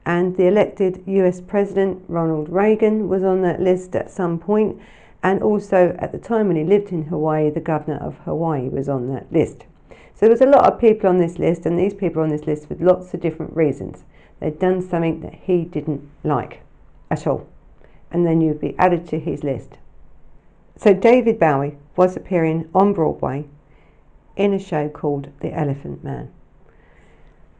and 0.07 0.36
the 0.36 0.46
elected 0.46 1.02
U.S. 1.07 1.40
President 1.40 2.00
Ronald 2.07 2.48
Reagan 2.48 3.09
was 3.09 3.24
on 3.24 3.42
that 3.42 3.61
list 3.61 3.96
at 3.96 4.09
some 4.09 4.38
point, 4.38 4.80
and 5.24 5.42
also 5.42 5.96
at 5.98 6.12
the 6.12 6.18
time 6.18 6.46
when 6.46 6.57
he 6.57 6.62
lived 6.62 6.92
in 6.92 7.02
Hawaii, 7.02 7.50
the 7.50 7.61
governor 7.61 7.98
of 7.98 8.16
Hawaii 8.18 8.68
was 8.68 8.88
on 8.88 9.12
that 9.12 9.30
list. 9.32 9.64
So 9.90 10.20
there 10.20 10.30
was 10.30 10.40
a 10.40 10.46
lot 10.46 10.72
of 10.72 10.80
people 10.80 11.11
on 11.11 11.18
this 11.18 11.40
list, 11.40 11.66
and 11.66 11.76
these 11.76 11.92
people 11.92 12.22
on 12.22 12.28
this 12.28 12.46
list 12.46 12.68
with 12.68 12.80
lots 12.80 13.12
of 13.12 13.20
different 13.20 13.54
reasons. 13.57 14.04
They'd 14.38 14.61
done 14.61 14.80
something 14.80 15.20
that 15.22 15.34
he 15.34 15.64
didn't 15.64 16.09
like 16.22 16.61
at 17.11 17.26
all, 17.26 17.48
and 18.12 18.24
then 18.24 18.40
you'd 18.40 18.61
be 18.61 18.78
added 18.78 19.09
to 19.09 19.18
his 19.18 19.42
list. 19.42 19.78
So 20.76 20.94
David 20.94 21.40
Bowie 21.40 21.78
was 21.96 22.16
appearing 22.16 22.68
on 22.72 22.92
Broadway 22.92 23.46
in 24.36 24.54
a 24.54 24.59
show 24.59 24.88
called 24.88 25.30
The 25.40 25.52
Elephant 25.52 26.04
Man. 26.04 26.30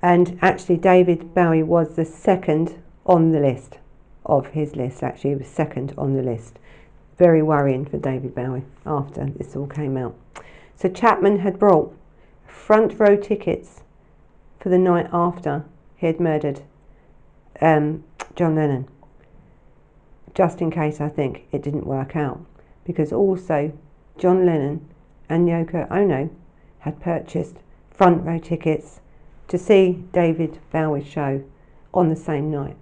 And 0.07 0.39
actually, 0.41 0.77
David 0.77 1.35
Bowie 1.35 1.65
was 1.65 1.97
the 1.97 2.05
second 2.05 2.81
on 3.07 3.33
the 3.33 3.41
list 3.41 3.79
of 4.25 4.47
his 4.47 4.77
list. 4.77 5.03
Actually, 5.03 5.31
he 5.31 5.37
was 5.37 5.49
second 5.49 5.93
on 5.99 6.15
the 6.15 6.23
list. 6.23 6.61
Very 7.19 7.43
worrying 7.43 7.85
for 7.85 7.99
David 7.99 8.33
Bowie 8.33 8.63
after 8.87 9.25
this 9.25 9.57
all 9.57 9.67
came 9.67 9.97
out. 9.97 10.15
So 10.77 10.89
Chapman 10.89 11.41
had 11.41 11.59
brought 11.59 11.93
front 12.47 13.01
row 13.01 13.17
tickets 13.17 13.81
for 14.61 14.69
the 14.69 14.79
night 14.79 15.09
after 15.13 15.65
he 15.97 16.07
had 16.07 16.21
murdered 16.21 16.61
um, 17.61 18.05
John 18.37 18.55
Lennon. 18.55 18.87
Just 20.37 20.61
in 20.61 20.71
case 20.71 21.01
I 21.01 21.09
think 21.09 21.49
it 21.51 21.65
didn't 21.65 21.85
work 21.85 22.15
out. 22.15 22.39
Because 22.85 23.13
also 23.13 23.73
John 24.19 24.47
Lennon 24.47 24.89
and 25.29 25.49
Yoko 25.49 25.91
Ono 25.91 26.31
had 26.79 27.01
purchased 27.01 27.57
front 27.91 28.25
row 28.25 28.39
tickets 28.39 29.01
to 29.49 29.59
see 29.59 30.05
David 30.13 30.59
Bowie's 30.73 31.07
show 31.07 31.43
on 31.95 32.09
the 32.09 32.17
same 32.17 32.51
night. 32.51 32.77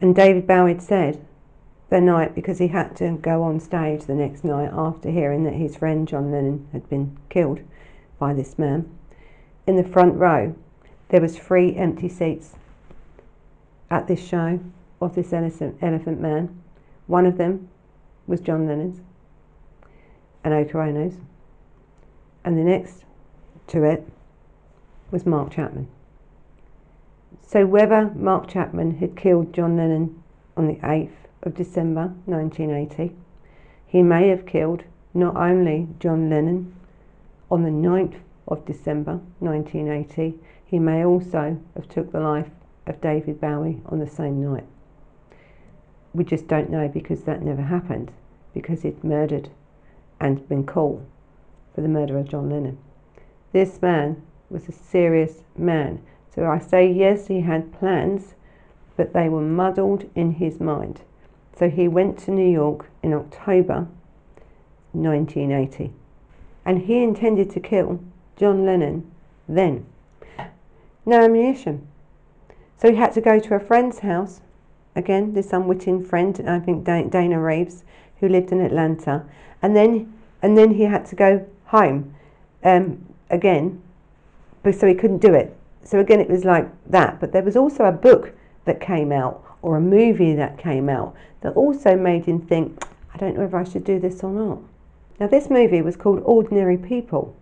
And 0.00 0.14
David 0.14 0.46
Bowie 0.46 0.78
said 0.78 1.24
the 1.90 2.00
night 2.00 2.34
because 2.34 2.58
he 2.58 2.68
had 2.68 2.96
to 2.96 3.12
go 3.12 3.42
on 3.42 3.60
stage 3.60 4.04
the 4.04 4.14
next 4.14 4.44
night 4.44 4.70
after 4.72 5.10
hearing 5.10 5.44
that 5.44 5.54
his 5.54 5.76
friend 5.76 6.08
John 6.08 6.30
Lennon 6.30 6.68
had 6.72 6.88
been 6.88 7.16
killed 7.28 7.60
by 8.18 8.32
this 8.32 8.58
man. 8.58 8.90
In 9.66 9.76
the 9.76 9.84
front 9.84 10.14
row, 10.14 10.54
there 11.08 11.20
was 11.20 11.38
three 11.38 11.76
empty 11.76 12.08
seats 12.08 12.54
at 13.90 14.08
this 14.08 14.24
show 14.24 14.60
of 15.00 15.14
this 15.14 15.32
elephant, 15.32 15.78
elephant 15.80 16.20
man. 16.20 16.60
One 17.06 17.26
of 17.26 17.38
them 17.38 17.68
was 18.26 18.40
John 18.40 18.66
Lennon's 18.66 19.00
and 20.42 20.52
Yoko 20.52 20.86
Ono's, 20.86 21.14
and 22.44 22.58
the 22.58 22.62
next 22.62 23.04
to 23.68 23.84
it 23.84 24.06
was 25.10 25.26
Mark 25.26 25.52
Chapman. 25.52 25.88
So 27.46 27.66
whether 27.66 28.10
Mark 28.14 28.48
Chapman 28.48 28.98
had 28.98 29.16
killed 29.16 29.52
John 29.52 29.76
Lennon 29.76 30.22
on 30.56 30.66
the 30.66 30.76
8th 30.76 31.28
of 31.42 31.54
December 31.54 32.14
1980, 32.26 33.14
he 33.86 34.02
may 34.02 34.28
have 34.28 34.46
killed 34.46 34.84
not 35.12 35.36
only 35.36 35.88
John 36.00 36.28
Lennon 36.28 36.74
on 37.50 37.62
the 37.62 37.70
9th 37.70 38.16
of 38.48 38.64
December 38.64 39.20
1980, 39.38 40.38
he 40.64 40.78
may 40.78 41.04
also 41.04 41.60
have 41.74 41.88
took 41.88 42.10
the 42.10 42.20
life 42.20 42.50
of 42.86 43.00
David 43.00 43.40
Bowie 43.40 43.80
on 43.86 44.00
the 44.00 44.08
same 44.08 44.42
night. 44.42 44.64
We 46.12 46.24
just 46.24 46.48
don't 46.48 46.70
know 46.70 46.88
because 46.88 47.24
that 47.24 47.42
never 47.42 47.62
happened, 47.62 48.10
because 48.52 48.82
he'd 48.82 49.04
murdered 49.04 49.50
and 50.20 50.48
been 50.48 50.64
caught 50.64 51.02
for 51.74 51.80
the 51.80 51.88
murder 51.88 52.18
of 52.18 52.28
John 52.28 52.50
Lennon. 52.50 52.78
This 53.52 53.80
man 53.80 54.22
was 54.54 54.68
a 54.68 54.72
serious 54.72 55.42
man. 55.58 56.00
So 56.34 56.46
I 56.46 56.58
say, 56.58 56.90
yes, 56.90 57.26
he 57.26 57.40
had 57.40 57.72
plans, 57.72 58.34
but 58.96 59.12
they 59.12 59.28
were 59.28 59.42
muddled 59.42 60.08
in 60.14 60.34
his 60.34 60.60
mind. 60.60 61.00
So 61.58 61.68
he 61.68 61.88
went 61.88 62.18
to 62.20 62.30
New 62.30 62.50
York 62.50 62.86
in 63.02 63.12
October 63.12 63.88
1980 64.92 65.92
and 66.64 66.82
he 66.82 67.02
intended 67.02 67.50
to 67.50 67.60
kill 67.60 68.00
John 68.36 68.64
Lennon 68.64 69.10
then. 69.48 69.84
No 71.04 71.20
ammunition. 71.20 71.86
So 72.78 72.90
he 72.90 72.96
had 72.96 73.12
to 73.12 73.20
go 73.20 73.38
to 73.38 73.54
a 73.54 73.60
friend's 73.60 73.98
house, 73.98 74.40
again, 74.96 75.34
this 75.34 75.52
unwitting 75.52 76.04
friend, 76.04 76.40
I 76.46 76.60
think 76.60 76.84
Dana 76.84 77.40
Reeves, 77.40 77.84
who 78.20 78.28
lived 78.28 78.52
in 78.52 78.60
Atlanta, 78.60 79.24
and 79.60 79.76
then 79.76 80.12
and 80.42 80.58
then 80.58 80.74
he 80.74 80.82
had 80.84 81.06
to 81.06 81.16
go 81.16 81.46
home 81.66 82.14
um, 82.62 83.04
again, 83.30 83.82
but 84.64 84.74
so 84.74 84.88
he 84.88 84.94
couldn't 84.94 85.18
do 85.18 85.32
it. 85.32 85.56
So 85.84 86.00
again, 86.00 86.18
it 86.18 86.28
was 86.28 86.44
like 86.44 86.68
that. 86.90 87.20
But 87.20 87.30
there 87.30 87.42
was 87.42 87.56
also 87.56 87.84
a 87.84 87.92
book 87.92 88.32
that 88.64 88.80
came 88.80 89.12
out 89.12 89.44
or 89.62 89.76
a 89.76 89.80
movie 89.80 90.34
that 90.34 90.58
came 90.58 90.88
out 90.88 91.14
that 91.42 91.54
also 91.54 91.96
made 91.96 92.24
him 92.24 92.40
think, 92.40 92.84
I 93.14 93.18
don't 93.18 93.36
know 93.36 93.44
if 93.44 93.54
I 93.54 93.62
should 93.62 93.84
do 93.84 94.00
this 94.00 94.24
or 94.24 94.32
not. 94.32 94.58
Now, 95.20 95.28
this 95.28 95.48
movie 95.48 95.82
was 95.82 95.96
called 95.96 96.20
Ordinary 96.24 96.76
People, 96.76 97.36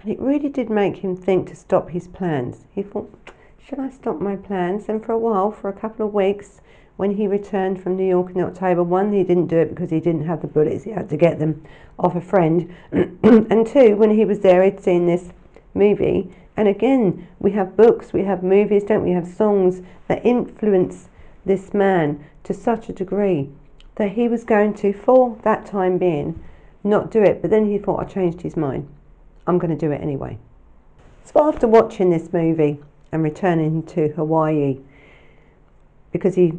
and 0.00 0.12
it 0.12 0.20
really 0.20 0.48
did 0.48 0.70
make 0.70 0.98
him 0.98 1.16
think 1.16 1.48
to 1.48 1.56
stop 1.56 1.90
his 1.90 2.06
plans. 2.06 2.66
He 2.72 2.82
thought, 2.82 3.12
should 3.58 3.80
I 3.80 3.90
stop 3.90 4.20
my 4.20 4.36
plans? 4.36 4.88
And 4.88 5.04
for 5.04 5.12
a 5.12 5.18
while, 5.18 5.50
for 5.50 5.68
a 5.68 5.72
couple 5.72 6.06
of 6.06 6.14
weeks, 6.14 6.60
when 6.96 7.16
he 7.16 7.26
returned 7.26 7.82
from 7.82 7.96
New 7.96 8.06
York 8.06 8.30
in 8.34 8.42
October. 8.42 8.82
One, 8.82 9.12
he 9.12 9.24
didn't 9.24 9.46
do 9.46 9.58
it 9.58 9.70
because 9.70 9.90
he 9.90 10.00
didn't 10.00 10.24
have 10.26 10.40
the 10.40 10.46
bullets, 10.46 10.84
he 10.84 10.90
had 10.90 11.08
to 11.10 11.16
get 11.16 11.38
them 11.38 11.64
off 11.98 12.14
a 12.14 12.20
friend. 12.20 12.74
and 12.92 13.66
two, 13.66 13.96
when 13.96 14.10
he 14.10 14.24
was 14.24 14.40
there, 14.40 14.62
he'd 14.62 14.80
seen 14.80 15.06
this 15.06 15.30
movie. 15.74 16.30
And 16.56 16.68
again, 16.68 17.26
we 17.38 17.52
have 17.52 17.76
books, 17.76 18.12
we 18.12 18.24
have 18.24 18.42
movies, 18.42 18.84
don't 18.84 19.02
we? 19.02 19.12
Have 19.12 19.26
songs 19.26 19.82
that 20.08 20.24
influence 20.24 21.08
this 21.44 21.72
man 21.72 22.24
to 22.44 22.52
such 22.52 22.88
a 22.88 22.92
degree 22.92 23.48
that 23.96 24.12
he 24.12 24.28
was 24.28 24.44
going 24.44 24.74
to, 24.74 24.92
for 24.92 25.38
that 25.42 25.66
time 25.66 25.98
being, 25.98 26.42
not 26.84 27.10
do 27.10 27.22
it. 27.22 27.40
But 27.40 27.50
then 27.50 27.66
he 27.66 27.78
thought, 27.78 28.00
I 28.00 28.04
changed 28.04 28.42
his 28.42 28.56
mind. 28.56 28.88
I'm 29.46 29.58
going 29.58 29.76
to 29.76 29.86
do 29.86 29.92
it 29.92 30.00
anyway. 30.00 30.38
So 31.24 31.46
after 31.46 31.66
watching 31.66 32.10
this 32.10 32.32
movie 32.32 32.78
and 33.12 33.22
returning 33.22 33.82
to 33.84 34.08
Hawaii, 34.08 34.78
because 36.10 36.34
he 36.34 36.52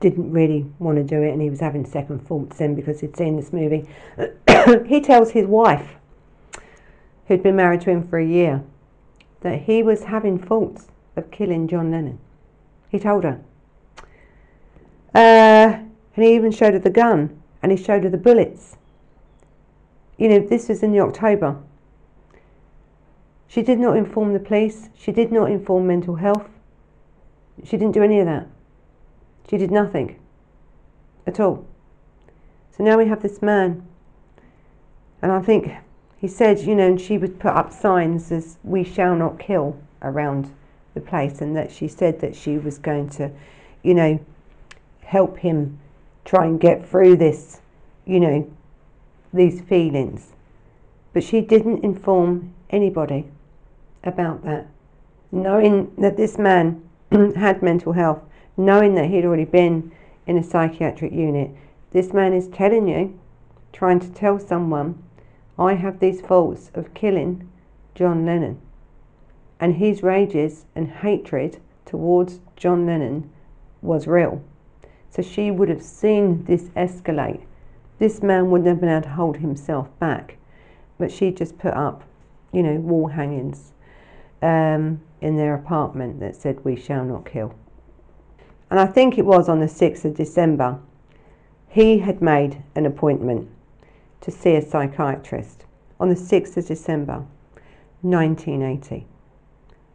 didn't 0.00 0.30
really 0.30 0.64
want 0.78 0.96
to 0.96 1.02
do 1.02 1.22
it 1.22 1.32
and 1.32 1.42
he 1.42 1.50
was 1.50 1.60
having 1.60 1.84
second 1.84 2.20
thoughts 2.26 2.58
then 2.58 2.74
because 2.74 3.00
he'd 3.00 3.16
seen 3.16 3.36
this 3.36 3.52
movie, 3.52 3.88
he 4.86 5.00
tells 5.00 5.32
his 5.32 5.46
wife, 5.46 5.96
who'd 7.26 7.42
been 7.42 7.56
married 7.56 7.80
to 7.82 7.90
him 7.90 8.06
for 8.06 8.18
a 8.18 8.24
year, 8.24 8.62
that 9.40 9.62
he 9.62 9.82
was 9.82 10.04
having 10.04 10.38
thoughts 10.38 10.88
of 11.16 11.30
killing 11.30 11.68
John 11.68 11.90
Lennon. 11.90 12.18
He 12.88 12.98
told 12.98 13.24
her. 13.24 13.40
Uh, 15.14 15.80
and 16.14 16.24
he 16.24 16.34
even 16.34 16.52
showed 16.52 16.72
her 16.74 16.78
the 16.78 16.90
gun 16.90 17.40
and 17.62 17.72
he 17.72 17.82
showed 17.82 18.04
her 18.04 18.10
the 18.10 18.16
bullets. 18.16 18.76
You 20.16 20.28
know, 20.28 20.40
this 20.40 20.68
was 20.68 20.82
in 20.82 20.92
the 20.92 21.00
October. 21.00 21.56
She 23.46 23.62
did 23.62 23.78
not 23.78 23.96
inform 23.96 24.32
the 24.32 24.40
police. 24.40 24.90
She 24.96 25.12
did 25.12 25.32
not 25.32 25.50
inform 25.50 25.86
mental 25.86 26.16
health. 26.16 26.48
She 27.64 27.76
didn't 27.76 27.94
do 27.94 28.02
any 28.02 28.20
of 28.20 28.26
that. 28.26 28.46
She 29.48 29.56
did 29.56 29.70
nothing 29.70 30.18
at 31.26 31.40
all. 31.40 31.64
So 32.76 32.84
now 32.84 32.98
we 32.98 33.06
have 33.06 33.22
this 33.22 33.40
man. 33.40 33.86
And 35.22 35.32
I 35.32 35.40
think 35.40 35.72
he 36.20 36.28
said, 36.28 36.58
you 36.60 36.74
know, 36.74 36.86
and 36.86 37.00
she 37.00 37.16
would 37.16 37.38
put 37.38 37.52
up 37.52 37.72
signs 37.72 38.32
as 38.32 38.58
we 38.64 38.82
shall 38.82 39.14
not 39.14 39.38
kill 39.38 39.76
around 40.02 40.52
the 40.94 41.00
place, 41.00 41.40
and 41.40 41.56
that 41.56 41.70
she 41.70 41.86
said 41.86 42.20
that 42.20 42.34
she 42.34 42.58
was 42.58 42.78
going 42.78 43.08
to, 43.10 43.30
you 43.82 43.94
know, 43.94 44.18
help 45.02 45.38
him 45.38 45.78
try 46.24 46.44
and 46.44 46.60
get 46.60 46.86
through 46.86 47.16
this, 47.16 47.60
you 48.04 48.18
know, 48.18 48.50
these 49.32 49.60
feelings. 49.60 50.32
But 51.12 51.22
she 51.22 51.40
didn't 51.40 51.84
inform 51.84 52.52
anybody 52.70 53.26
about 54.02 54.44
that. 54.44 54.66
Knowing 55.30 55.92
that 55.98 56.16
this 56.16 56.36
man 56.36 56.82
had 57.36 57.62
mental 57.62 57.92
health, 57.92 58.22
knowing 58.56 58.94
that 58.96 59.06
he'd 59.06 59.24
already 59.24 59.44
been 59.44 59.92
in 60.26 60.36
a 60.36 60.42
psychiatric 60.42 61.12
unit, 61.12 61.50
this 61.92 62.12
man 62.12 62.32
is 62.32 62.48
telling 62.48 62.88
you, 62.88 63.18
trying 63.72 64.00
to 64.00 64.10
tell 64.10 64.38
someone, 64.38 65.02
I 65.58 65.74
have 65.74 65.98
these 65.98 66.20
thoughts 66.20 66.70
of 66.74 66.94
killing 66.94 67.50
John 67.94 68.24
Lennon. 68.24 68.60
And 69.58 69.74
his 69.74 70.02
rages 70.02 70.66
and 70.76 70.88
hatred 70.88 71.60
towards 71.84 72.40
John 72.54 72.86
Lennon 72.86 73.30
was 73.82 74.06
real. 74.06 74.42
So 75.10 75.22
she 75.22 75.50
would 75.50 75.68
have 75.68 75.82
seen 75.82 76.44
this 76.44 76.64
escalate. 76.76 77.42
This 77.98 78.22
man 78.22 78.50
wouldn't 78.50 78.68
have 78.68 78.80
been 78.80 78.88
able 78.88 79.02
to 79.02 79.08
hold 79.08 79.38
himself 79.38 79.88
back. 79.98 80.36
But 80.96 81.10
she 81.10 81.32
just 81.32 81.58
put 81.58 81.74
up, 81.74 82.04
you 82.52 82.62
know, 82.62 82.74
wall 82.74 83.08
hangings 83.08 83.72
um, 84.42 85.00
in 85.20 85.36
their 85.36 85.54
apartment 85.54 86.20
that 86.20 86.36
said, 86.36 86.64
We 86.64 86.76
shall 86.76 87.04
not 87.04 87.26
kill. 87.26 87.54
And 88.70 88.78
I 88.78 88.86
think 88.86 89.18
it 89.18 89.24
was 89.24 89.48
on 89.48 89.60
the 89.60 89.66
6th 89.66 90.04
of 90.04 90.14
December, 90.14 90.78
he 91.68 91.98
had 91.98 92.20
made 92.22 92.62
an 92.74 92.86
appointment 92.86 93.48
to 94.20 94.30
see 94.30 94.54
a 94.54 94.62
psychiatrist 94.62 95.64
on 96.00 96.08
the 96.08 96.14
6th 96.14 96.56
of 96.56 96.66
December 96.66 97.24
1980. 98.02 99.06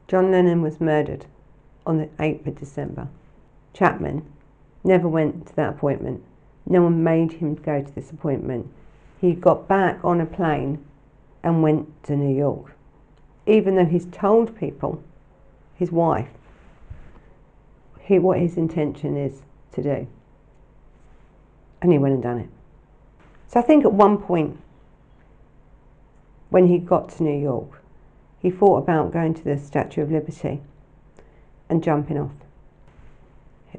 John 0.07 0.31
Lennon 0.31 0.61
was 0.61 0.81
murdered 0.81 1.25
on 1.85 1.97
the 1.97 2.07
8th 2.19 2.47
of 2.47 2.59
December. 2.59 3.07
Chapman 3.73 4.25
never 4.83 5.07
went 5.07 5.47
to 5.47 5.55
that 5.55 5.69
appointment. 5.69 6.23
No 6.65 6.83
one 6.83 7.03
made 7.03 7.33
him 7.33 7.55
go 7.55 7.81
to 7.81 7.95
this 7.95 8.11
appointment. 8.11 8.67
He 9.19 9.33
got 9.33 9.67
back 9.67 9.99
on 10.03 10.21
a 10.21 10.25
plane 10.25 10.83
and 11.43 11.63
went 11.63 12.03
to 12.03 12.15
New 12.15 12.35
York 12.35 12.73
even 13.45 13.75
though 13.75 13.85
he's 13.85 14.05
told 14.05 14.57
people, 14.57 15.03
his 15.75 15.91
wife, 15.91 16.29
he, 18.01 18.19
what 18.19 18.39
his 18.39 18.57
intention 18.57 19.17
is 19.17 19.41
to 19.73 19.83
do. 19.83 20.07
And 21.81 21.91
he 21.91 21.97
went 21.97 22.13
and 22.13 22.23
done 22.23 22.39
it. 22.39 22.49
So 23.53 23.59
I 23.59 23.63
think 23.63 23.85
at 23.85 23.93
one 23.93 24.17
point, 24.17 24.59
when 26.49 26.69
he 26.69 26.79
got 26.79 27.09
to 27.09 27.23
New 27.23 27.39
York, 27.39 27.83
he 28.39 28.49
thought 28.49 28.79
about 28.79 29.13
going 29.13 29.35
to 29.35 29.43
the 29.43 29.59
Statue 29.59 30.01
of 30.01 30.11
Liberty 30.11 30.59
and 31.69 31.83
jumping 31.83 32.17
off. 32.17 32.31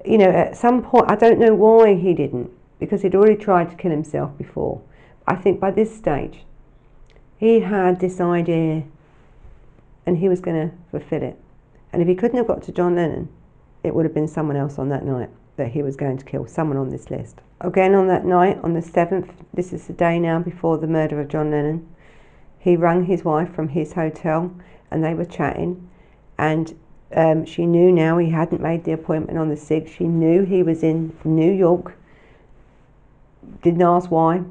You 0.05 0.19
know, 0.19 0.31
at 0.31 0.57
some 0.57 0.81
point, 0.81 1.11
I 1.11 1.17
don't 1.17 1.41
know 1.41 1.57
why 1.57 1.97
he 1.97 2.15
didn't, 2.15 2.53
because 2.79 3.03
he'd 3.03 3.17
already 3.17 3.35
tried 3.35 3.69
to 3.71 3.75
kill 3.75 3.91
himself 3.91 4.39
before. 4.39 4.81
I 5.27 5.35
think 5.35 5.59
by 5.59 5.73
this 5.73 5.93
stage, 5.93 6.45
he 7.37 7.59
had 7.59 7.99
this 7.99 8.21
idea 8.21 8.85
and 10.07 10.19
he 10.19 10.29
was 10.29 10.39
going 10.39 10.71
to 10.71 10.77
fulfill 10.93 11.25
it. 11.25 11.37
And 11.93 12.01
if 12.01 12.07
he 12.07 12.15
couldn't 12.15 12.37
have 12.37 12.47
got 12.47 12.63
to 12.65 12.73
John 12.73 12.95
Lennon, 12.95 13.29
it 13.83 13.93
would 13.93 14.05
have 14.05 14.15
been 14.15 14.29
someone 14.29 14.57
else 14.57 14.79
on 14.79 14.89
that 14.91 15.05
night 15.05 15.31
that 15.57 15.69
he 15.69 15.83
was 15.83 15.97
going 15.97 16.19
to 16.19 16.25
kill, 16.25 16.47
someone 16.47 16.77
on 16.77 16.91
this 16.91 17.11
list. 17.11 17.41
Again, 17.61 17.95
on 17.95 18.09
that 18.09 18.25
night, 18.25 18.59
on 18.63 18.75
the 18.75 18.81
7th, 18.81 19.31
this 19.53 19.73
is 19.73 19.87
the 19.87 19.93
day 19.93 20.19
now 20.19 20.39
before 20.39 20.79
the 20.79 20.87
murder 20.87 21.21
of 21.21 21.29
John 21.29 21.51
Lennon, 21.51 21.87
he 22.59 22.77
rang 22.77 23.05
his 23.05 23.25
wife 23.25 23.55
from 23.55 23.69
his 23.69 23.93
hotel 23.93 24.55
and 24.91 25.05
they 25.05 25.15
were 25.15 25.25
chatting. 25.25 25.89
And 26.39 26.77
um, 27.15 27.45
she 27.45 27.67
knew 27.67 27.93
now 27.93 28.19
he 28.19 28.31
hadn't 28.31 28.61
made 28.61 28.85
the 28.85 28.93
appointment 28.93 29.39
on 29.39 29.49
the 29.49 29.55
6th. 29.55 29.89
She 29.89 30.05
knew 30.05 30.45
he 30.45 30.63
was 30.63 30.83
in 30.83 31.17
New 31.25 31.53
York. 31.53 31.97
Didn't 33.63 33.83
ask 33.83 34.11
why, 34.11 34.43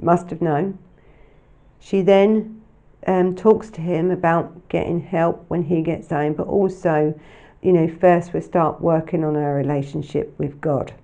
must 0.00 0.30
have 0.30 0.42
known. 0.42 0.78
She 1.80 2.02
then 2.02 2.62
um, 3.06 3.34
talks 3.34 3.70
to 3.70 3.80
him 3.80 4.10
about 4.10 4.68
getting 4.68 5.00
help 5.00 5.44
when 5.48 5.64
he 5.64 5.82
gets 5.82 6.10
home, 6.10 6.34
but 6.34 6.46
also, 6.46 7.18
you 7.66 7.72
know, 7.72 7.88
first 7.88 8.32
we 8.32 8.40
start 8.40 8.80
working 8.80 9.24
on 9.24 9.34
our 9.34 9.52
relationship 9.56 10.32
with 10.38 10.60
God. 10.60 10.94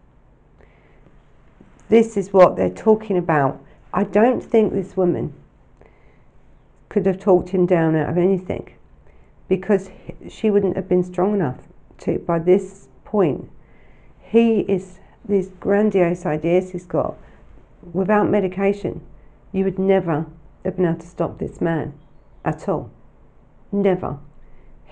This 1.88 2.16
is 2.16 2.32
what 2.32 2.54
they're 2.54 2.70
talking 2.70 3.18
about. 3.18 3.60
I 3.92 4.04
don't 4.04 4.40
think 4.40 4.72
this 4.72 4.96
woman 4.96 5.34
could 6.88 7.04
have 7.06 7.18
talked 7.18 7.48
him 7.48 7.66
down 7.66 7.96
out 7.96 8.08
of 8.08 8.16
anything 8.16 8.72
because 9.48 9.90
she 10.30 10.52
wouldn't 10.52 10.76
have 10.76 10.88
been 10.88 11.02
strong 11.02 11.34
enough 11.34 11.58
to, 11.98 12.20
by 12.20 12.38
this 12.38 12.86
point. 13.04 13.50
He 14.20 14.60
is 14.60 15.00
these 15.28 15.48
grandiose 15.58 16.24
ideas 16.24 16.70
he's 16.70 16.86
got 16.86 17.16
without 17.92 18.30
medication. 18.30 19.00
You 19.50 19.64
would 19.64 19.80
never 19.80 20.26
have 20.64 20.76
been 20.76 20.86
able 20.86 21.00
to 21.00 21.06
stop 21.08 21.40
this 21.40 21.60
man 21.60 21.92
at 22.44 22.68
all. 22.68 22.88
Never. 23.72 24.20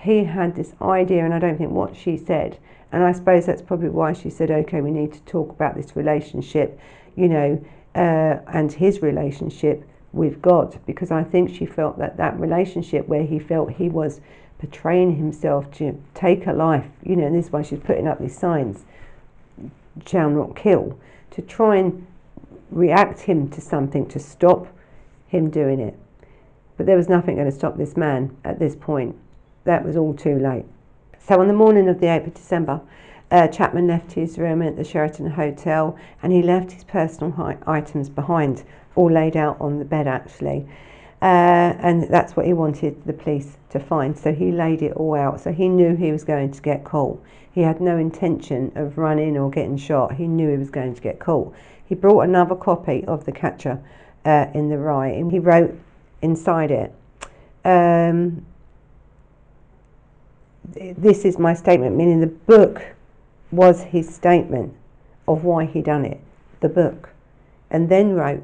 He 0.01 0.23
had 0.23 0.55
this 0.55 0.73
idea, 0.81 1.23
and 1.23 1.33
I 1.33 1.39
don't 1.39 1.57
think 1.57 1.71
what 1.71 1.95
she 1.95 2.17
said, 2.17 2.57
and 2.91 3.03
I 3.03 3.11
suppose 3.11 3.45
that's 3.45 3.61
probably 3.61 3.89
why 3.89 4.13
she 4.13 4.29
said, 4.29 4.49
okay, 4.49 4.81
we 4.81 4.91
need 4.91 5.13
to 5.13 5.21
talk 5.21 5.49
about 5.51 5.75
this 5.75 5.95
relationship, 5.95 6.79
you 7.15 7.27
know, 7.27 7.63
uh, 7.95 8.39
and 8.47 8.71
his 8.71 9.01
relationship 9.01 9.87
with 10.11 10.41
God, 10.41 10.79
because 10.85 11.11
I 11.11 11.23
think 11.23 11.55
she 11.55 11.65
felt 11.65 11.99
that 11.99 12.17
that 12.17 12.39
relationship 12.39 13.07
where 13.07 13.23
he 13.23 13.39
felt 13.39 13.71
he 13.71 13.89
was 13.89 14.21
portraying 14.59 15.15
himself 15.15 15.71
to 15.71 16.01
take 16.13 16.47
a 16.47 16.53
life, 16.53 16.87
you 17.03 17.15
know, 17.15 17.27
and 17.27 17.35
this 17.35 17.45
is 17.45 17.51
why 17.51 17.61
she's 17.61 17.79
putting 17.79 18.07
up 18.07 18.19
these 18.19 18.37
signs, 18.37 18.85
shall 20.05 20.29
not 20.29 20.55
kill, 20.55 20.97
to 21.31 21.41
try 21.41 21.77
and 21.77 22.05
react 22.71 23.21
him 23.21 23.49
to 23.49 23.61
something 23.61 24.07
to 24.07 24.19
stop 24.19 24.67
him 25.27 25.49
doing 25.49 25.79
it. 25.79 25.97
But 26.77 26.85
there 26.85 26.97
was 26.97 27.07
nothing 27.07 27.35
going 27.35 27.49
to 27.49 27.55
stop 27.55 27.77
this 27.77 27.95
man 27.95 28.35
at 28.43 28.59
this 28.59 28.75
point. 28.75 29.15
That 29.63 29.85
was 29.85 29.95
all 29.95 30.13
too 30.13 30.39
late. 30.39 30.65
So 31.19 31.39
on 31.39 31.47
the 31.47 31.53
morning 31.53 31.87
of 31.87 31.99
the 31.99 32.07
8th 32.07 32.27
of 32.27 32.33
December, 32.33 32.81
uh, 33.29 33.47
Chapman 33.47 33.87
left 33.87 34.11
his 34.11 34.37
room 34.37 34.61
at 34.61 34.75
the 34.75 34.83
Sheraton 34.83 35.29
Hotel 35.29 35.97
and 36.21 36.33
he 36.33 36.41
left 36.41 36.71
his 36.71 36.83
personal 36.83 37.31
hi- 37.31 37.57
items 37.65 38.09
behind, 38.09 38.63
all 38.95 39.11
laid 39.11 39.37
out 39.37 39.59
on 39.61 39.79
the 39.79 39.85
bed 39.85 40.07
actually. 40.07 40.67
Uh, 41.21 41.77
and 41.79 42.03
that's 42.09 42.35
what 42.35 42.47
he 42.47 42.53
wanted 42.53 43.05
the 43.05 43.13
police 43.13 43.57
to 43.69 43.79
find. 43.79 44.17
So 44.17 44.33
he 44.33 44.51
laid 44.51 44.81
it 44.81 44.93
all 44.93 45.13
out. 45.13 45.39
So 45.39 45.51
he 45.51 45.69
knew 45.69 45.95
he 45.95 46.11
was 46.11 46.23
going 46.23 46.51
to 46.51 46.61
get 46.61 46.83
caught. 46.83 47.23
He 47.53 47.61
had 47.61 47.79
no 47.79 47.97
intention 47.97 48.71
of 48.75 48.97
running 48.97 49.37
or 49.37 49.51
getting 49.51 49.77
shot. 49.77 50.15
He 50.15 50.27
knew 50.27 50.49
he 50.49 50.57
was 50.57 50.71
going 50.71 50.95
to 50.95 51.01
get 51.01 51.19
caught. 51.19 51.53
He 51.85 51.95
brought 51.95 52.21
another 52.21 52.55
copy 52.55 53.05
of 53.05 53.25
The 53.25 53.31
Catcher 53.31 53.79
uh, 54.25 54.47
in 54.53 54.69
the 54.69 54.77
Rye 54.77 55.09
and 55.09 55.31
he 55.31 55.39
wrote 55.39 55.77
inside 56.21 56.71
it. 56.71 56.93
Um, 57.63 58.45
this 60.63 61.25
is 61.25 61.37
my 61.37 61.53
statement, 61.53 61.95
meaning 61.95 62.19
the 62.19 62.27
book 62.27 62.81
was 63.51 63.83
his 63.83 64.13
statement 64.13 64.73
of 65.27 65.43
why 65.43 65.65
he 65.65 65.81
done 65.81 66.05
it, 66.05 66.19
the 66.61 66.69
book, 66.69 67.09
and 67.69 67.89
then 67.89 68.13
wrote 68.13 68.43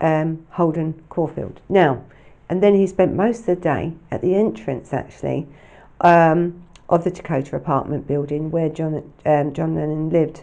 um, 0.00 0.46
Holden 0.50 1.02
Caulfield. 1.08 1.60
Now, 1.68 2.04
and 2.48 2.62
then 2.62 2.74
he 2.74 2.86
spent 2.86 3.14
most 3.14 3.40
of 3.40 3.46
the 3.46 3.56
day 3.56 3.92
at 4.10 4.22
the 4.22 4.34
entrance, 4.34 4.92
actually, 4.92 5.46
um, 6.00 6.62
of 6.88 7.04
the 7.04 7.10
Dakota 7.10 7.56
apartment 7.56 8.06
building 8.08 8.50
where 8.50 8.68
John 8.68 9.12
um, 9.24 9.52
John 9.52 9.76
Lennon 9.76 10.10
lived, 10.10 10.38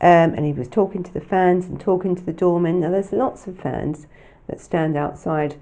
um, 0.00 0.34
and 0.34 0.44
he 0.44 0.52
was 0.52 0.68
talking 0.68 1.02
to 1.02 1.12
the 1.12 1.20
fans 1.20 1.66
and 1.66 1.80
talking 1.80 2.14
to 2.14 2.22
the 2.22 2.32
doormen. 2.32 2.80
Now, 2.80 2.90
there's 2.90 3.12
lots 3.12 3.46
of 3.46 3.58
fans 3.58 4.06
that 4.46 4.60
stand 4.60 4.96
outside 4.96 5.56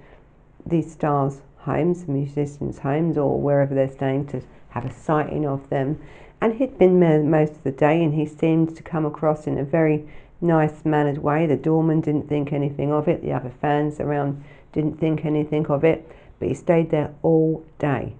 these 0.65 0.91
stars' 0.91 1.41
homes, 1.67 2.07
musicians' 2.07 2.79
homes, 2.79 3.17
or 3.17 3.39
wherever 3.39 3.75
they're 3.75 3.91
staying 3.91 4.25
to 4.27 4.41
have 4.69 4.85
a 4.85 4.93
sighting 4.93 5.45
of 5.45 5.69
them. 5.69 5.99
And 6.41 6.55
he'd 6.55 6.77
been 6.79 6.99
there 7.01 7.21
most 7.21 7.51
of 7.51 7.63
the 7.63 7.71
day, 7.71 8.03
and 8.03 8.13
he 8.13 8.25
seemed 8.25 8.75
to 8.77 8.83
come 8.83 9.05
across 9.05 9.47
in 9.47 9.57
a 9.57 9.63
very 9.63 10.07
nice 10.39 10.85
mannered 10.85 11.17
way. 11.17 11.45
The 11.45 11.57
doorman 11.57 12.01
didn't 12.01 12.29
think 12.29 12.53
anything 12.53 12.91
of 12.91 13.07
it, 13.07 13.21
the 13.21 13.33
other 13.33 13.51
fans 13.61 13.99
around 13.99 14.43
didn't 14.71 14.99
think 14.99 15.25
anything 15.25 15.65
of 15.67 15.83
it, 15.83 16.09
but 16.39 16.47
he 16.47 16.53
stayed 16.53 16.89
there 16.89 17.13
all 17.21 17.65
day. 17.79 18.13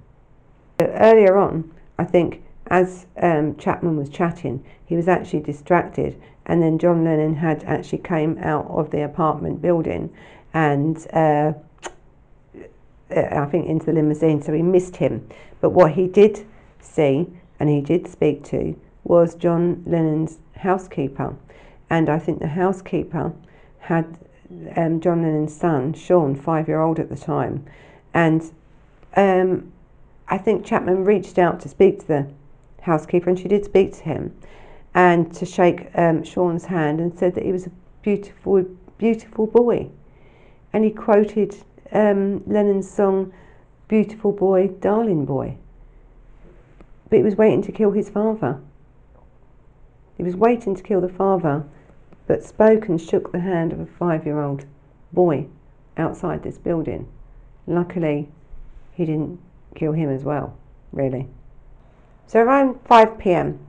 But 0.78 0.92
earlier 0.94 1.38
on, 1.38 1.72
I 1.98 2.04
think 2.04 2.44
as 2.68 3.06
um, 3.22 3.56
Chapman 3.56 3.96
was 3.96 4.10
chatting, 4.10 4.64
he 4.86 4.96
was 4.96 5.08
actually 5.08 5.42
distracted, 5.42 6.20
and 6.46 6.62
then 6.62 6.80
John 6.80 7.04
Lennon 7.04 7.36
had 7.36 7.64
actually 7.64 8.00
came 8.00 8.38
out 8.40 8.66
of 8.70 8.92
the 8.92 9.04
apartment 9.04 9.62
building, 9.62 10.10
and 10.54 10.98
uh, 11.14 11.54
I 13.10 13.46
think 13.46 13.68
into 13.68 13.86
the 13.86 13.94
limousine, 13.94 14.42
so 14.42 14.54
he 14.54 14.62
missed 14.62 14.98
him. 14.98 15.28
But 15.62 15.70
what 15.70 15.92
he 15.92 16.08
did 16.08 16.46
see 16.80 17.28
and 17.60 17.70
he 17.70 17.82
did 17.82 18.08
speak 18.08 18.44
to 18.46 18.76
was 19.04 19.36
John 19.36 19.84
Lennon's 19.86 20.40
housekeeper, 20.56 21.36
and 21.90 22.10
I 22.10 22.20
think 22.20 22.40
the 22.40 22.48
housekeeper 22.48 23.34
had 23.80 24.18
um, 24.76 25.00
John 25.00 25.22
Lennon's 25.22 25.56
son, 25.56 25.94
Sean, 25.94 26.36
five 26.36 26.68
year 26.68 26.82
old 26.82 27.00
at 27.00 27.10
the 27.10 27.16
time, 27.16 27.66
and 28.14 28.52
um, 29.16 29.72
I 30.28 30.38
think 30.38 30.66
Chapman 30.66 31.06
reached 31.06 31.38
out 31.40 31.60
to 31.62 31.70
speak 31.70 32.00
to 32.02 32.08
the 32.08 32.28
housekeeper, 32.82 33.30
and 33.30 33.40
she 33.40 33.48
did 33.48 33.64
speak 33.66 33.94
to 33.94 34.04
him, 34.04 34.36
and 34.94 35.34
to 35.36 35.46
shake 35.46 35.90
um, 35.96 36.24
Sean's 36.24 36.66
hand, 36.66 37.00
and 37.00 37.18
said 37.18 37.34
that 37.36 37.46
he 37.46 37.52
was 37.52 37.68
a 37.68 37.72
beautiful, 38.02 38.64
beautiful 38.98 39.48
boy, 39.48 39.90
and 40.74 40.84
he 40.84 40.92
quoted 40.92 41.56
um, 41.92 42.44
Lennon's 42.46 42.90
song, 42.90 43.34
"Beautiful 43.88 44.32
Boy, 44.32 44.68
Darling 44.68 45.26
Boy." 45.26 45.58
But 47.10 47.18
he 47.18 47.24
was 47.24 47.36
waiting 47.36 47.62
to 47.64 47.72
kill 47.72 47.92
his 47.92 48.10
father. 48.10 48.60
He 50.18 50.24
was 50.24 50.36
waiting 50.36 50.76
to 50.76 50.84
kill 50.84 51.02
the 51.02 51.10
father, 51.10 51.64
but 52.26 52.44
spoke 52.44 52.88
and 52.90 53.00
shook 53.00 53.32
the 53.32 53.40
hand 53.40 53.72
of 53.72 53.80
a 53.80 53.86
five 53.86 54.26
year 54.26 54.42
old 54.42 54.66
boy 55.14 55.48
outside 55.96 56.44
this 56.44 56.58
building. 56.58 57.08
Luckily, 57.66 58.30
he 58.94 59.06
didn't 59.06 59.40
kill 59.76 59.94
him 59.94 60.10
as 60.10 60.24
well, 60.24 60.58
really. 60.92 61.28
So 62.26 62.42
around 62.42 62.80
5 62.86 63.18
pm, 63.18 63.60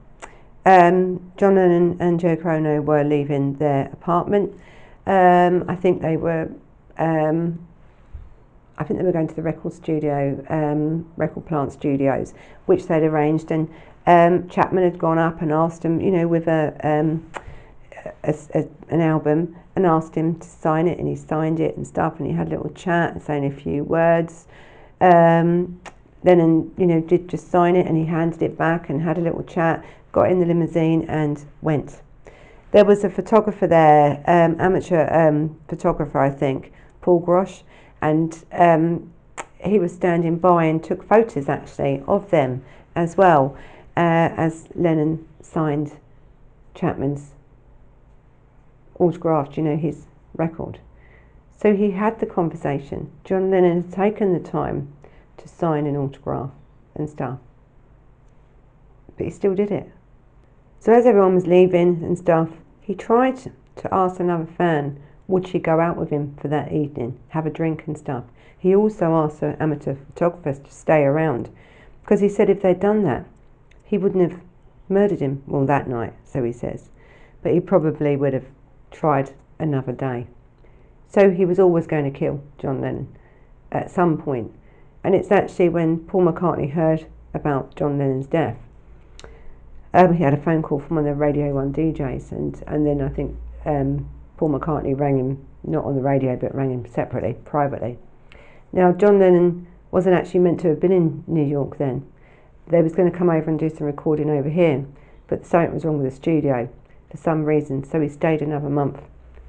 um, 0.65 1.31
John 1.37 1.55
Lennon 1.55 1.97
and 1.99 2.19
Yoko 2.19 2.45
Ono 2.57 2.81
were 2.81 3.03
leaving 3.03 3.53
their 3.55 3.89
apartment. 3.93 4.53
Um, 5.05 5.65
I 5.67 5.75
think 5.75 6.01
they 6.01 6.17
were 6.17 6.49
um, 6.97 7.65
I 8.79 8.85
think 8.85 8.97
they 8.97 9.05
were 9.05 9.11
going 9.11 9.27
to 9.27 9.35
the 9.35 9.41
record 9.41 9.73
studio, 9.73 10.43
um, 10.49 11.05
Record 11.17 11.45
Plant 11.45 11.73
Studios, 11.73 12.33
which 12.65 12.87
they'd 12.87 13.03
arranged. 13.03 13.51
And 13.51 13.69
um, 14.07 14.47
Chapman 14.47 14.85
had 14.85 14.97
gone 14.97 15.17
up 15.17 15.41
and 15.41 15.51
asked 15.51 15.83
him, 15.83 15.99
you 15.99 16.11
know, 16.11 16.27
with 16.29 16.47
a, 16.47 16.73
um, 16.81 17.29
a, 18.23 18.33
a, 18.55 18.67
an 18.87 19.01
album, 19.01 19.57
and 19.75 19.85
asked 19.85 20.15
him 20.15 20.39
to 20.39 20.47
sign 20.47 20.87
it, 20.87 20.97
and 20.97 21.09
he 21.09 21.15
signed 21.15 21.59
it 21.59 21.75
and 21.75 21.85
stuff. 21.85 22.19
And 22.19 22.27
he 22.27 22.33
had 22.33 22.47
a 22.47 22.51
little 22.51 22.69
chat, 22.69 23.21
saying 23.21 23.45
a 23.45 23.51
few 23.51 23.83
words. 23.83 24.47
Um, 25.01 25.81
then, 26.23 26.39
and 26.39 26.73
you 26.77 26.85
know, 26.85 27.01
did 27.01 27.27
just 27.27 27.51
sign 27.51 27.75
it, 27.75 27.85
and 27.85 27.97
he 27.97 28.05
handed 28.05 28.41
it 28.41 28.57
back 28.57 28.89
and 28.89 29.01
had 29.01 29.17
a 29.17 29.21
little 29.21 29.43
chat. 29.43 29.83
Got 30.13 30.31
in 30.31 30.39
the 30.39 30.45
limousine 30.45 31.03
and 31.09 31.43
went. 31.61 32.01
There 32.71 32.85
was 32.85 33.03
a 33.03 33.09
photographer 33.09 33.67
there, 33.67 34.23
um, 34.25 34.55
amateur 34.59 35.07
um, 35.11 35.59
photographer, 35.67 36.19
I 36.19 36.29
think, 36.29 36.71
Paul 37.01 37.21
Goresh 37.25 37.63
and 38.01 38.45
um, 38.51 39.11
he 39.59 39.79
was 39.79 39.93
standing 39.93 40.37
by 40.37 40.65
and 40.65 40.83
took 40.83 41.03
photos 41.03 41.49
actually 41.49 42.03
of 42.07 42.29
them 42.31 42.63
as 42.95 43.17
well 43.17 43.57
uh, 43.97 44.31
as 44.37 44.67
Lennon 44.75 45.27
signed 45.41 45.97
Chapman's 46.73 47.31
autographed, 48.99 49.57
you 49.57 49.63
know, 49.63 49.75
his 49.75 50.05
record. 50.35 50.79
So 51.57 51.75
he 51.75 51.91
had 51.91 52.19
the 52.19 52.25
conversation. 52.25 53.11
John 53.25 53.51
Lennon 53.51 53.83
had 53.83 53.91
taken 53.91 54.33
the 54.33 54.39
time 54.39 54.93
to 55.37 55.47
sign 55.47 55.85
an 55.87 55.97
autograph 55.97 56.51
and 56.95 57.09
stuff. 57.09 57.39
But 59.17 59.25
he 59.25 59.31
still 59.31 59.55
did 59.55 59.71
it. 59.71 59.91
So 60.79 60.93
as 60.93 61.05
everyone 61.05 61.35
was 61.35 61.47
leaving 61.47 62.01
and 62.03 62.17
stuff, 62.17 62.49
he 62.79 62.95
tried 62.95 63.37
to 63.37 63.93
ask 63.93 64.19
another 64.19 64.45
fan 64.45 65.01
would 65.29 65.47
she 65.47 65.59
go 65.59 65.79
out 65.79 65.95
with 65.95 66.09
him 66.09 66.35
for 66.41 66.47
that 66.47 66.73
evening, 66.73 67.17
have 67.29 67.45
a 67.45 67.51
drink 67.51 67.83
and 67.85 67.95
stuff. 67.95 68.23
He 68.57 68.75
also 68.75 69.13
asked 69.13 69.39
the 69.39 69.55
amateur 69.61 69.93
photographers 69.93 70.57
to 70.59 70.71
stay 70.71 71.03
around 71.03 71.49
because 72.01 72.19
he 72.19 72.27
said 72.27 72.49
if 72.49 72.63
they'd 72.63 72.79
done 72.79 73.03
that, 73.03 73.25
he 73.85 73.97
wouldn't 73.97 74.31
have 74.31 74.41
murdered 74.89 75.19
him, 75.19 75.43
well, 75.45 75.67
that 75.67 75.87
night, 75.87 76.13
so 76.25 76.43
he 76.43 76.51
says. 76.51 76.89
But 77.43 77.53
he 77.53 77.59
probably 77.59 78.15
would 78.15 78.33
have 78.33 78.47
tried 78.89 79.31
another 79.59 79.91
day. 79.91 80.25
So 81.07 81.29
he 81.29 81.45
was 81.45 81.59
always 81.59 81.85
going 81.85 82.11
to 82.11 82.19
kill 82.19 82.41
John 82.57 82.81
Lennon 82.81 83.15
at 83.71 83.91
some 83.91 84.17
point. 84.17 84.51
And 85.03 85.13
it's 85.13 85.31
actually 85.31 85.69
when 85.69 85.99
Paul 85.99 86.25
McCartney 86.25 86.71
heard 86.71 87.05
about 87.35 87.75
John 87.75 87.99
Lennon's 87.99 88.25
death. 88.25 88.57
Um, 89.93 90.15
he 90.15 90.23
had 90.23 90.33
a 90.33 90.41
phone 90.41 90.63
call 90.63 90.79
from 90.79 90.97
one 90.97 91.07
of 91.07 91.15
the 91.15 91.19
Radio 91.19 91.53
1 91.53 91.73
DJs, 91.73 92.31
and, 92.31 92.63
and 92.65 92.85
then 92.85 93.01
I 93.01 93.09
think 93.09 93.35
um, 93.65 94.09
Paul 94.39 94.57
McCartney 94.57 94.97
rang 94.97 95.19
him, 95.19 95.45
not 95.65 95.83
on 95.83 95.97
the 95.97 96.01
radio, 96.01 96.37
but 96.37 96.55
rang 96.55 96.71
him 96.71 96.85
separately, 96.85 97.35
privately. 97.43 97.99
Now, 98.71 98.93
John 98.93 99.19
Lennon 99.19 99.67
wasn't 99.91 100.15
actually 100.15 100.39
meant 100.39 100.61
to 100.61 100.69
have 100.69 100.79
been 100.79 100.93
in 100.93 101.25
New 101.27 101.43
York 101.43 101.77
then. 101.77 102.09
They 102.69 102.81
was 102.81 102.95
going 102.95 103.11
to 103.11 103.17
come 103.17 103.29
over 103.29 103.49
and 103.49 103.59
do 103.59 103.69
some 103.69 103.85
recording 103.85 104.29
over 104.29 104.47
here, 104.47 104.85
but 105.27 105.45
something 105.45 105.73
was 105.73 105.83
wrong 105.83 106.01
with 106.01 106.09
the 106.09 106.15
studio 106.15 106.69
for 107.11 107.17
some 107.17 107.43
reason, 107.43 107.83
so 107.83 107.99
he 107.99 108.07
stayed 108.07 108.41
another 108.41 108.69
month, 108.69 109.01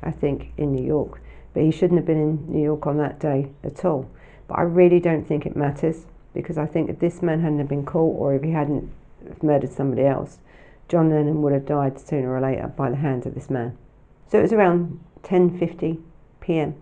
I 0.03 0.11
think, 0.11 0.53
in 0.57 0.73
New 0.73 0.85
York. 0.85 1.23
But 1.55 1.63
he 1.63 1.71
shouldn't 1.71 2.01
have 2.01 2.07
been 2.07 2.21
in 2.21 2.53
New 2.53 2.65
York 2.65 2.85
on 2.85 2.97
that 2.97 3.21
day 3.21 3.53
at 3.63 3.85
all. 3.85 4.11
But 4.49 4.59
I 4.59 4.63
really 4.63 4.99
don't 4.99 5.25
think 5.25 5.47
it 5.47 5.55
matters 5.55 6.07
because 6.35 6.59
I 6.59 6.67
think 6.67 6.91
if 6.91 6.99
this 6.99 7.23
man 7.23 7.43
hadn't 7.43 7.65
been 7.69 7.87
caught 7.87 8.19
or 8.19 8.35
if 8.35 8.43
he 8.43 8.51
hadn't 8.51 8.91
murdered 9.41 9.71
somebody 9.71 10.05
else, 10.05 10.39
John 10.89 11.11
Lennon 11.11 11.43
would 11.43 11.53
have 11.53 11.65
died 11.65 12.01
sooner 12.01 12.35
or 12.35 12.41
later 12.41 12.67
by 12.67 12.91
the 12.91 12.97
hands 12.97 13.25
of 13.25 13.37
this 13.37 13.49
man. 13.49 13.79
So 14.31 14.39
it 14.39 14.43
was 14.43 14.53
around 14.53 15.01
10.50 15.25 16.01
p.m. 16.41 16.77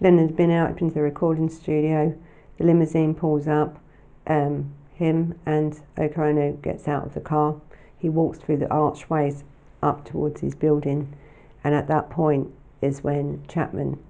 Lennon's 0.00 0.32
been 0.32 0.50
out 0.50 0.80
into 0.80 0.92
the 0.92 1.02
recording 1.02 1.48
studio. 1.48 2.18
The 2.56 2.64
limousine 2.64 3.14
pulls 3.14 3.46
up. 3.46 3.78
Um, 4.26 4.74
him 4.92 5.38
and 5.46 5.80
Yoko 5.96 6.60
gets 6.60 6.88
out 6.88 7.06
of 7.06 7.14
the 7.14 7.20
car. 7.20 7.60
He 7.96 8.08
walks 8.08 8.38
through 8.38 8.56
the 8.56 8.68
archways 8.70 9.44
up 9.84 10.04
towards 10.04 10.40
his 10.40 10.56
building. 10.56 11.14
And 11.62 11.76
at 11.76 11.86
that 11.86 12.10
point 12.10 12.52
is 12.82 13.04
when 13.04 13.44
Chapman 13.46 14.02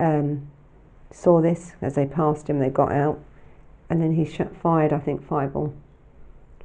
um, 0.00 0.48
saw 1.10 1.42
this 1.42 1.74
as 1.82 1.94
they 1.94 2.06
passed 2.06 2.48
him. 2.48 2.58
They 2.58 2.70
got 2.70 2.92
out. 2.92 3.22
And 3.90 4.00
then 4.00 4.14
he 4.14 4.24
shot, 4.24 4.56
fired, 4.56 4.94
I 4.94 4.98
think, 4.98 5.28
five, 5.28 5.54
or 5.54 5.74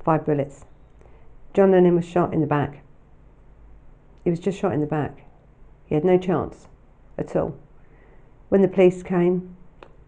five 0.01 0.25
bullets. 0.25 0.63
John 1.53 1.71
Lennon 1.71 1.95
was 1.95 2.05
shot 2.05 2.34
in 2.34 2.39
the 2.39 2.47
back. 2.47 2.82
He 4.28 4.32
was 4.32 4.41
just 4.41 4.59
shot 4.59 4.73
in 4.73 4.82
the 4.82 4.88
back. 4.88 5.23
He 5.86 5.95
had 5.95 6.03
no 6.03 6.17
chance 6.17 6.67
at 7.17 7.34
all. 7.38 7.55
When 8.49 8.61
the 8.61 8.67
police 8.67 9.01
came, 9.01 9.55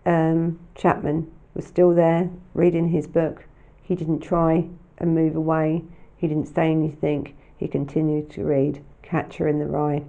um, 0.06 0.60
Chapman 0.76 1.32
was 1.54 1.66
still 1.66 1.96
there 1.96 2.30
reading 2.54 2.90
his 2.90 3.08
book. 3.08 3.46
He 3.82 3.96
didn't 3.96 4.20
try 4.20 4.68
and 4.98 5.16
move 5.16 5.38
away. 5.38 5.86
He 6.18 6.28
didn't 6.28 6.54
say 6.54 6.70
anything. 6.70 7.34
He 7.56 7.70
continued 7.70 8.30
to 8.32 8.44
read 8.44 8.84
Catcher 9.04 9.48
in 9.48 9.58
the 9.58 9.68
Rye. 9.68 10.04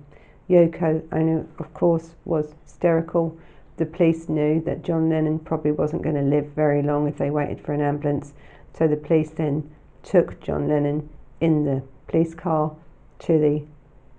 Yoko 0.48 1.04
Ono, 1.12 1.46
of 1.60 1.72
course, 1.72 2.16
was 2.24 2.56
hysterical. 2.64 3.38
The 3.76 3.86
police 3.86 4.28
knew 4.28 4.60
that 4.62 4.82
John 4.82 5.08
Lennon 5.08 5.38
probably 5.38 5.70
wasn't 5.70 6.02
going 6.02 6.16
to 6.16 6.22
live 6.22 6.46
very 6.56 6.82
long 6.82 7.06
if 7.06 7.16
they 7.16 7.30
waited 7.30 7.60
for 7.60 7.74
an 7.74 7.80
ambulance. 7.80 8.32
So 8.76 8.88
the 8.88 8.96
police 8.96 9.30
then 9.30 9.70
took 10.02 10.40
John 10.40 10.66
Lennon 10.66 11.08
in 11.40 11.64
the 11.64 11.84
police 12.08 12.34
car 12.34 12.74
to 13.20 13.38
the 13.38 13.62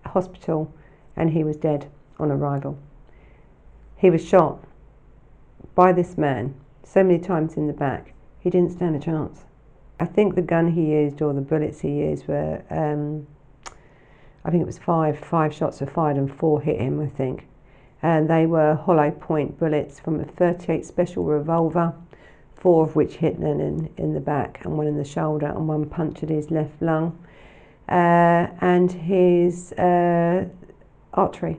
hospital 0.05 0.73
and 1.15 1.31
he 1.31 1.43
was 1.43 1.57
dead 1.57 1.89
on 2.19 2.31
arrival. 2.31 2.77
He 3.97 4.09
was 4.09 4.25
shot 4.25 4.63
by 5.75 5.91
this 5.91 6.17
man 6.17 6.55
so 6.83 7.03
many 7.03 7.19
times 7.19 7.55
in 7.55 7.67
the 7.67 7.73
back, 7.73 8.13
he 8.39 8.49
didn't 8.49 8.71
stand 8.71 8.95
a 8.95 8.99
chance. 8.99 9.45
I 9.99 10.05
think 10.05 10.35
the 10.35 10.41
gun 10.41 10.71
he 10.71 10.91
used 10.91 11.21
or 11.21 11.33
the 11.33 11.41
bullets 11.41 11.79
he 11.79 11.89
used 11.89 12.27
were, 12.27 12.63
um, 12.69 13.27
I 14.43 14.49
think 14.49 14.61
it 14.61 14.65
was 14.65 14.79
five, 14.79 15.17
five 15.19 15.53
shots 15.53 15.79
were 15.79 15.87
fired 15.87 16.17
and 16.17 16.33
four 16.33 16.59
hit 16.59 16.81
him, 16.81 16.99
I 16.99 17.07
think. 17.07 17.47
And 18.01 18.29
they 18.29 18.47
were 18.47 18.75
hollow 18.75 19.11
point 19.11 19.59
bullets 19.59 19.99
from 19.99 20.19
a 20.19 20.25
38 20.25 20.85
special 20.85 21.23
revolver, 21.23 21.93
four 22.55 22.83
of 22.83 22.95
which 22.95 23.15
hit 23.15 23.39
Lennon 23.39 23.93
in 23.95 24.13
the 24.13 24.19
back 24.19 24.65
and 24.65 24.77
one 24.77 24.87
in 24.87 24.97
the 24.97 25.05
shoulder 25.05 25.45
and 25.45 25.67
one 25.67 25.87
punctured 25.87 26.29
his 26.29 26.49
left 26.51 26.81
lung 26.81 27.17
and 27.87 28.91
his 28.91 29.73
uh, 29.73 30.45
artery. 31.13 31.57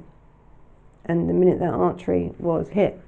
And 1.05 1.29
the 1.29 1.35
minute 1.35 1.59
that 1.59 1.75
artery 1.75 2.33
was 2.39 2.69
hit, 2.69 3.01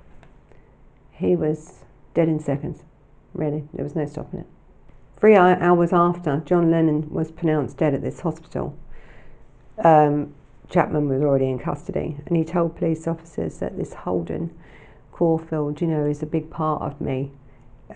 he 1.12 1.36
was 1.36 1.84
dead 2.12 2.28
in 2.28 2.40
seconds. 2.40 2.82
Really, 3.32 3.64
there 3.72 3.84
was 3.84 3.94
no 3.94 4.06
stopping 4.06 4.40
it. 4.40 4.46
Three 5.18 5.36
hours 5.36 5.92
after 5.92 6.42
John 6.44 6.70
Lennon 6.70 7.08
was 7.10 7.30
pronounced 7.30 7.76
dead 7.76 7.94
at 7.94 8.02
this 8.02 8.20
hospital, 8.20 8.76
um, 9.82 10.34
Chapman 10.70 11.08
was 11.08 11.22
already 11.22 11.48
in 11.48 11.58
custody, 11.58 12.16
and 12.26 12.36
he 12.36 12.44
told 12.44 12.76
police 12.76 13.06
officers 13.06 13.58
that 13.58 13.76
this 13.76 13.92
Holden 13.94 14.50
Caulfield, 15.12 15.80
you 15.80 15.86
know, 15.86 16.06
is 16.06 16.22
a 16.22 16.26
big 16.26 16.50
part 16.50 16.82
of 16.82 17.00
me. 17.00 17.30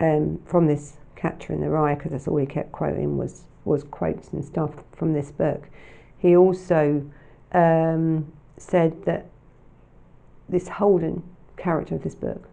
Um, 0.01 0.41
from 0.45 0.66
this 0.66 0.99
Catcher 1.16 1.53
in 1.53 1.61
the 1.61 1.69
Rye, 1.69 1.95
because 1.95 2.12
that's 2.12 2.29
all 2.29 2.37
he 2.37 2.47
kept 2.47 2.73
quoting 2.73 3.16
was 3.16 3.43
was 3.69 3.85
quotes 3.85 4.29
and 4.31 4.45
stuff 4.45 4.73
from 4.97 5.12
this 5.12 5.31
book. 5.31 5.69
He 6.19 6.37
also 6.37 7.05
um, 7.53 8.33
said 8.57 9.05
that 9.05 9.27
this 10.49 10.69
Holden 10.69 11.23
character 11.57 11.95
of 11.95 12.03
this 12.03 12.14
book 12.14 12.49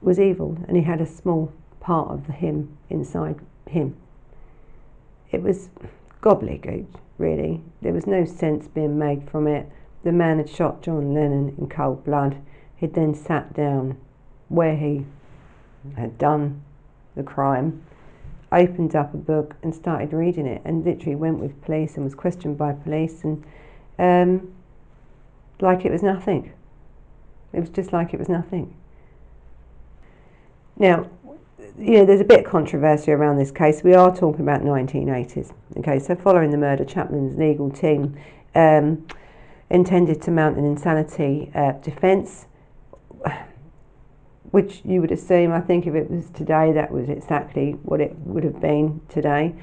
was 0.00 0.18
evil 0.18 0.56
and 0.66 0.76
he 0.76 0.82
had 0.82 1.00
a 1.00 1.06
small 1.06 1.52
part 1.80 2.10
of 2.10 2.26
him 2.26 2.76
inside 2.88 3.36
him. 3.68 3.96
It 5.30 5.42
was 5.42 5.68
gobbledygook, 6.22 6.86
really. 7.18 7.62
There 7.82 7.92
was 7.92 8.06
no 8.06 8.24
sense 8.24 8.68
being 8.68 8.98
made 8.98 9.30
from 9.30 9.46
it. 9.46 9.68
The 10.02 10.12
man 10.12 10.38
had 10.38 10.48
shot 10.48 10.82
John 10.82 11.14
Lennon 11.14 11.54
in 11.58 11.68
cold 11.68 12.04
blood. 12.04 12.36
He'd 12.76 12.94
then 12.94 13.14
sat 13.14 13.52
down 13.54 13.96
where 14.48 14.76
he 14.76 15.06
had 15.96 16.18
done 16.18 16.62
the 17.14 17.22
crime, 17.22 17.82
opened 18.52 18.96
up 18.96 19.14
a 19.14 19.16
book 19.16 19.56
and 19.62 19.74
started 19.74 20.12
reading 20.12 20.46
it, 20.46 20.62
and 20.64 20.84
literally 20.84 21.16
went 21.16 21.38
with 21.38 21.60
police 21.62 21.96
and 21.96 22.04
was 22.04 22.14
questioned 22.14 22.58
by 22.58 22.72
police, 22.72 23.24
and 23.24 23.44
um, 23.98 24.52
like 25.60 25.84
it 25.84 25.92
was 25.92 26.02
nothing. 26.02 26.52
It 27.52 27.60
was 27.60 27.70
just 27.70 27.92
like 27.92 28.14
it 28.14 28.18
was 28.18 28.28
nothing. 28.28 28.74
Now, 30.76 31.10
you 31.78 31.98
know, 31.98 32.06
there's 32.06 32.20
a 32.20 32.24
bit 32.24 32.44
of 32.44 32.50
controversy 32.50 33.12
around 33.12 33.38
this 33.38 33.50
case. 33.50 33.82
We 33.82 33.94
are 33.94 34.14
talking 34.14 34.40
about 34.40 34.62
1980s. 34.62 35.52
Okay, 35.78 35.98
so 35.98 36.14
following 36.14 36.50
the 36.50 36.56
murder, 36.56 36.84
Chapman's 36.84 37.38
legal 37.38 37.70
team 37.70 38.16
um, 38.54 39.06
intended 39.68 40.20
to 40.22 40.30
mount 40.30 40.58
an 40.58 40.64
insanity 40.64 41.50
uh, 41.54 41.72
defence, 41.72 42.46
which 44.50 44.80
you 44.84 45.00
would 45.00 45.12
assume, 45.12 45.52
I 45.52 45.60
think, 45.60 45.86
if 45.86 45.94
it 45.94 46.10
was 46.10 46.28
today, 46.30 46.72
that 46.72 46.90
was 46.90 47.08
exactly 47.08 47.72
what 47.82 48.00
it 48.00 48.16
would 48.18 48.44
have 48.44 48.60
been 48.60 49.00
today. 49.08 49.54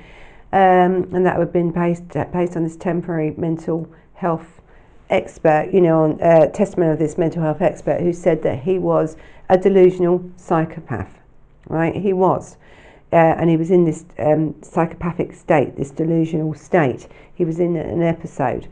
Um, 0.54 1.10
and 1.14 1.26
that 1.26 1.38
would 1.38 1.48
have 1.48 1.54
been 1.54 1.72
based, 1.72 2.08
based 2.32 2.56
on 2.56 2.64
this 2.64 2.78
temporary 2.78 3.34
mental 3.38 3.88
health 4.14 4.62
expert, 5.10 5.70
you 5.74 5.82
know, 5.82 6.04
on 6.04 6.22
uh, 6.22 6.48
testimony 6.48 6.92
of 6.92 7.00
this 7.00 7.18
mental 7.18 7.42
health 7.42 7.62
expert 7.62 8.02
who 8.02 8.14
said 8.14 8.44
that 8.44 8.60
he 8.60 8.80
was 8.80 9.18
a 9.50 9.58
delusional 9.58 10.30
psychopath, 10.38 11.20
right? 11.68 11.96
He 11.96 12.14
was. 12.14 12.58
Uh, 13.12 13.16
and 13.16 13.50
he 13.50 13.56
was 13.56 13.72
in 13.72 13.86
this 13.86 14.04
um, 14.20 14.54
psychopathic 14.62 15.34
state, 15.34 15.76
this 15.78 15.92
delusional 15.92 16.54
state. 16.54 17.08
He 17.36 17.46
was 17.46 17.60
in 17.60 17.76
an 17.78 18.04
episode. 18.04 18.68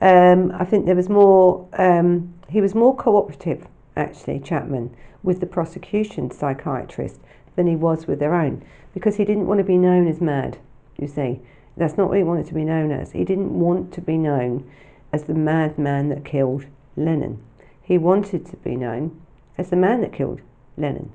Um, 0.00 0.52
I 0.58 0.64
think 0.64 0.86
there 0.86 0.96
was 0.96 1.08
more, 1.08 1.68
um, 1.74 2.34
he 2.48 2.60
was 2.60 2.74
more 2.74 2.96
cooperative, 2.96 3.66
actually, 3.96 4.40
Chapman, 4.40 4.94
with 5.24 5.40
the 5.40 5.46
prosecution 5.46 6.30
psychiatrist 6.30 7.18
than 7.56 7.66
he 7.66 7.74
was 7.74 8.06
with 8.06 8.20
their 8.20 8.34
own, 8.34 8.64
because 8.92 9.16
he 9.16 9.24
didn't 9.24 9.48
want 9.48 9.58
to 9.58 9.64
be 9.64 9.76
known 9.76 10.06
as 10.06 10.20
mad, 10.20 10.58
you 10.96 11.08
see. 11.08 11.40
That's 11.76 11.96
not 11.96 12.08
what 12.08 12.18
he 12.18 12.22
wanted 12.22 12.46
to 12.46 12.54
be 12.54 12.64
known 12.64 12.92
as. 12.92 13.10
He 13.10 13.24
didn't 13.24 13.58
want 13.58 13.92
to 13.94 14.00
be 14.00 14.16
known 14.16 14.70
as 15.12 15.24
the 15.24 15.34
madman 15.34 16.08
that 16.10 16.24
killed 16.24 16.66
Lennon. 16.96 17.42
He 17.82 17.98
wanted 17.98 18.46
to 18.46 18.56
be 18.58 18.76
known 18.76 19.20
as 19.58 19.70
the 19.70 19.76
man 19.76 20.00
that 20.02 20.12
killed 20.12 20.40
Lennon. 20.76 21.10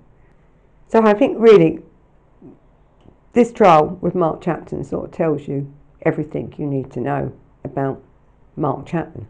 So 0.87 1.05
I 1.05 1.13
think 1.13 1.37
really 1.39 1.79
this 3.33 3.51
trial 3.53 3.97
with 4.01 4.15
Mark 4.15 4.41
Chapman 4.41 4.83
sort 4.83 5.05
of 5.05 5.11
tells 5.11 5.47
you 5.47 5.71
everything 6.01 6.53
you 6.57 6.65
need 6.65 6.91
to 6.91 6.99
know 6.99 7.31
about 7.63 8.01
Mark 8.55 8.85
Chapman. 8.85 9.27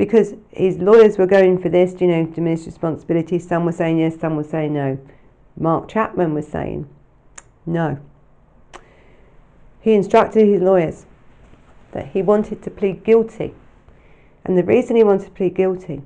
Because 0.00 0.32
his 0.50 0.78
lawyers 0.78 1.18
were 1.18 1.26
going 1.26 1.60
for 1.60 1.68
this, 1.68 2.00
you 2.00 2.06
know, 2.06 2.24
diminished 2.24 2.64
responsibility. 2.64 3.38
Some 3.38 3.66
were 3.66 3.72
saying 3.72 3.98
yes, 3.98 4.18
some 4.18 4.34
were 4.34 4.42
saying 4.42 4.72
no. 4.72 4.98
Mark 5.58 5.90
Chapman 5.90 6.32
was 6.32 6.48
saying 6.48 6.88
no. 7.66 7.98
He 9.82 9.92
instructed 9.92 10.48
his 10.48 10.62
lawyers 10.62 11.04
that 11.92 12.06
he 12.06 12.22
wanted 12.22 12.62
to 12.62 12.70
plead 12.70 13.04
guilty. 13.04 13.52
And 14.42 14.56
the 14.56 14.62
reason 14.62 14.96
he 14.96 15.04
wanted 15.04 15.26
to 15.26 15.30
plead 15.32 15.54
guilty 15.54 16.00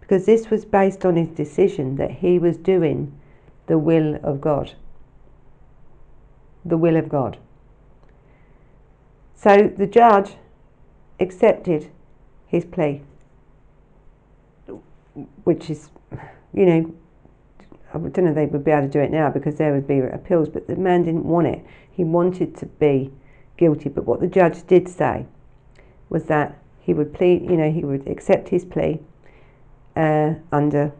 because 0.00 0.26
this 0.26 0.50
was 0.50 0.64
based 0.64 1.04
on 1.04 1.14
his 1.14 1.28
decision 1.28 1.94
that 1.94 2.10
he 2.10 2.40
was 2.40 2.56
doing 2.56 3.16
the 3.68 3.78
will 3.78 4.18
of 4.24 4.40
God. 4.40 4.72
The 6.64 6.76
will 6.76 6.96
of 6.96 7.08
God. 7.08 7.38
So 9.36 9.72
the 9.76 9.86
judge 9.86 10.32
accepted 11.20 11.88
his 12.48 12.64
plea, 12.64 13.02
which 15.44 15.70
is, 15.70 15.90
you 16.52 16.66
know, 16.66 16.94
I 17.94 17.98
don't 17.98 18.24
know 18.24 18.34
they 18.34 18.46
would 18.46 18.64
be 18.64 18.70
able 18.70 18.82
to 18.82 18.88
do 18.88 19.00
it 19.00 19.10
now 19.10 19.30
because 19.30 19.56
there 19.56 19.72
would 19.72 19.86
be 19.86 19.98
appeals, 20.00 20.48
but 20.48 20.66
the 20.66 20.76
man 20.76 21.04
didn't 21.04 21.24
want 21.24 21.46
it. 21.46 21.64
He 21.90 22.04
wanted 22.04 22.56
to 22.58 22.66
be 22.66 23.10
guilty. 23.56 23.88
But 23.88 24.04
what 24.04 24.20
the 24.20 24.26
judge 24.26 24.66
did 24.66 24.88
say 24.88 25.26
was 26.10 26.24
that 26.24 26.58
he 26.80 26.94
would 26.94 27.12
plead, 27.12 27.42
you 27.42 27.56
know, 27.56 27.70
he 27.70 27.84
would 27.84 28.06
accept 28.08 28.48
his 28.48 28.64
plea 28.64 29.00
uh, 29.96 30.34
under 30.52 30.92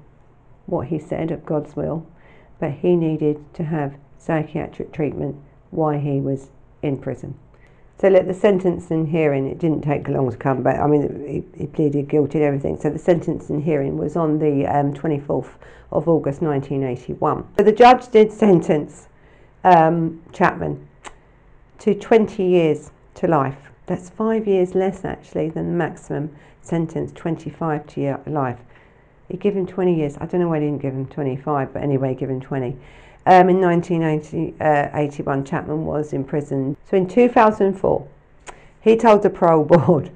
what 0.67 0.89
he 0.89 0.99
said 0.99 1.31
of 1.31 1.47
God's 1.47 1.77
will, 1.77 2.07
but 2.59 2.73
he 2.73 2.97
needed 2.97 3.43
to 3.55 3.65
have 3.65 3.97
psychiatric 4.19 4.93
treatment 4.93 5.37
while 5.71 5.99
he 5.99 6.21
was 6.21 6.51
in 6.83 6.99
prison. 6.99 7.39
So 8.01 8.09
let 8.09 8.29
the 8.29 8.35
sentence 8.35 8.93
and 8.93 9.09
hearing, 9.09 9.49
it 9.49 9.59
didn't 9.59 9.83
take 9.83 10.07
long 10.07 10.31
to 10.31 10.37
come 10.37 10.63
back. 10.63 10.79
I 10.79 10.87
mean, 10.87 11.45
he, 11.55 11.59
he 11.59 11.67
pleaded 11.67 12.09
guilty 12.09 12.39
and 12.39 12.47
everything. 12.47 12.79
So 12.79 12.91
the 12.91 12.99
sentence 12.99 13.51
and 13.51 13.63
hearing 13.63 13.97
was 13.97 14.15
on 14.15 14.39
the 14.39 14.67
um, 14.67 14.95
24th 14.95 15.51
of 15.91 16.09
August 16.09 16.41
1981. 16.41 17.45
So 17.57 17.65
the 17.65 17.73
judge 17.73 18.09
did 18.11 18.31
sentence 18.31 19.09
um, 19.65 20.23
Chapman 20.33 20.87
to 21.81 21.95
20 21.95 22.45
years 22.45 22.93
to 23.17 23.27
life. 23.27 23.59
That's 23.87 24.11
five 24.11 24.47
years 24.47 24.77
less 24.77 25.05
actually 25.05 25.51
than 25.51 25.73
the 25.73 25.77
maximum 25.77 26.37
sentence, 26.63 27.11
25 27.13 27.87
to 27.87 28.21
life. 28.27 28.59
He 29.29 29.37
gave 29.37 29.57
him 29.57 29.67
20 29.67 29.97
years. 29.97 30.17
I 30.21 30.27
don't 30.27 30.41
know 30.41 30.49
why 30.49 30.61
he 30.61 30.67
didn't 30.67 30.83
give 30.83 30.95
him 30.95 31.07
25, 31.07 31.73
but 31.73 31.83
anyway, 31.83 32.15
give 32.15 32.31
him 32.31 32.41
20. 32.41 32.77
Um, 33.29 33.51
in 33.51 33.61
1981, 33.61 35.39
uh, 35.39 35.43
Chapman 35.45 35.85
was 35.85 36.15
imprisoned. 36.15 36.79
So 36.89 36.97
in 36.97 37.07
2004, 37.07 38.09
he 38.81 38.97
told 38.97 39.23
the 39.23 39.29
parole 39.29 39.65
board 39.67 40.11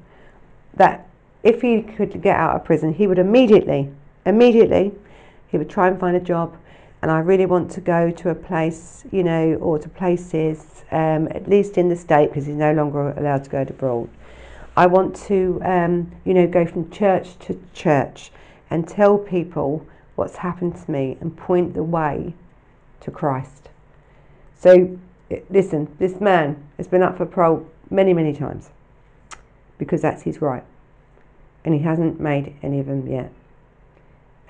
that 0.73 1.07
if 1.43 1.61
he 1.61 1.83
could 1.83 2.23
get 2.23 2.37
out 2.37 2.57
of 2.57 2.65
prison, 2.65 2.95
he 2.95 3.07
would 3.07 3.19
immediately, 3.19 3.91
immediately, 4.25 4.93
he 5.49 5.59
would 5.59 5.69
try 5.69 5.89
and 5.89 6.01
find 6.01 6.17
a 6.17 6.21
job. 6.21 6.57
And 7.03 7.11
I 7.11 7.19
really 7.19 7.45
want 7.45 7.71
to 7.73 7.83
go 7.83 8.11
to 8.11 8.31
a 8.31 8.35
place, 8.35 9.05
you 9.13 9.23
know, 9.23 9.57
or 9.57 9.79
to 9.79 9.91
places, 9.91 10.83
um, 10.91 11.29
at 11.33 11.47
least 11.47 11.77
in 11.77 11.91
the 11.91 11.97
state, 11.97 12.31
because 12.31 12.47
he's 12.47 12.57
no 12.57 12.73
longer 12.73 13.11
allowed 13.11 13.45
to 13.45 13.51
go 13.51 13.61
abroad. 13.61 14.09
I 14.75 14.87
want 14.87 15.15
to, 15.27 15.61
um, 15.67 16.11
you 16.25 16.33
know, 16.33 16.47
go 16.47 16.65
from 16.65 16.91
church 16.91 17.39
to 17.41 17.61
church 17.75 18.33
and 18.71 18.89
tell 18.89 19.19
people 19.19 19.87
what's 20.15 20.37
happened 20.37 20.77
to 20.83 20.91
me 20.91 21.19
and 21.21 21.37
point 21.37 21.75
the 21.75 21.83
way 21.83 22.33
to 23.03 23.11
Christ. 23.11 23.69
So, 24.59 24.99
listen, 25.51 25.95
this 25.99 26.21
man 26.21 26.63
has 26.77 26.89
been 26.89 27.03
up 27.03 27.17
for 27.17 27.27
parole 27.27 27.67
many, 27.91 28.15
many 28.15 28.33
times 28.33 28.71
because 29.79 30.03
that's 30.03 30.23
his 30.23 30.41
right. 30.41 30.65
And 31.65 31.75
he 31.75 31.81
hasn't 31.81 32.21
made 32.21 32.57
any 32.63 32.81
of 32.81 32.87
them 32.87 33.07
yet. 33.07 33.33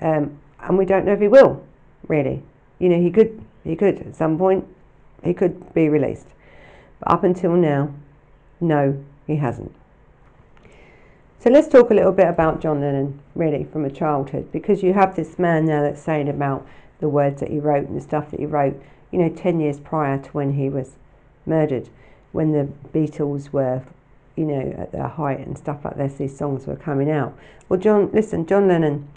Um, 0.01 0.39
and 0.59 0.77
we 0.77 0.85
don't 0.85 1.05
know 1.05 1.13
if 1.13 1.19
he 1.19 1.27
will, 1.27 1.63
really. 2.07 2.41
You 2.79 2.89
know, 2.89 3.01
he 3.01 3.11
could, 3.11 3.43
he 3.63 3.75
could 3.75 3.99
at 3.99 4.15
some 4.15 4.37
point, 4.37 4.65
he 5.23 5.33
could 5.33 5.73
be 5.73 5.89
released. 5.89 6.27
But 6.99 7.11
up 7.11 7.23
until 7.23 7.53
now, 7.53 7.93
no, 8.59 9.03
he 9.27 9.35
hasn't. 9.37 9.73
So 11.39 11.49
let's 11.49 11.67
talk 11.67 11.91
a 11.91 11.93
little 11.93 12.13
bit 12.13 12.27
about 12.27 12.61
John 12.61 12.79
Lennon, 12.79 13.19
really, 13.35 13.65
from 13.65 13.83
a 13.83 13.89
childhood, 13.89 14.51
because 14.51 14.81
you 14.81 14.93
have 14.93 15.15
this 15.15 15.37
man 15.37 15.65
now 15.65 15.81
that's 15.81 16.01
saying 16.01 16.29
about 16.29 16.65
the 16.99 17.09
words 17.09 17.39
that 17.39 17.49
he 17.49 17.59
wrote 17.59 17.87
and 17.87 17.97
the 17.97 18.01
stuff 18.01 18.31
that 18.31 18.39
he 18.39 18.45
wrote, 18.45 18.81
you 19.11 19.19
know, 19.19 19.29
10 19.29 19.59
years 19.59 19.79
prior 19.79 20.17
to 20.17 20.29
when 20.31 20.53
he 20.53 20.69
was 20.69 20.91
murdered, 21.45 21.89
when 22.31 22.51
the 22.51 22.67
Beatles 22.93 23.51
were, 23.51 23.83
you 24.35 24.45
know, 24.45 24.75
at 24.77 24.91
their 24.91 25.07
height 25.07 25.39
and 25.39 25.57
stuff 25.57 25.85
like 25.85 25.97
this, 25.97 26.15
these 26.15 26.35
songs 26.37 26.65
were 26.65 26.75
coming 26.75 27.09
out. 27.11 27.37
Well, 27.69 27.79
John, 27.79 28.09
listen, 28.11 28.45
John 28.45 28.67
Lennon 28.67 29.07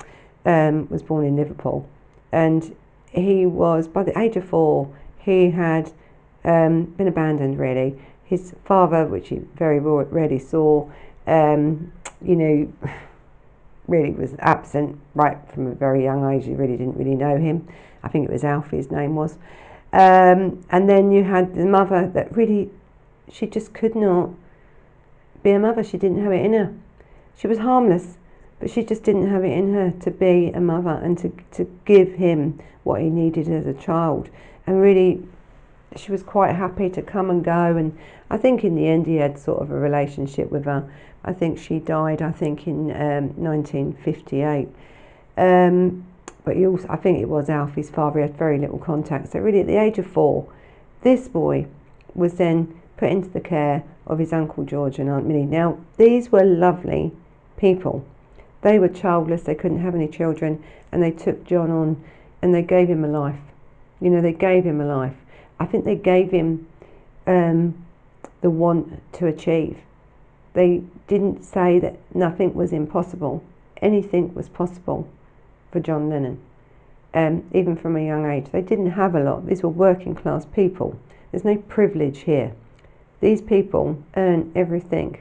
um, 0.44 0.88
was 0.90 1.02
born 1.02 1.24
in 1.24 1.36
Liverpool 1.36 1.88
and 2.32 2.74
he 3.10 3.46
was, 3.46 3.88
by 3.88 4.02
the 4.02 4.18
age 4.18 4.36
of 4.36 4.44
four, 4.44 4.94
he 5.18 5.50
had 5.50 5.90
um, 6.44 6.84
been 6.84 7.08
abandoned 7.08 7.58
really. 7.58 7.98
His 8.24 8.54
father, 8.64 9.06
which 9.06 9.28
he 9.28 9.36
very 9.56 9.78
rarely 9.78 10.38
saw, 10.38 10.88
um, 11.26 11.92
you 12.20 12.36
know, 12.36 12.72
really 13.88 14.10
was 14.10 14.34
absent 14.38 14.98
right 15.14 15.38
from 15.52 15.66
a 15.68 15.74
very 15.74 16.02
young 16.02 16.32
age. 16.32 16.46
You 16.46 16.56
really 16.56 16.76
didn't 16.76 16.96
really 16.96 17.14
know 17.14 17.36
him. 17.36 17.66
I 18.02 18.08
think 18.08 18.28
it 18.28 18.32
was 18.32 18.44
Alfie, 18.44 18.76
his 18.76 18.90
name 18.90 19.14
was. 19.14 19.38
Um, 19.92 20.64
and 20.70 20.88
then 20.88 21.12
you 21.12 21.24
had 21.24 21.54
the 21.54 21.64
mother 21.64 22.10
that 22.14 22.34
really, 22.36 22.70
she 23.30 23.46
just 23.46 23.72
could 23.72 23.94
not 23.94 24.30
be 25.42 25.50
a 25.50 25.58
mother. 25.58 25.82
She 25.82 25.98
didn't 25.98 26.22
have 26.22 26.32
it 26.32 26.44
in 26.44 26.52
her. 26.52 26.74
She 27.36 27.46
was 27.46 27.58
harmless, 27.58 28.18
but 28.58 28.70
she 28.70 28.82
just 28.82 29.02
didn't 29.02 29.30
have 29.30 29.44
it 29.44 29.52
in 29.52 29.74
her 29.74 29.92
to 30.00 30.10
be 30.10 30.50
a 30.54 30.60
mother 30.60 31.00
and 31.02 31.16
to, 31.18 31.32
to 31.52 31.70
give 31.84 32.14
him 32.14 32.60
what 32.84 33.00
he 33.00 33.10
needed 33.10 33.48
as 33.48 33.66
a 33.66 33.74
child. 33.74 34.28
And 34.66 34.80
really, 34.80 35.22
she 35.96 36.12
was 36.12 36.22
quite 36.22 36.54
happy 36.54 36.90
to 36.90 37.02
come 37.02 37.30
and 37.30 37.44
go. 37.44 37.76
And 37.76 37.96
I 38.30 38.36
think 38.36 38.64
in 38.64 38.74
the 38.74 38.86
end, 38.86 39.06
he 39.06 39.16
had 39.16 39.38
sort 39.38 39.62
of 39.62 39.70
a 39.70 39.78
relationship 39.78 40.50
with 40.50 40.64
her. 40.64 40.90
I 41.26 41.32
think 41.32 41.58
she 41.58 41.80
died, 41.80 42.22
I 42.22 42.30
think, 42.30 42.66
in 42.66 42.90
um, 42.92 43.34
1958. 43.36 44.68
Um, 45.36 46.06
but 46.44 46.56
he 46.56 46.66
also, 46.66 46.86
I 46.88 46.96
think 46.96 47.18
it 47.18 47.28
was 47.28 47.50
Alfie's 47.50 47.90
father, 47.90 48.20
he 48.20 48.22
had 48.22 48.38
very 48.38 48.58
little 48.58 48.78
contact. 48.78 49.32
So, 49.32 49.40
really, 49.40 49.60
at 49.60 49.66
the 49.66 49.80
age 49.80 49.98
of 49.98 50.06
four, 50.06 50.48
this 51.02 51.28
boy 51.28 51.66
was 52.14 52.34
then 52.34 52.80
put 52.96 53.10
into 53.10 53.28
the 53.28 53.40
care 53.40 53.82
of 54.06 54.18
his 54.18 54.32
Uncle 54.32 54.64
George 54.64 54.98
and 54.98 55.10
Aunt 55.10 55.26
Minnie. 55.26 55.44
Now, 55.44 55.78
these 55.96 56.30
were 56.30 56.44
lovely 56.44 57.12
people. 57.56 58.04
They 58.62 58.78
were 58.78 58.88
childless, 58.88 59.42
they 59.42 59.54
couldn't 59.54 59.80
have 59.80 59.94
any 59.94 60.08
children, 60.08 60.62
and 60.92 61.02
they 61.02 61.10
took 61.10 61.44
John 61.44 61.70
on 61.70 62.02
and 62.42 62.54
they 62.54 62.62
gave 62.62 62.88
him 62.88 63.04
a 63.04 63.08
life. 63.08 63.40
You 64.00 64.10
know, 64.10 64.20
they 64.20 64.32
gave 64.32 64.64
him 64.64 64.80
a 64.80 64.86
life. 64.86 65.14
I 65.58 65.66
think 65.66 65.84
they 65.84 65.96
gave 65.96 66.30
him 66.30 66.66
um, 67.26 67.84
the 68.40 68.50
want 68.50 69.00
to 69.14 69.26
achieve. 69.26 69.78
They 70.52 70.82
didn't 71.06 71.44
say 71.44 71.78
that 71.78 71.96
nothing 72.14 72.54
was 72.54 72.72
impossible. 72.72 73.42
Anything 73.80 74.34
was 74.34 74.48
possible 74.48 75.08
for 75.70 75.80
John 75.80 76.08
Lennon, 76.08 76.40
um, 77.14 77.44
even 77.52 77.76
from 77.76 77.96
a 77.96 78.04
young 78.04 78.30
age. 78.30 78.46
They 78.50 78.62
didn't 78.62 78.92
have 78.92 79.14
a 79.14 79.20
lot. 79.20 79.46
These 79.46 79.62
were 79.62 79.68
working 79.68 80.14
class 80.14 80.46
people. 80.46 80.98
There's 81.30 81.44
no 81.44 81.56
privilege 81.56 82.20
here. 82.20 82.52
These 83.20 83.42
people 83.42 84.02
earn 84.16 84.52
everything 84.54 85.20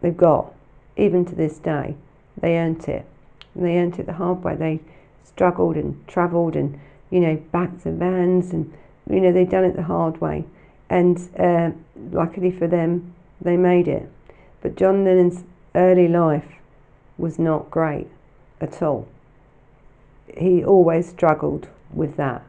they've 0.00 0.16
got, 0.16 0.52
even 0.96 1.24
to 1.26 1.34
this 1.34 1.58
day. 1.58 1.96
They 2.40 2.56
earned 2.56 2.88
it. 2.88 3.06
And 3.54 3.64
they 3.64 3.78
earned 3.78 3.98
it 3.98 4.06
the 4.06 4.14
hard 4.14 4.42
way. 4.42 4.54
They 4.54 4.80
struggled 5.24 5.76
and 5.76 6.06
travelled 6.06 6.56
and, 6.56 6.78
you 7.10 7.20
know, 7.20 7.36
backed 7.52 7.84
the 7.84 7.92
vans 7.92 8.52
and, 8.52 8.72
you 9.08 9.20
know, 9.20 9.32
they'd 9.32 9.50
done 9.50 9.64
it 9.64 9.76
the 9.76 9.82
hard 9.82 10.20
way. 10.20 10.44
And 10.88 11.18
uh, 11.38 11.70
luckily 12.12 12.50
for 12.50 12.66
them, 12.66 13.14
they 13.40 13.56
made 13.56 13.88
it. 13.88 14.08
But 14.62 14.76
John 14.76 15.04
Lennon's 15.04 15.44
early 15.74 16.08
life 16.08 16.46
was 17.18 17.38
not 17.38 17.70
great 17.70 18.08
at 18.60 18.82
all. 18.82 19.06
He 20.36 20.64
always 20.64 21.08
struggled 21.08 21.68
with 21.92 22.16
that. 22.16 22.42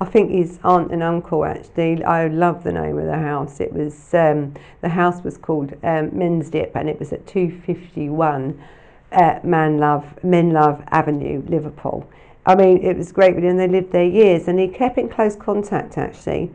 I 0.00 0.04
think 0.04 0.30
his 0.30 0.60
aunt 0.62 0.92
and 0.92 1.02
uncle 1.02 1.44
actually. 1.44 2.04
I 2.04 2.28
love 2.28 2.62
the 2.62 2.72
name 2.72 2.98
of 2.98 3.06
the 3.06 3.18
house. 3.18 3.60
It 3.60 3.72
was 3.72 4.14
um, 4.14 4.54
the 4.80 4.88
house 4.88 5.24
was 5.24 5.36
called 5.36 5.72
um, 5.82 6.10
Mendips, 6.10 6.76
and 6.76 6.88
it 6.88 6.98
was 7.00 7.12
at 7.12 7.26
two 7.26 7.60
fifty 7.66 8.08
one 8.08 8.62
uh, 9.10 9.40
Love 9.42 10.04
Menlove 10.22 10.84
Avenue, 10.90 11.42
Liverpool. 11.48 12.08
I 12.46 12.54
mean, 12.54 12.78
it 12.82 12.96
was 12.96 13.10
great, 13.12 13.36
and 13.36 13.58
they 13.58 13.68
lived 13.68 13.92
there 13.92 14.04
years, 14.04 14.48
and 14.48 14.58
he 14.58 14.68
kept 14.68 14.98
in 14.98 15.08
close 15.08 15.34
contact 15.34 15.98
actually 15.98 16.50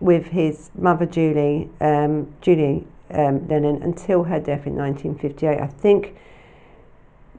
with 0.00 0.26
his 0.26 0.70
mother 0.74 1.04
Julie, 1.04 1.68
um, 1.82 2.32
Julie 2.40 2.86
um, 3.12 3.46
until 3.50 4.24
her 4.24 4.38
death 4.38 4.66
in 4.66 4.76
1958. 4.76 5.60
I 5.60 5.66
think 5.66 6.16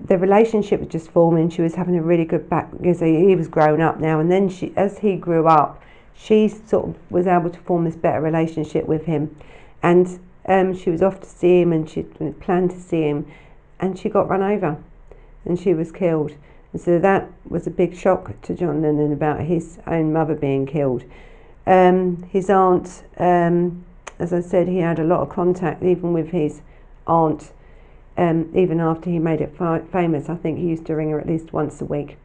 the 0.05 0.17
relationship 0.17 0.79
was 0.79 0.89
just 0.89 1.11
forming. 1.11 1.49
She 1.49 1.61
was 1.61 1.75
having 1.75 1.95
a 1.95 2.01
really 2.01 2.25
good 2.25 2.49
back 2.49 2.71
because 2.71 2.99
he 2.99 3.35
was 3.35 3.47
growing 3.47 3.81
up 3.81 3.99
now, 3.99 4.19
and 4.19 4.31
then 4.31 4.49
she, 4.49 4.73
as 4.75 4.99
he 4.99 5.15
grew 5.15 5.47
up, 5.47 5.81
she 6.15 6.47
sort 6.47 6.89
of 6.89 6.95
was 7.11 7.27
able 7.27 7.49
to 7.49 7.59
form 7.59 7.85
this 7.85 7.95
better 7.95 8.21
relationship 8.21 8.85
with 8.85 9.05
him, 9.05 9.35
and 9.83 10.19
um, 10.47 10.75
she 10.75 10.89
was 10.89 11.01
off 11.01 11.19
to 11.21 11.29
see 11.29 11.61
him, 11.61 11.71
and 11.71 11.89
she 11.89 12.03
planned 12.03 12.71
to 12.71 12.79
see 12.79 13.03
him, 13.03 13.31
and 13.79 13.97
she 13.97 14.09
got 14.09 14.29
run 14.29 14.41
over, 14.41 14.77
and 15.45 15.59
she 15.59 15.73
was 15.73 15.91
killed. 15.91 16.33
And 16.73 16.81
so 16.81 16.99
that 16.99 17.29
was 17.49 17.67
a 17.67 17.71
big 17.71 17.95
shock 17.95 18.39
to 18.43 18.53
John 18.53 18.81
Lennon 18.81 19.11
about 19.11 19.41
his 19.41 19.79
own 19.87 20.13
mother 20.13 20.35
being 20.35 20.65
killed. 20.65 21.03
Um, 21.67 22.23
his 22.23 22.49
aunt, 22.49 23.03
um, 23.17 23.83
as 24.21 24.31
I 24.31 24.41
said, 24.41 24.67
he 24.67 24.77
had 24.77 24.99
a 24.99 25.03
lot 25.03 25.21
of 25.21 25.29
contact 25.29 25.83
even 25.83 26.13
with 26.13 26.29
his 26.29 26.61
aunt 27.07 27.51
um, 28.17 28.51
even 28.55 28.79
after 28.79 29.09
he 29.09 29.19
made 29.19 29.41
it 29.41 29.55
fi- 29.57 29.81
famous, 29.91 30.29
I 30.29 30.35
think 30.35 30.59
he 30.59 30.65
used 30.67 30.85
to 30.85 30.95
ring 30.95 31.11
her 31.11 31.19
at 31.19 31.27
least 31.27 31.53
once 31.53 31.81
a 31.81 31.85
week. 31.85 32.17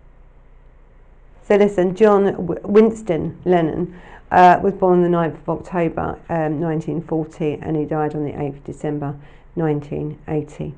So 1.46 1.56
listen, 1.56 1.94
John 1.94 2.34
Winston 2.62 3.40
Lennon 3.44 3.98
uh, 4.30 4.58
was 4.62 4.74
born 4.74 5.04
on 5.04 5.10
the 5.10 5.16
9th 5.16 5.40
of 5.40 5.48
October 5.48 6.18
um, 6.28 6.60
1940 6.60 7.58
and 7.62 7.76
he 7.76 7.84
died 7.84 8.14
on 8.14 8.24
the 8.24 8.32
8th 8.32 8.56
of 8.56 8.64
December 8.64 9.14
1980. 9.54 10.74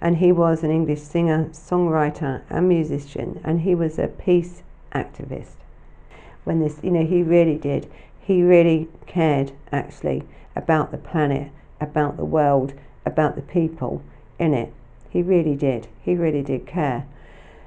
And 0.00 0.16
he 0.16 0.32
was 0.32 0.62
an 0.62 0.70
English 0.70 1.02
singer, 1.02 1.50
songwriter, 1.52 2.42
and 2.48 2.68
musician, 2.68 3.40
and 3.44 3.60
he 3.60 3.74
was 3.74 3.98
a 3.98 4.06
peace 4.06 4.62
activist. 4.94 5.56
When 6.44 6.60
this, 6.60 6.78
you 6.82 6.90
know, 6.90 7.04
he 7.04 7.22
really 7.22 7.58
did. 7.58 7.90
He 8.20 8.42
really 8.42 8.88
cared 9.06 9.52
actually 9.72 10.22
about 10.54 10.90
the 10.90 10.98
planet, 10.98 11.50
about 11.80 12.16
the 12.16 12.24
world, 12.24 12.74
about 13.04 13.34
the 13.34 13.42
people, 13.42 14.02
in 14.38 14.54
it. 14.54 14.72
He 15.10 15.22
really 15.22 15.56
did. 15.56 15.88
He 16.02 16.14
really 16.14 16.42
did 16.42 16.66
care. 16.66 17.06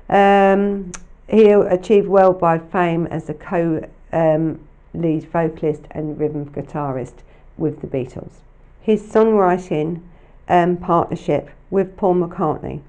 Um, 0.10 0.92
he 1.28 1.50
achieved 1.50 2.08
worldwide 2.08 2.72
fame 2.72 3.08
as 3.08 3.30
a 3.30 3.34
co 3.34 3.88
um, 4.12 4.60
lead 4.94 5.30
vocalist 5.30 5.84
and 5.92 6.20
rhythm 6.20 6.46
guitarist 6.46 7.24
with 7.58 7.82
the 7.82 7.88
Beatles. 7.88 8.42
His 8.82 9.02
songwriting 9.02 10.02
um, 10.48 10.78
partnership 10.78 11.50
with 11.70 11.98
Paul 11.98 12.16
McCartney 12.16 12.82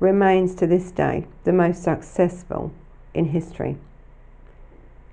remains 0.00 0.54
to 0.56 0.66
this 0.66 0.90
day 0.90 1.26
the 1.44 1.52
most 1.52 1.82
successful 1.82 2.72
in 3.14 3.26
history. 3.26 3.76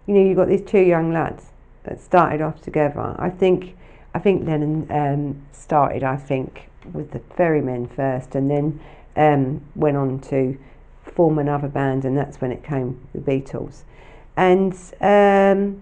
You 0.05 0.13
know, 0.13 0.23
you've 0.23 0.37
got 0.37 0.47
these 0.47 0.61
two 0.61 0.79
young 0.79 1.11
lads 1.11 1.51
that 1.87 2.01
started 2.01 2.41
off 2.41 2.61
together. 2.61 3.15
I 3.17 3.29
think, 3.29 3.75
I 4.13 4.19
think 4.19 4.45
Lennon 4.45 4.87
um, 4.91 5.41
started, 5.51 6.03
I 6.03 6.17
think, 6.17 6.69
with 6.93 7.11
the 7.11 7.19
Quarrymen 7.19 7.87
first, 7.87 8.35
and 8.35 8.49
then 8.49 8.79
um, 9.15 9.61
went 9.75 9.97
on 9.97 10.19
to 10.21 10.57
form 11.03 11.39
another 11.39 11.67
band, 11.67 12.05
and 12.05 12.17
that's 12.17 12.39
when 12.39 12.51
it 12.51 12.63
came 12.63 12.99
the 13.13 13.19
Beatles. 13.19 13.83
And 14.35 14.73
um, 15.01 15.81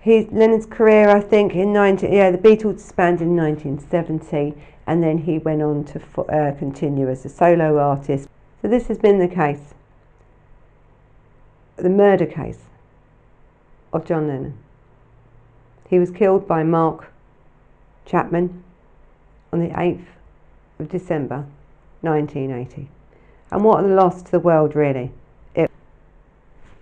his 0.00 0.26
Lennon's 0.32 0.66
career, 0.66 1.08
I 1.08 1.20
think, 1.20 1.54
in 1.54 1.72
19 1.72 2.12
yeah, 2.12 2.30
the 2.30 2.38
Beatles 2.38 2.78
disbanded 2.78 3.28
in 3.28 3.36
1970, 3.36 4.54
and 4.86 5.02
then 5.02 5.18
he 5.18 5.38
went 5.38 5.62
on 5.62 5.84
to 5.84 6.00
fo- 6.00 6.24
uh, 6.24 6.52
continue 6.58 7.08
as 7.08 7.24
a 7.24 7.28
solo 7.28 7.78
artist. 7.78 8.28
So 8.62 8.68
this 8.68 8.88
has 8.88 8.98
been 8.98 9.18
the 9.18 9.28
case, 9.28 9.74
the 11.76 11.90
murder 11.90 12.26
case 12.26 12.60
of 13.92 14.04
John 14.04 14.28
Lennon. 14.28 14.54
He 15.90 15.98
was 15.98 16.12
killed 16.12 16.46
by 16.46 16.62
Mark 16.62 17.12
Chapman 18.06 18.62
on 19.52 19.58
the 19.58 19.74
8th 19.74 20.06
of 20.78 20.88
December 20.88 21.46
1980. 22.02 22.88
And 23.50 23.64
what 23.64 23.82
a 23.82 23.88
loss 23.88 24.22
to 24.22 24.30
the 24.30 24.38
world, 24.38 24.76
really. 24.76 25.10
It 25.52 25.68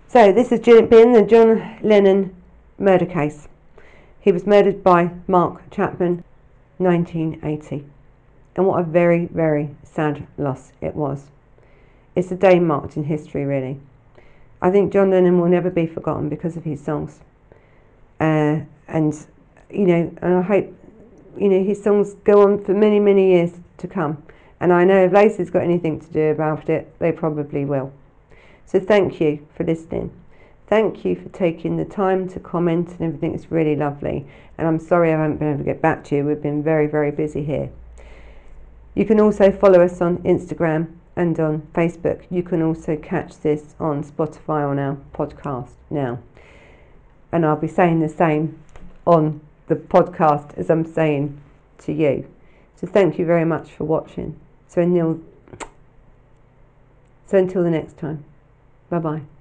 so, 0.07 0.31
this 0.31 0.51
has 0.51 0.59
been 0.59 1.13
the 1.13 1.23
John 1.23 1.79
Lennon 1.81 2.35
murder 2.77 3.07
case. 3.07 3.47
He 4.21 4.31
was 4.31 4.45
murdered 4.45 4.83
by 4.83 5.09
Mark 5.27 5.71
Chapman, 5.71 6.23
1980. 6.77 7.85
And 8.55 8.67
what 8.67 8.79
a 8.79 8.83
very, 8.83 9.25
very 9.25 9.75
sad 9.81 10.27
loss 10.37 10.71
it 10.81 10.95
was. 10.95 11.31
It's 12.15 12.31
a 12.31 12.35
day 12.35 12.59
marked 12.59 12.95
in 12.95 13.05
history, 13.05 13.43
really. 13.43 13.79
I 14.61 14.69
think 14.69 14.93
John 14.93 15.09
Lennon 15.09 15.39
will 15.39 15.49
never 15.49 15.71
be 15.71 15.87
forgotten 15.87 16.29
because 16.29 16.55
of 16.55 16.63
his 16.63 16.83
songs. 16.83 17.21
Uh, 18.19 18.59
and, 18.89 19.13
you 19.69 19.85
know, 19.85 20.17
and 20.21 20.35
I 20.35 20.41
hope 20.41 20.73
you 21.39 21.47
know, 21.47 21.63
his 21.63 21.81
songs 21.81 22.15
go 22.25 22.41
on 22.41 22.63
for 22.63 22.73
many, 22.73 22.99
many 22.99 23.31
years 23.31 23.51
to 23.77 23.87
come. 23.87 24.21
And 24.59 24.73
I 24.73 24.83
know 24.83 25.05
if 25.05 25.13
Lacey's 25.13 25.49
got 25.49 25.63
anything 25.63 25.99
to 26.01 26.07
do 26.11 26.31
about 26.31 26.69
it, 26.69 26.93
they 26.99 27.11
probably 27.11 27.63
will. 27.63 27.93
So 28.65 28.79
thank 28.79 29.21
you 29.21 29.47
for 29.55 29.63
listening. 29.63 30.11
Thank 30.67 31.05
you 31.05 31.15
for 31.15 31.29
taking 31.29 31.77
the 31.77 31.85
time 31.85 32.27
to 32.29 32.39
comment 32.39 32.89
and 32.89 33.01
everything. 33.01 33.33
It's 33.33 33.51
really 33.51 33.75
lovely. 33.75 34.27
And 34.57 34.67
I'm 34.67 34.79
sorry 34.79 35.13
I 35.13 35.17
haven't 35.17 35.37
been 35.37 35.49
able 35.49 35.59
to 35.59 35.63
get 35.63 35.81
back 35.81 36.03
to 36.05 36.15
you. 36.15 36.25
We've 36.25 36.41
been 36.41 36.61
very, 36.61 36.87
very 36.87 37.09
busy 37.09 37.43
here. 37.43 37.71
You 38.93 39.05
can 39.05 39.19
also 39.19 39.51
follow 39.51 39.81
us 39.81 40.01
on 40.01 40.17
Instagram 40.19 40.93
and 41.15 41.39
on 41.39 41.61
Facebook. 41.73 42.25
You 42.29 42.43
can 42.43 42.61
also 42.61 42.97
catch 42.97 43.39
this 43.39 43.75
on 43.79 44.03
Spotify 44.03 44.69
on 44.69 44.77
our 44.77 44.97
podcast 45.13 45.71
now. 45.89 46.19
And 47.31 47.45
I'll 47.45 47.55
be 47.55 47.67
saying 47.67 48.01
the 48.01 48.09
same 48.09 48.59
on 49.09 49.41
the 49.67 49.75
podcast 49.75 50.55
as 50.57 50.69
I'm 50.69 50.85
saying 50.85 51.41
to 51.79 51.91
you. 51.91 52.29
So 52.75 52.85
thank 52.85 53.17
you 53.17 53.25
very 53.25 53.45
much 53.45 53.71
for 53.71 53.83
watching. 53.83 54.39
So 54.67 54.81
until, 54.81 55.19
so 57.25 57.37
until 57.37 57.63
the 57.63 57.71
next 57.71 57.97
time. 57.97 58.23
Bye 58.89 58.99
bye. 58.99 59.38